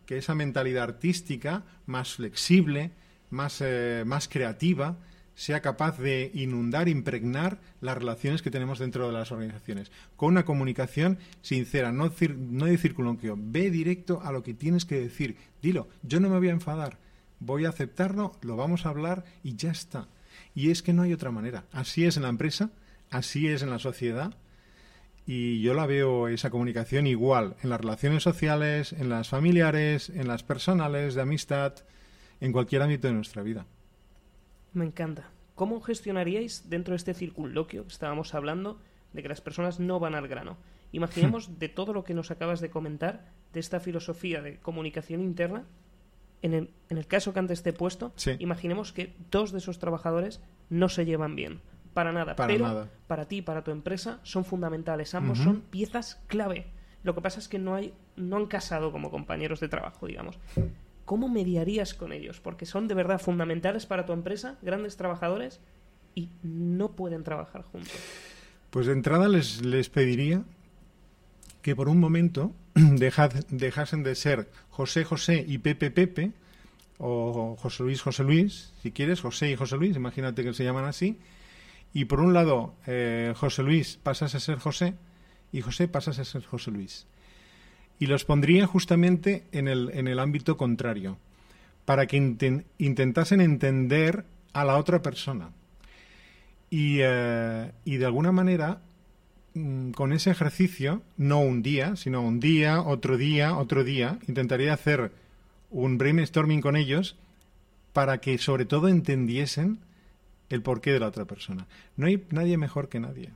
que 0.07 0.19
esa 0.19 0.35
mentalidad 0.35 0.85
artística 0.85 1.65
más 1.87 2.15
flexible, 2.15 2.91
más, 3.31 3.61
eh, 3.61 4.05
más 4.07 4.29
creativa, 4.29 4.97
sea 5.35 5.62
capaz 5.62 5.99
de 5.99 6.31
inundar, 6.35 6.88
impregnar 6.88 7.61
las 7.81 7.97
relaciones 7.97 8.43
que 8.43 8.51
tenemos 8.51 8.79
dentro 8.79 9.07
de 9.07 9.12
las 9.12 9.33
organizaciones, 9.33 9.90
con 10.16 10.29
una 10.29 10.45
comunicación 10.45 11.19
sincera, 11.40 11.93
no, 11.93 12.12
no 12.51 12.66
de 12.66 12.79
circunloquio, 12.79 13.37
ve 13.38 13.71
directo 13.71 14.21
a 14.23 14.33
lo 14.33 14.43
que 14.43 14.53
tienes 14.53 14.85
que 14.85 15.01
decir, 15.01 15.37
dilo, 15.62 15.88
yo 16.03 16.21
no 16.21 16.29
me 16.29 16.38
voy 16.38 16.49
a 16.49 16.53
enfadar, 16.53 16.99
voy 17.38 17.64
a 17.64 17.71
aceptarlo, 17.71 18.33
lo 18.43 18.57
vamos 18.57 18.85
a 18.85 18.90
hablar 18.90 19.25
y 19.43 19.57
ya 19.57 19.71
está. 19.71 20.09
Y 20.55 20.71
es 20.71 20.83
que 20.83 20.93
no 20.93 21.03
hay 21.03 21.12
otra 21.12 21.31
manera. 21.31 21.64
Así 21.73 22.05
es 22.05 22.16
en 22.16 22.25
la 22.25 22.29
empresa, 22.29 22.71
así 23.11 23.49
es 23.49 23.62
en 23.62 23.71
la 23.71 23.79
sociedad, 23.79 24.35
y 25.27 25.61
yo 25.61 25.75
la 25.75 25.87
veo 25.87 26.29
esa 26.29 26.51
comunicación 26.51 27.07
igual 27.07 27.57
en 27.62 27.71
las 27.71 27.81
relaciones 27.81 28.23
sociales, 28.23 28.93
en 28.93 29.09
las 29.09 29.29
familiares, 29.29 30.11
en 30.11 30.27
las 30.27 30.43
personales, 30.43 31.14
de 31.14 31.23
amistad, 31.23 31.75
en 32.40 32.53
cualquier 32.53 32.83
ámbito 32.83 33.09
de 33.09 33.14
nuestra 33.14 33.42
vida. 33.42 33.66
Me 34.72 34.85
encanta. 34.85 35.31
¿Cómo 35.55 35.81
gestionaríais 35.81 36.70
dentro 36.70 36.92
de 36.92 36.96
este 36.96 37.14
circunloquio 37.14 37.83
que 37.83 37.92
estábamos 37.92 38.35
hablando 38.35 38.81
de 39.12 39.22
que 39.22 39.29
las 39.29 39.40
personas 39.40 39.81
no 39.81 40.00
van 40.00 40.14
al 40.14 40.29
grano? 40.29 40.57
Imaginemos 40.92 41.59
de 41.59 41.68
todo 41.68 41.92
lo 41.92 42.05
que 42.05 42.14
nos 42.14 42.31
acabas 42.31 42.61
de 42.61 42.70
comentar, 42.70 43.33
de 43.53 43.61
esta 43.61 43.81
filosofía 43.81 44.42
de 44.42 44.59
comunicación 44.59 45.20
interna, 45.20 45.64
en 46.42 46.55
el, 46.55 46.70
en 46.88 46.98
el 46.98 47.07
caso 47.07 47.33
que 47.33 47.38
antes 47.38 47.62
te 47.62 47.70
he 47.70 47.72
puesto, 47.74 48.14
imaginemos 48.38 48.92
que 48.92 49.14
dos 49.31 49.53
de 49.53 49.59
esos 49.59 49.79
trabajadores 49.79 50.40
no 50.70 50.88
se 50.88 51.05
llevan 51.05 51.37
bien. 51.37 51.61
Para 51.92 52.12
nada. 52.12 52.37
Para 52.37 52.53
pero 52.53 52.66
nada. 52.66 52.88
para 53.07 53.26
ti, 53.26 53.42
para 53.42 53.62
tu 53.62 53.72
empresa, 53.72 54.20
son 54.22 54.44
fundamentales. 54.44 55.14
Ambos 55.14 55.38
son 55.38 55.61
piezas 55.61 56.22
clave. 56.29 56.68
Lo 57.03 57.14
que 57.14 57.20
pasa 57.20 57.40
es 57.40 57.48
que 57.48 57.59
no, 57.59 57.74
hay, 57.74 57.94
no 58.16 58.37
han 58.37 58.46
casado 58.46 58.92
como 58.92 59.11
compañeros 59.11 59.61
de 59.61 59.68
trabajo, 59.68 60.07
digamos. 60.07 60.38
¿Cómo 61.11 61.29
mediarías 61.29 61.92
con 61.92 62.12
ellos? 62.12 62.38
Porque 62.38 62.66
son 62.66 62.87
de 62.87 62.94
verdad 62.94 63.20
fundamentales 63.20 63.85
para 63.85 64.07
tu 64.07 64.12
empresa, 64.12 64.59
grandes 64.62 64.96
trabajadores, 64.96 65.59
y 66.14 66.29
no 66.44 66.92
pueden 66.92 67.25
trabajar 67.25 67.64
juntos. 67.64 67.90
Pues 68.70 68.87
de 68.87 68.92
entrada 68.92 69.29
les, 69.29 69.61
les 69.66 69.90
pediría 69.90 70.44
que 71.62 71.75
por 71.75 71.88
un 71.88 71.99
momento 71.99 72.53
dejasen 72.75 74.05
de 74.05 74.14
ser 74.14 74.49
José 74.70 75.03
José 75.03 75.44
y 75.49 75.59
Pepe 75.59 75.90
Pepe, 75.90 76.31
o 76.99 77.57
José 77.59 77.83
Luis 77.83 78.03
José 78.03 78.23
Luis, 78.23 78.73
si 78.81 78.92
quieres, 78.92 79.20
José 79.20 79.51
y 79.51 79.57
José 79.57 79.79
Luis, 79.79 79.96
imagínate 79.96 80.44
que 80.44 80.55
se 80.55 80.62
llaman 80.62 80.85
así, 80.85 81.18
y 81.92 82.05
por 82.05 82.20
un 82.20 82.35
lado 82.35 82.77
eh, 82.87 83.35
José 83.37 83.64
Luis 83.64 83.99
pasas 84.01 84.37
a 84.37 84.38
ser 84.38 84.61
José 84.61 84.94
y 85.51 85.61
José 85.61 85.88
pasas 85.88 86.20
a 86.20 86.25
ser 86.25 86.44
José 86.44 86.70
Luis 86.70 87.09
y 88.01 88.07
los 88.07 88.25
pondría 88.25 88.67
justamente 88.67 89.45
en 89.53 89.69
el, 89.69 89.91
en 89.93 90.09
el 90.09 90.19
ámbito 90.19 90.57
contrario, 90.57 91.19
para 91.85 92.07
que 92.07 92.17
intentasen 92.79 93.43
entender 93.43 94.25
a 94.55 94.65
la 94.65 94.79
otra 94.79 95.03
persona. 95.03 95.51
Y, 96.71 96.99
eh, 97.01 97.71
y 97.85 97.99
de 97.99 98.07
alguna 98.07 98.33
manera, 98.33 98.81
mm, 99.53 99.91
con 99.91 100.15
ese 100.15 100.31
ejercicio, 100.31 101.03
no 101.19 101.41
un 101.41 101.63
día, 101.63 101.95
sino 101.95 102.23
un 102.23 102.41
día, 102.41 102.81
otro 102.81 103.19
día, 103.19 103.55
otro 103.55 103.85
día, 103.85 104.19
intentaría 104.27 104.73
hacer 104.73 105.13
un 105.71 105.99
brainstorming 105.99 106.63
con 106.63 106.77
ellos 106.77 107.17
para 107.93 108.19
que 108.19 108.39
sobre 108.39 108.65
todo 108.65 108.89
entendiesen 108.89 109.79
el 110.49 110.63
porqué 110.63 110.93
de 110.93 111.01
la 111.01 111.09
otra 111.09 111.27
persona. 111.27 111.67
No 111.99 112.07
hay 112.07 112.25
nadie 112.31 112.57
mejor 112.57 112.89
que 112.89 112.99
nadie. 112.99 113.29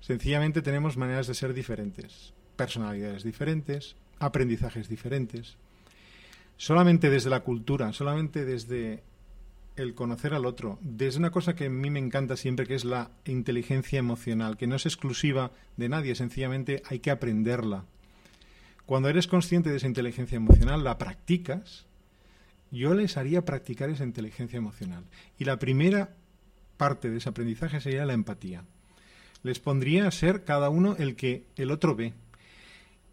Sencillamente 0.00 0.62
tenemos 0.62 0.96
maneras 0.96 1.26
de 1.26 1.34
ser 1.34 1.52
diferentes 1.52 2.32
personalidades 2.58 3.22
diferentes, 3.22 3.94
aprendizajes 4.18 4.88
diferentes. 4.88 5.56
Solamente 6.56 7.08
desde 7.08 7.30
la 7.30 7.40
cultura, 7.40 7.92
solamente 7.92 8.44
desde 8.44 9.04
el 9.76 9.94
conocer 9.94 10.34
al 10.34 10.44
otro, 10.44 10.78
desde 10.82 11.20
una 11.20 11.30
cosa 11.30 11.54
que 11.54 11.66
a 11.66 11.70
mí 11.70 11.88
me 11.88 12.00
encanta 12.00 12.36
siempre, 12.36 12.66
que 12.66 12.74
es 12.74 12.84
la 12.84 13.12
inteligencia 13.24 14.00
emocional, 14.00 14.56
que 14.56 14.66
no 14.66 14.74
es 14.74 14.86
exclusiva 14.86 15.52
de 15.76 15.88
nadie, 15.88 16.16
sencillamente 16.16 16.82
hay 16.86 16.98
que 16.98 17.12
aprenderla. 17.12 17.84
Cuando 18.86 19.08
eres 19.08 19.28
consciente 19.28 19.70
de 19.70 19.76
esa 19.76 19.86
inteligencia 19.86 20.34
emocional, 20.34 20.82
la 20.82 20.98
practicas, 20.98 21.86
yo 22.72 22.92
les 22.92 23.16
haría 23.16 23.44
practicar 23.44 23.88
esa 23.88 24.02
inteligencia 24.02 24.56
emocional. 24.56 25.04
Y 25.38 25.44
la 25.44 25.60
primera 25.60 26.10
parte 26.76 27.08
de 27.08 27.18
ese 27.18 27.28
aprendizaje 27.28 27.80
sería 27.80 28.04
la 28.04 28.14
empatía. 28.14 28.64
Les 29.44 29.60
pondría 29.60 30.08
a 30.08 30.10
ser 30.10 30.42
cada 30.42 30.70
uno 30.70 30.96
el 30.98 31.14
que 31.14 31.44
el 31.54 31.70
otro 31.70 31.94
ve, 31.94 32.14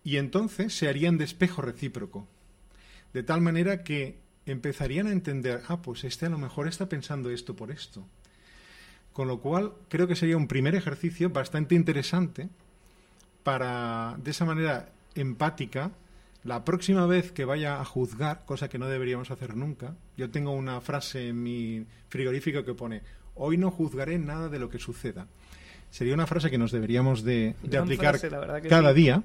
y 0.06 0.18
entonces 0.18 0.78
se 0.78 0.88
harían 0.88 1.18
de 1.18 1.26
espejo 1.26 1.64
recíproco. 1.64 2.28
De 3.12 3.24
tal 3.24 3.42
manera 3.42 3.84
que 3.84 4.20
empezarían 4.46 5.08
a 5.08 5.12
entender, 5.12 5.64
ah, 5.68 5.82
pues 5.82 6.04
este 6.04 6.28
a 6.28 6.30
lo 6.30 6.38
mejor 6.38 6.68
está 6.68 6.88
pensando 6.88 7.32
esto 7.32 7.56
por 7.56 7.72
esto. 7.72 8.06
Con 9.12 9.28
lo 9.28 9.40
cual, 9.40 9.74
creo 9.90 10.08
que 10.08 10.16
sería 10.16 10.38
un 10.38 10.48
primer 10.48 10.76
ejercicio 10.76 11.32
bastante 11.32 11.74
interesante 11.74 12.50
para, 13.44 14.16
de 14.24 14.30
esa 14.30 14.46
manera 14.46 14.90
empática, 15.16 15.92
la 16.44 16.64
próxima 16.64 17.08
vez 17.08 17.32
que 17.32 17.44
vaya 17.44 17.82
a 17.82 17.86
juzgar, 17.86 18.46
cosa 18.46 18.70
que 18.70 18.78
no 18.78 18.88
deberíamos 18.88 19.32
hacer 19.32 19.56
nunca, 19.56 19.96
yo 20.18 20.30
tengo 20.30 20.52
una 20.52 20.82
frase 20.82 21.30
en 21.30 21.42
mi 21.42 21.84
frigorífico 22.10 22.64
que 22.64 22.76
pone, 22.76 23.02
hoy 23.34 23.58
no 23.58 23.72
juzgaré 23.72 24.20
nada 24.20 24.50
de 24.50 24.60
lo 24.60 24.70
que 24.70 24.78
suceda. 24.78 25.26
Sería 25.90 26.14
una 26.14 26.28
frase 26.28 26.52
que 26.52 26.60
nos 26.60 26.72
deberíamos 26.72 27.24
de, 27.24 27.56
aplicar 27.76 28.20
cada 28.70 28.94
día. 28.94 29.24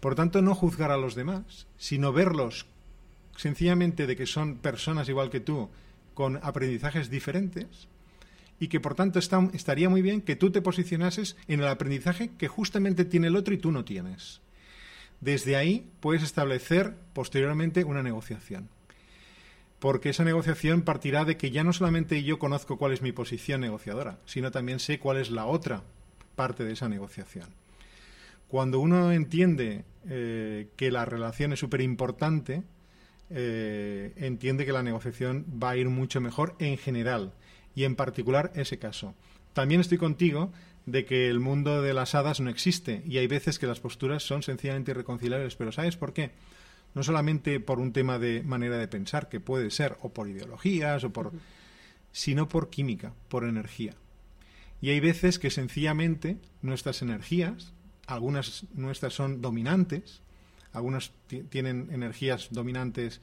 Por 0.00 0.14
tanto, 0.14 0.42
no 0.42 0.54
juzgar 0.54 0.90
a 0.90 0.96
los 0.96 1.14
demás, 1.14 1.66
sino 1.76 2.12
verlos 2.12 2.66
sencillamente 3.36 4.06
de 4.06 4.16
que 4.16 4.26
son 4.26 4.56
personas 4.56 5.08
igual 5.08 5.30
que 5.30 5.40
tú, 5.40 5.70
con 6.14 6.38
aprendizajes 6.42 7.10
diferentes, 7.10 7.88
y 8.60 8.68
que 8.68 8.78
por 8.78 8.94
tanto 8.94 9.18
estaría 9.18 9.88
muy 9.88 10.02
bien 10.02 10.20
que 10.20 10.36
tú 10.36 10.50
te 10.52 10.60
posicionases 10.60 11.36
en 11.48 11.60
el 11.60 11.68
aprendizaje 11.68 12.30
que 12.36 12.46
justamente 12.46 13.06
tiene 13.06 13.28
el 13.28 13.36
otro 13.36 13.54
y 13.54 13.58
tú 13.58 13.72
no 13.72 13.84
tienes. 13.84 14.42
Desde 15.20 15.56
ahí 15.56 15.90
puedes 16.00 16.22
establecer 16.22 16.94
posteriormente 17.14 17.84
una 17.84 18.02
negociación. 18.02 18.68
Porque 19.78 20.10
esa 20.10 20.24
negociación 20.24 20.82
partirá 20.82 21.24
de 21.24 21.38
que 21.38 21.50
ya 21.50 21.64
no 21.64 21.72
solamente 21.72 22.22
yo 22.22 22.38
conozco 22.38 22.76
cuál 22.76 22.92
es 22.92 23.00
mi 23.00 23.12
posición 23.12 23.62
negociadora, 23.62 24.18
sino 24.26 24.50
también 24.50 24.78
sé 24.78 24.98
cuál 24.98 25.16
es 25.16 25.30
la 25.30 25.46
otra 25.46 25.82
parte 26.36 26.64
de 26.64 26.74
esa 26.74 26.90
negociación. 26.90 27.46
Cuando 28.50 28.80
uno 28.80 29.12
entiende 29.12 29.84
eh, 30.08 30.70
que 30.74 30.90
la 30.90 31.04
relación 31.04 31.52
es 31.52 31.60
súper 31.60 31.80
importante, 31.82 32.64
eh, 33.30 34.12
entiende 34.16 34.66
que 34.66 34.72
la 34.72 34.82
negociación 34.82 35.46
va 35.62 35.70
a 35.70 35.76
ir 35.76 35.88
mucho 35.88 36.20
mejor 36.20 36.56
en 36.58 36.76
general 36.76 37.32
y 37.76 37.84
en 37.84 37.94
particular 37.94 38.50
ese 38.56 38.76
caso. 38.76 39.14
También 39.52 39.80
estoy 39.80 39.98
contigo 39.98 40.50
de 40.84 41.04
que 41.04 41.28
el 41.28 41.38
mundo 41.38 41.80
de 41.80 41.94
las 41.94 42.16
hadas 42.16 42.40
no 42.40 42.50
existe 42.50 43.04
y 43.06 43.18
hay 43.18 43.28
veces 43.28 43.60
que 43.60 43.68
las 43.68 43.78
posturas 43.78 44.24
son 44.24 44.42
sencillamente 44.42 44.90
irreconciliables, 44.90 45.54
pero 45.54 45.70
¿sabes 45.70 45.96
por 45.96 46.12
qué? 46.12 46.32
No 46.92 47.04
solamente 47.04 47.60
por 47.60 47.78
un 47.78 47.92
tema 47.92 48.18
de 48.18 48.42
manera 48.42 48.78
de 48.78 48.88
pensar, 48.88 49.28
que 49.28 49.38
puede 49.38 49.70
ser, 49.70 49.96
o 50.02 50.08
por 50.12 50.28
ideologías, 50.28 51.04
o 51.04 51.12
por. 51.12 51.30
sino 52.10 52.48
por 52.48 52.68
química, 52.68 53.12
por 53.28 53.44
energía. 53.44 53.94
Y 54.80 54.90
hay 54.90 54.98
veces 54.98 55.38
que 55.38 55.50
sencillamente 55.50 56.38
nuestras 56.62 57.00
energías, 57.00 57.74
algunas 58.10 58.64
nuestras 58.74 59.14
son 59.14 59.40
dominantes, 59.40 60.20
algunas 60.72 61.12
tienen 61.48 61.88
energías 61.92 62.48
dominantes 62.50 63.20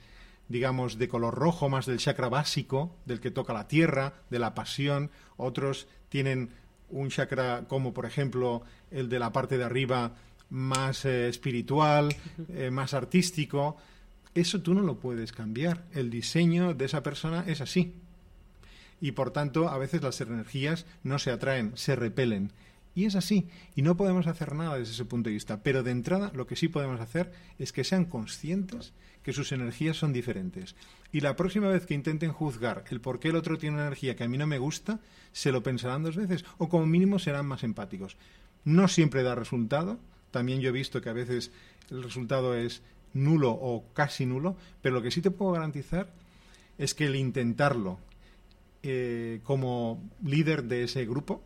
digamos, 0.49 0.97
de 0.97 1.07
color 1.07 1.35
rojo, 1.35 1.69
más 1.69 1.85
del 1.85 1.97
chakra 1.97 2.29
básico, 2.29 2.95
del 3.05 3.19
que 3.19 3.31
toca 3.31 3.53
la 3.53 3.67
tierra, 3.67 4.13
de 4.29 4.39
la 4.39 4.55
pasión. 4.55 5.11
Otros 5.35 5.87
tienen 6.09 6.51
un 6.89 7.09
chakra 7.09 7.65
como, 7.67 7.93
por 7.93 8.05
ejemplo, 8.05 8.63
el 8.91 9.09
de 9.09 9.19
la 9.19 9.31
parte 9.31 9.57
de 9.57 9.65
arriba, 9.65 10.13
más 10.49 11.03
eh, 11.05 11.27
espiritual, 11.27 12.15
eh, 12.49 12.71
más 12.71 12.93
artístico. 12.93 13.77
Eso 14.33 14.61
tú 14.61 14.73
no 14.73 14.81
lo 14.81 14.99
puedes 14.99 15.31
cambiar. 15.31 15.83
El 15.93 16.09
diseño 16.09 16.73
de 16.73 16.85
esa 16.85 17.03
persona 17.03 17.43
es 17.47 17.59
así. 17.59 17.93
Y 19.01 19.11
por 19.11 19.31
tanto, 19.31 19.67
a 19.69 19.77
veces 19.77 20.01
las 20.01 20.21
energías 20.21 20.85
no 21.03 21.19
se 21.19 21.31
atraen, 21.31 21.73
se 21.75 21.95
repelen. 21.95 22.51
Y 22.97 23.05
es 23.05 23.15
así. 23.15 23.47
Y 23.75 23.83
no 23.83 23.95
podemos 23.95 24.25
hacer 24.25 24.55
nada 24.55 24.75
desde 24.75 24.93
ese 24.93 25.05
punto 25.05 25.29
de 25.29 25.35
vista. 25.35 25.61
Pero 25.61 25.83
de 25.83 25.91
entrada, 25.91 26.31
lo 26.33 26.47
que 26.47 26.55
sí 26.55 26.67
podemos 26.67 26.99
hacer 26.99 27.31
es 27.59 27.71
que 27.71 27.83
sean 27.83 28.05
conscientes 28.05 28.91
que 29.21 29.33
sus 29.33 29.51
energías 29.51 29.97
son 29.97 30.13
diferentes. 30.13 30.75
Y 31.11 31.19
la 31.19 31.35
próxima 31.35 31.67
vez 31.67 31.85
que 31.85 31.93
intenten 31.93 32.31
juzgar 32.33 32.85
el 32.89 32.99
por 32.99 33.19
qué 33.19 33.27
el 33.27 33.35
otro 33.35 33.59
tiene 33.59 33.75
una 33.75 33.85
energía 33.85 34.15
que 34.15 34.23
a 34.23 34.27
mí 34.27 34.39
no 34.39 34.47
me 34.47 34.57
gusta, 34.57 34.99
se 35.31 35.51
lo 35.51 35.61
pensarán 35.61 36.01
dos 36.01 36.15
veces 36.15 36.43
o 36.57 36.69
como 36.69 36.87
mínimo 36.87 37.19
serán 37.19 37.45
más 37.45 37.63
empáticos. 37.63 38.17
No 38.65 38.87
siempre 38.87 39.21
da 39.21 39.35
resultado. 39.35 39.99
También 40.31 40.59
yo 40.59 40.69
he 40.69 40.73
visto 40.73 40.99
que 40.99 41.09
a 41.09 41.13
veces 41.13 41.51
el 41.91 42.01
resultado 42.01 42.55
es 42.55 42.81
nulo 43.13 43.51
o 43.51 43.85
casi 43.93 44.25
nulo, 44.25 44.57
pero 44.81 44.95
lo 44.95 45.03
que 45.03 45.11
sí 45.11 45.21
te 45.21 45.29
puedo 45.29 45.51
garantizar 45.51 46.09
es 46.79 46.95
que 46.95 47.05
el 47.05 47.15
intentarlo 47.15 47.99
eh, 48.81 49.39
como 49.43 50.01
líder 50.23 50.63
de 50.63 50.85
ese 50.85 51.05
grupo 51.05 51.43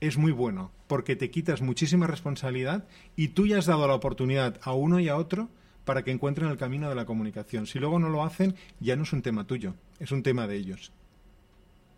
es 0.00 0.18
muy 0.18 0.32
bueno, 0.32 0.70
porque 0.86 1.16
te 1.16 1.30
quitas 1.30 1.62
muchísima 1.62 2.06
responsabilidad 2.06 2.84
y 3.16 3.28
tú 3.28 3.46
ya 3.46 3.58
has 3.58 3.66
dado 3.66 3.86
la 3.88 3.94
oportunidad 3.94 4.58
a 4.62 4.72
uno 4.72 5.00
y 5.00 5.08
a 5.08 5.16
otro 5.16 5.48
para 5.84 6.02
que 6.02 6.10
encuentren 6.10 6.50
el 6.50 6.58
camino 6.58 6.88
de 6.88 6.94
la 6.94 7.06
comunicación. 7.06 7.66
Si 7.66 7.78
luego 7.78 7.98
no 7.98 8.08
lo 8.08 8.24
hacen, 8.24 8.54
ya 8.80 8.96
no 8.96 9.04
es 9.04 9.12
un 9.12 9.22
tema 9.22 9.46
tuyo, 9.46 9.74
es 10.00 10.10
un 10.10 10.22
tema 10.22 10.46
de 10.46 10.56
ellos. 10.56 10.92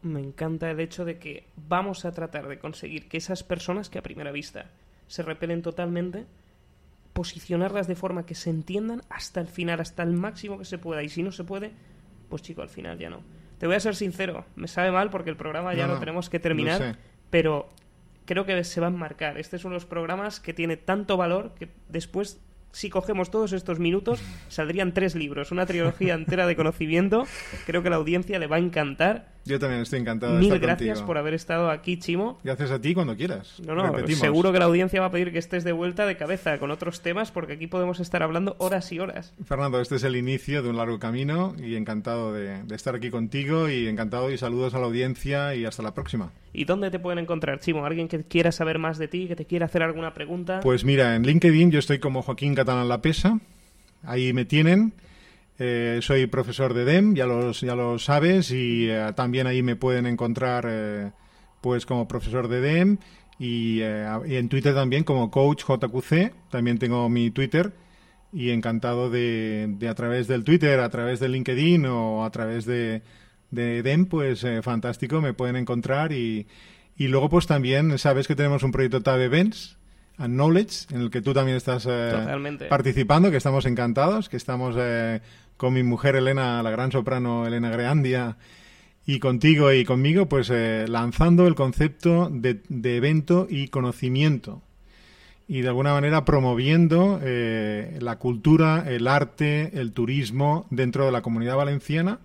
Me 0.03 0.21
encanta 0.21 0.71
el 0.71 0.79
hecho 0.79 1.05
de 1.05 1.19
que 1.19 1.47
vamos 1.57 2.05
a 2.05 2.13
tratar 2.13 2.47
de 2.47 2.59
conseguir 2.59 3.09
que 3.09 3.17
esas 3.17 3.43
personas 3.43 3.89
que 3.89 3.99
a 3.99 4.03
primera 4.03 4.31
vista 4.31 4.71
se 5.09 5.23
repelen 5.23 5.63
totalmente, 5.63 6.27
posicionarlas 7.15 7.89
de 7.89 7.97
forma 7.97 8.27
que 8.27 8.37
se 8.37 8.51
entiendan 8.51 9.03
hasta 9.09 9.41
el 9.41 9.49
final, 9.49 9.81
hasta 9.81 10.05
el 10.05 10.13
máximo 10.13 10.59
que 10.59 10.65
se 10.65 10.79
pueda. 10.79 11.03
Y 11.03 11.09
si 11.09 11.23
no 11.23 11.33
se 11.33 11.43
puede, 11.43 11.73
pues 12.29 12.43
chico, 12.43 12.63
al 12.63 12.69
final 12.69 12.99
ya 12.99 13.11
no. 13.11 13.23
Te 13.59 13.67
voy 13.67 13.75
a 13.75 13.81
ser 13.81 13.97
sincero, 13.97 14.45
me 14.55 14.69
sabe 14.69 14.93
mal 14.93 15.11
porque 15.11 15.31
el 15.31 15.37
programa 15.37 15.75
ya 15.75 15.89
lo 15.89 15.99
tenemos 15.99 16.31
que 16.31 16.39
terminar, 16.39 16.97
pero 17.29 17.69
creo 18.29 18.45
que 18.45 18.63
se 18.63 18.81
va 18.81 18.89
a 18.89 18.91
enmarcar. 18.91 19.39
Este 19.39 19.57
es 19.57 19.65
uno 19.65 19.73
de 19.73 19.77
los 19.77 19.87
programas 19.87 20.39
que 20.39 20.53
tiene 20.53 20.77
tanto 20.77 21.17
valor 21.17 21.55
que 21.59 21.71
después 21.89 22.41
si 22.73 22.91
cogemos 22.91 23.31
todos 23.31 23.55
estos 23.55 23.79
minutos, 23.79 24.21
saldrían 24.49 24.93
tres 24.93 25.15
libros, 25.15 25.51
una 25.51 25.65
trilogía 25.65 26.15
entera 26.15 26.47
de 26.47 26.55
conocimiento. 26.55 27.25
Creo 27.67 27.83
que 27.83 27.91
la 27.91 27.97
audiencia 27.97 28.39
le 28.39 28.47
va 28.47 28.57
a 28.57 28.61
encantar. 28.61 29.38
Yo 29.45 29.59
también 29.59 29.81
estoy 29.83 30.01
encantado. 30.01 30.35
De 30.35 30.41
Mil 30.41 30.59
gracias 30.59 31.03
por 31.03 31.17
haber 31.17 31.35
estado 31.35 31.71
aquí, 31.71 31.99
Chimo. 31.99 32.39
Gracias 32.45 32.71
a 32.71 32.81
ti 32.81 32.95
cuando 32.95 33.17
quieras. 33.17 33.61
No, 33.67 33.75
no, 33.75 34.07
seguro 34.09 34.53
que 34.53 34.59
la 34.59 34.67
audiencia 34.67 35.01
va 35.01 35.07
a 35.07 35.11
pedir 35.11 35.33
que 35.33 35.39
estés 35.39 35.65
de 35.65 35.73
vuelta 35.73 36.07
de 36.07 36.17
cabeza 36.17 36.59
con 36.59 36.71
otros 36.71 37.01
temas 37.01 37.31
porque 37.31 37.55
aquí 37.55 37.67
podemos 37.67 38.01
estar 38.01 38.23
hablando 38.23 38.57
horas 38.59 38.93
y 38.93 38.99
horas. 38.99 39.33
Fernando, 39.45 39.81
este 39.81 39.97
es 39.97 40.05
el 40.05 40.17
inicio 40.17 40.63
de 40.63 40.69
un 40.69 40.77
largo 40.77 40.99
camino 40.99 41.55
y 41.59 41.77
encantado 41.77 42.33
de, 42.33 42.63
de 42.63 42.75
estar 42.75 42.95
aquí 42.95 43.11
contigo 43.11 43.69
y 43.69 43.87
encantado 43.87 44.31
y 44.31 44.39
saludos 44.39 44.75
a 44.75 44.79
la 44.79 44.87
audiencia 44.87 45.55
y 45.55 45.65
hasta 45.65 45.83
la 45.83 45.95
próxima. 45.95 46.31
¿Y 46.53 46.65
dónde 46.65 46.91
te 46.91 46.99
pueden 46.99 47.19
encontrar, 47.19 47.61
Chimo? 47.61 47.85
¿Alguien 47.85 48.09
que 48.09 48.25
quiera 48.25 48.53
saber 48.53 48.79
más 48.79 48.99
de 48.99 49.09
ti, 49.09 49.29
que 49.29 49.37
te 49.37 49.45
quiera 49.45 49.67
hacer 49.67 49.83
alguna 49.83 50.15
pregunta? 50.15 50.61
Pues 50.61 50.85
mira, 50.85 51.15
en 51.15 51.23
LinkedIn 51.23 51.71
yo 51.71 51.79
estoy 51.79 51.99
como 51.99 52.23
Joaquín 52.23 52.55
Catalán 52.55 52.89
La 52.89 53.01
Pesa. 53.01 53.39
Ahí 54.03 54.33
me 54.33 54.45
tienen. 54.45 54.93
Eh, 55.61 55.99
soy 56.03 56.27
profesor 56.29 56.73
de 56.73 56.85
DEM, 56.85 57.15
ya, 57.17 57.27
los, 57.27 57.63
ya 57.63 57.75
lo 57.75 57.99
sabes, 57.99 58.53
y 58.53 58.89
eh, 58.89 59.13
también 59.17 59.49
ahí 59.49 59.65
me 59.65 59.75
pueden 59.75 60.07
encontrar 60.07 60.67
eh, 60.69 61.11
pues 61.61 61.85
como 61.85 62.07
profesor 62.07 62.47
de 62.47 62.61
DEM 62.61 62.99
y, 63.41 63.81
en 63.81 64.49
Twitter 64.49 64.73
también 64.73 65.03
como 65.03 65.33
coach 65.33 65.65
JQC, 65.65 66.51
también 66.51 66.79
tengo 66.79 67.09
mi 67.09 67.33
Twitter 67.33 67.73
y 68.33 68.51
encantado 68.51 69.11
de, 69.11 69.75
de, 69.79 69.89
a 69.89 69.95
través 69.95 70.29
del 70.29 70.45
Twitter, 70.45 70.79
a 70.79 70.91
través 70.91 71.19
de 71.19 71.29
LinkedIn 71.29 71.87
o 71.87 72.25
a 72.25 72.31
través 72.31 72.65
de, 72.65 73.03
de 73.51 73.83
DEM, 73.83 74.07
pues 74.07 74.47
fantástico, 74.63 75.21
me 75.21 75.35
pueden 75.35 75.57
encontrar 75.57 76.13
y, 76.13 76.47
y 76.97 77.09
luego 77.09 77.29
pues 77.29 77.49
también 77.49 77.99
sabes 77.99 78.29
que 78.29 78.37
tenemos 78.37 78.63
un 78.63 78.71
proyecto 78.71 79.03
Tab 79.03 79.21
Events, 79.21 79.77
and 80.19 80.35
Knowledge, 80.35 80.87
en 80.93 81.01
el 81.01 81.11
que 81.11 81.21
tú 81.23 81.33
también 81.33 81.57
estás 81.57 81.89
participando, 82.69 83.31
que 83.31 83.37
estamos 83.37 83.67
encantados, 83.67 84.29
que 84.29 84.37
estamos 84.37 84.77
con 85.59 85.75
mi 85.75 85.83
mujer 85.83 86.17
Elena, 86.17 86.63
la 86.63 86.71
gran 86.71 86.91
soprano 86.91 87.47
Elena 87.47 87.69
Greandia, 87.69 88.39
y 89.05 89.19
contigo 89.19 89.73
y 89.73 89.85
conmigo, 89.85 90.29
pues 90.29 90.51
eh, 90.51 90.87
lanzando 90.89 91.47
el 91.47 91.55
concepto 91.55 92.31
de, 92.31 92.61
evento 92.97 93.47
y 93.51 93.69
conocimiento. 93.69 94.63
Y 95.47 95.63
de 95.63 95.69
alguna 95.69 95.95
manera 95.95 96.25
promoviendo 96.25 97.19
eh, 97.23 97.99
la 98.01 98.19
cultura, 98.19 98.85
el 98.87 99.09
arte, 99.09 99.79
el 99.81 99.93
turismo 99.93 100.67
dentro 100.71 101.07
de 101.07 101.13
la 101.13 101.23
comunidad 101.23 101.57
valenciana 101.57 102.19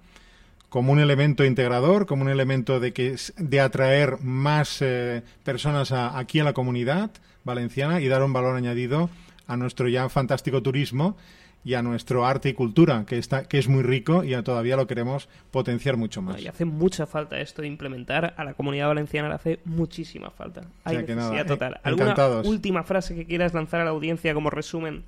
como 0.68 0.92
un 0.92 1.00
elemento 1.00 1.46
integrador, 1.46 2.06
como 2.06 2.24
un 2.24 2.30
elemento 2.30 2.80
de, 2.80 2.94
que, 2.94 3.16
de 3.38 3.60
atraer 3.60 4.18
más 4.22 4.80
eh, 4.82 5.22
personas 5.44 5.92
aquí 5.92 6.40
a 6.40 6.44
la 6.44 6.54
comunidad 6.54 7.12
valenciana 7.44 8.02
y 8.02 8.08
dar 8.08 8.24
un 8.24 8.34
valor 8.34 8.56
añadido 8.56 9.10
a 9.48 9.56
nuestro 9.56 9.88
ya 9.88 10.10
fantástico 10.10 10.64
turismo 10.64 11.16
y 11.64 11.76
a 11.76 11.82
nuestro 11.82 12.26
arte 12.26 12.50
y 12.50 12.54
cultura, 12.54 13.06
que, 13.06 13.18
está, 13.18 13.46
que 13.46 13.58
es 13.58 13.68
muy 13.68 13.84
rico 13.84 14.24
y 14.24 14.34
todavía 14.44 14.76
lo 14.76 14.86
queremos 14.88 15.30
potenciar 15.52 15.98
mucho 15.98 16.22
más. 16.22 16.42
Y 16.42 16.48
hace 16.48 16.66
mucha 16.66 17.06
falta 17.06 17.40
esto 17.40 17.62
de 17.62 17.68
implementar, 17.68 18.34
a 18.38 18.44
la 18.44 18.54
comunidad 18.54 18.88
valenciana 18.88 19.30
le 19.30 19.36
hace 19.36 19.60
muchísima 19.64 20.30
falta. 20.30 20.64
Hay 20.84 20.98
necesidad 20.98 21.46
total. 21.46 21.80
¿Alguna 21.84 22.16
última 22.44 22.84
frase 22.84 23.16
que 23.16 23.26
quieras 23.26 23.54
lanzar 23.54 23.82
a 23.82 23.86
la 23.86 23.92
audiencia 23.92 24.34
como 24.34 24.50
resumen 24.50 25.04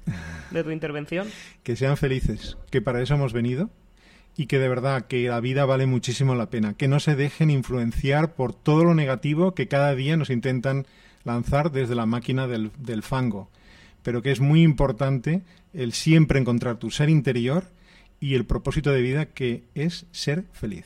de 0.52 0.64
tu 0.64 0.72
intervención? 0.72 1.28
que 1.64 1.76
sean 1.76 1.98
felices, 1.98 2.58
que 2.70 2.82
para 2.82 3.02
eso 3.02 3.16
hemos 3.16 3.34
venido 3.34 3.70
y 4.38 4.48
que 4.48 4.60
de 4.60 4.68
verdad 4.68 5.08
que 5.08 5.28
la 5.28 5.40
vida 5.40 5.66
vale 5.66 5.86
muchísimo 5.86 6.36
la 6.36 6.50
pena, 6.50 6.74
que 6.74 6.88
no 6.88 7.00
se 7.00 7.16
dejen 7.16 7.50
influenciar 7.50 8.34
por 8.34 8.54
todo 8.54 8.84
lo 8.84 8.94
negativo 8.94 9.54
que 9.54 9.68
cada 9.68 9.96
día 9.96 10.18
nos 10.18 10.30
intentan 10.30 10.86
lanzar 11.24 11.72
desde 11.72 11.96
la 11.96 12.06
máquina 12.06 12.48
del, 12.48 12.72
del 12.78 13.02
fango 13.02 13.50
pero 14.06 14.22
que 14.22 14.32
es 14.32 14.40
muy 14.40 14.62
importante 14.62 15.42
el 15.76 15.94
siempre 15.94 16.40
encontrar 16.40 16.78
tu 16.78 16.90
ser 16.92 17.10
interior 17.10 17.66
y 18.20 18.36
el 18.36 18.46
propósito 18.46 18.92
de 18.92 19.02
vida 19.02 19.26
que 19.28 19.64
es 19.76 20.06
ser 20.12 20.46
feliz. 20.54 20.86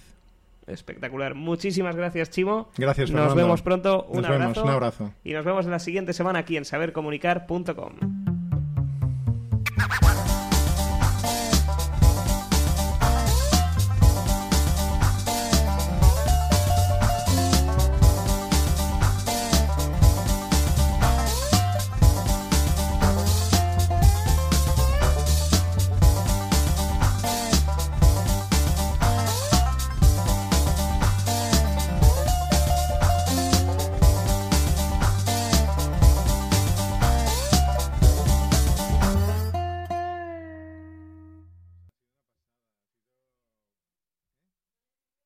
Espectacular. 0.67 1.33
Muchísimas 1.33 1.95
gracias, 1.95 2.29
Chimo. 2.29 2.69
Gracias, 2.77 3.09
Nos 3.09 3.19
Fernando. 3.21 3.35
vemos 3.35 3.61
pronto. 3.61 4.05
Un 4.09 4.21
Nos 4.21 4.25
abrazo. 4.25 4.39
vemos, 4.41 4.57
un 4.63 4.69
abrazo. 4.69 5.13
Y 5.23 5.33
nos 5.33 5.43
vemos 5.45 5.65
en 5.65 5.71
la 5.71 5.79
siguiente 5.79 6.13
semana 6.13 6.39
aquí 6.39 6.57
en 6.57 6.65
sabercomunicar.com. 6.65 8.18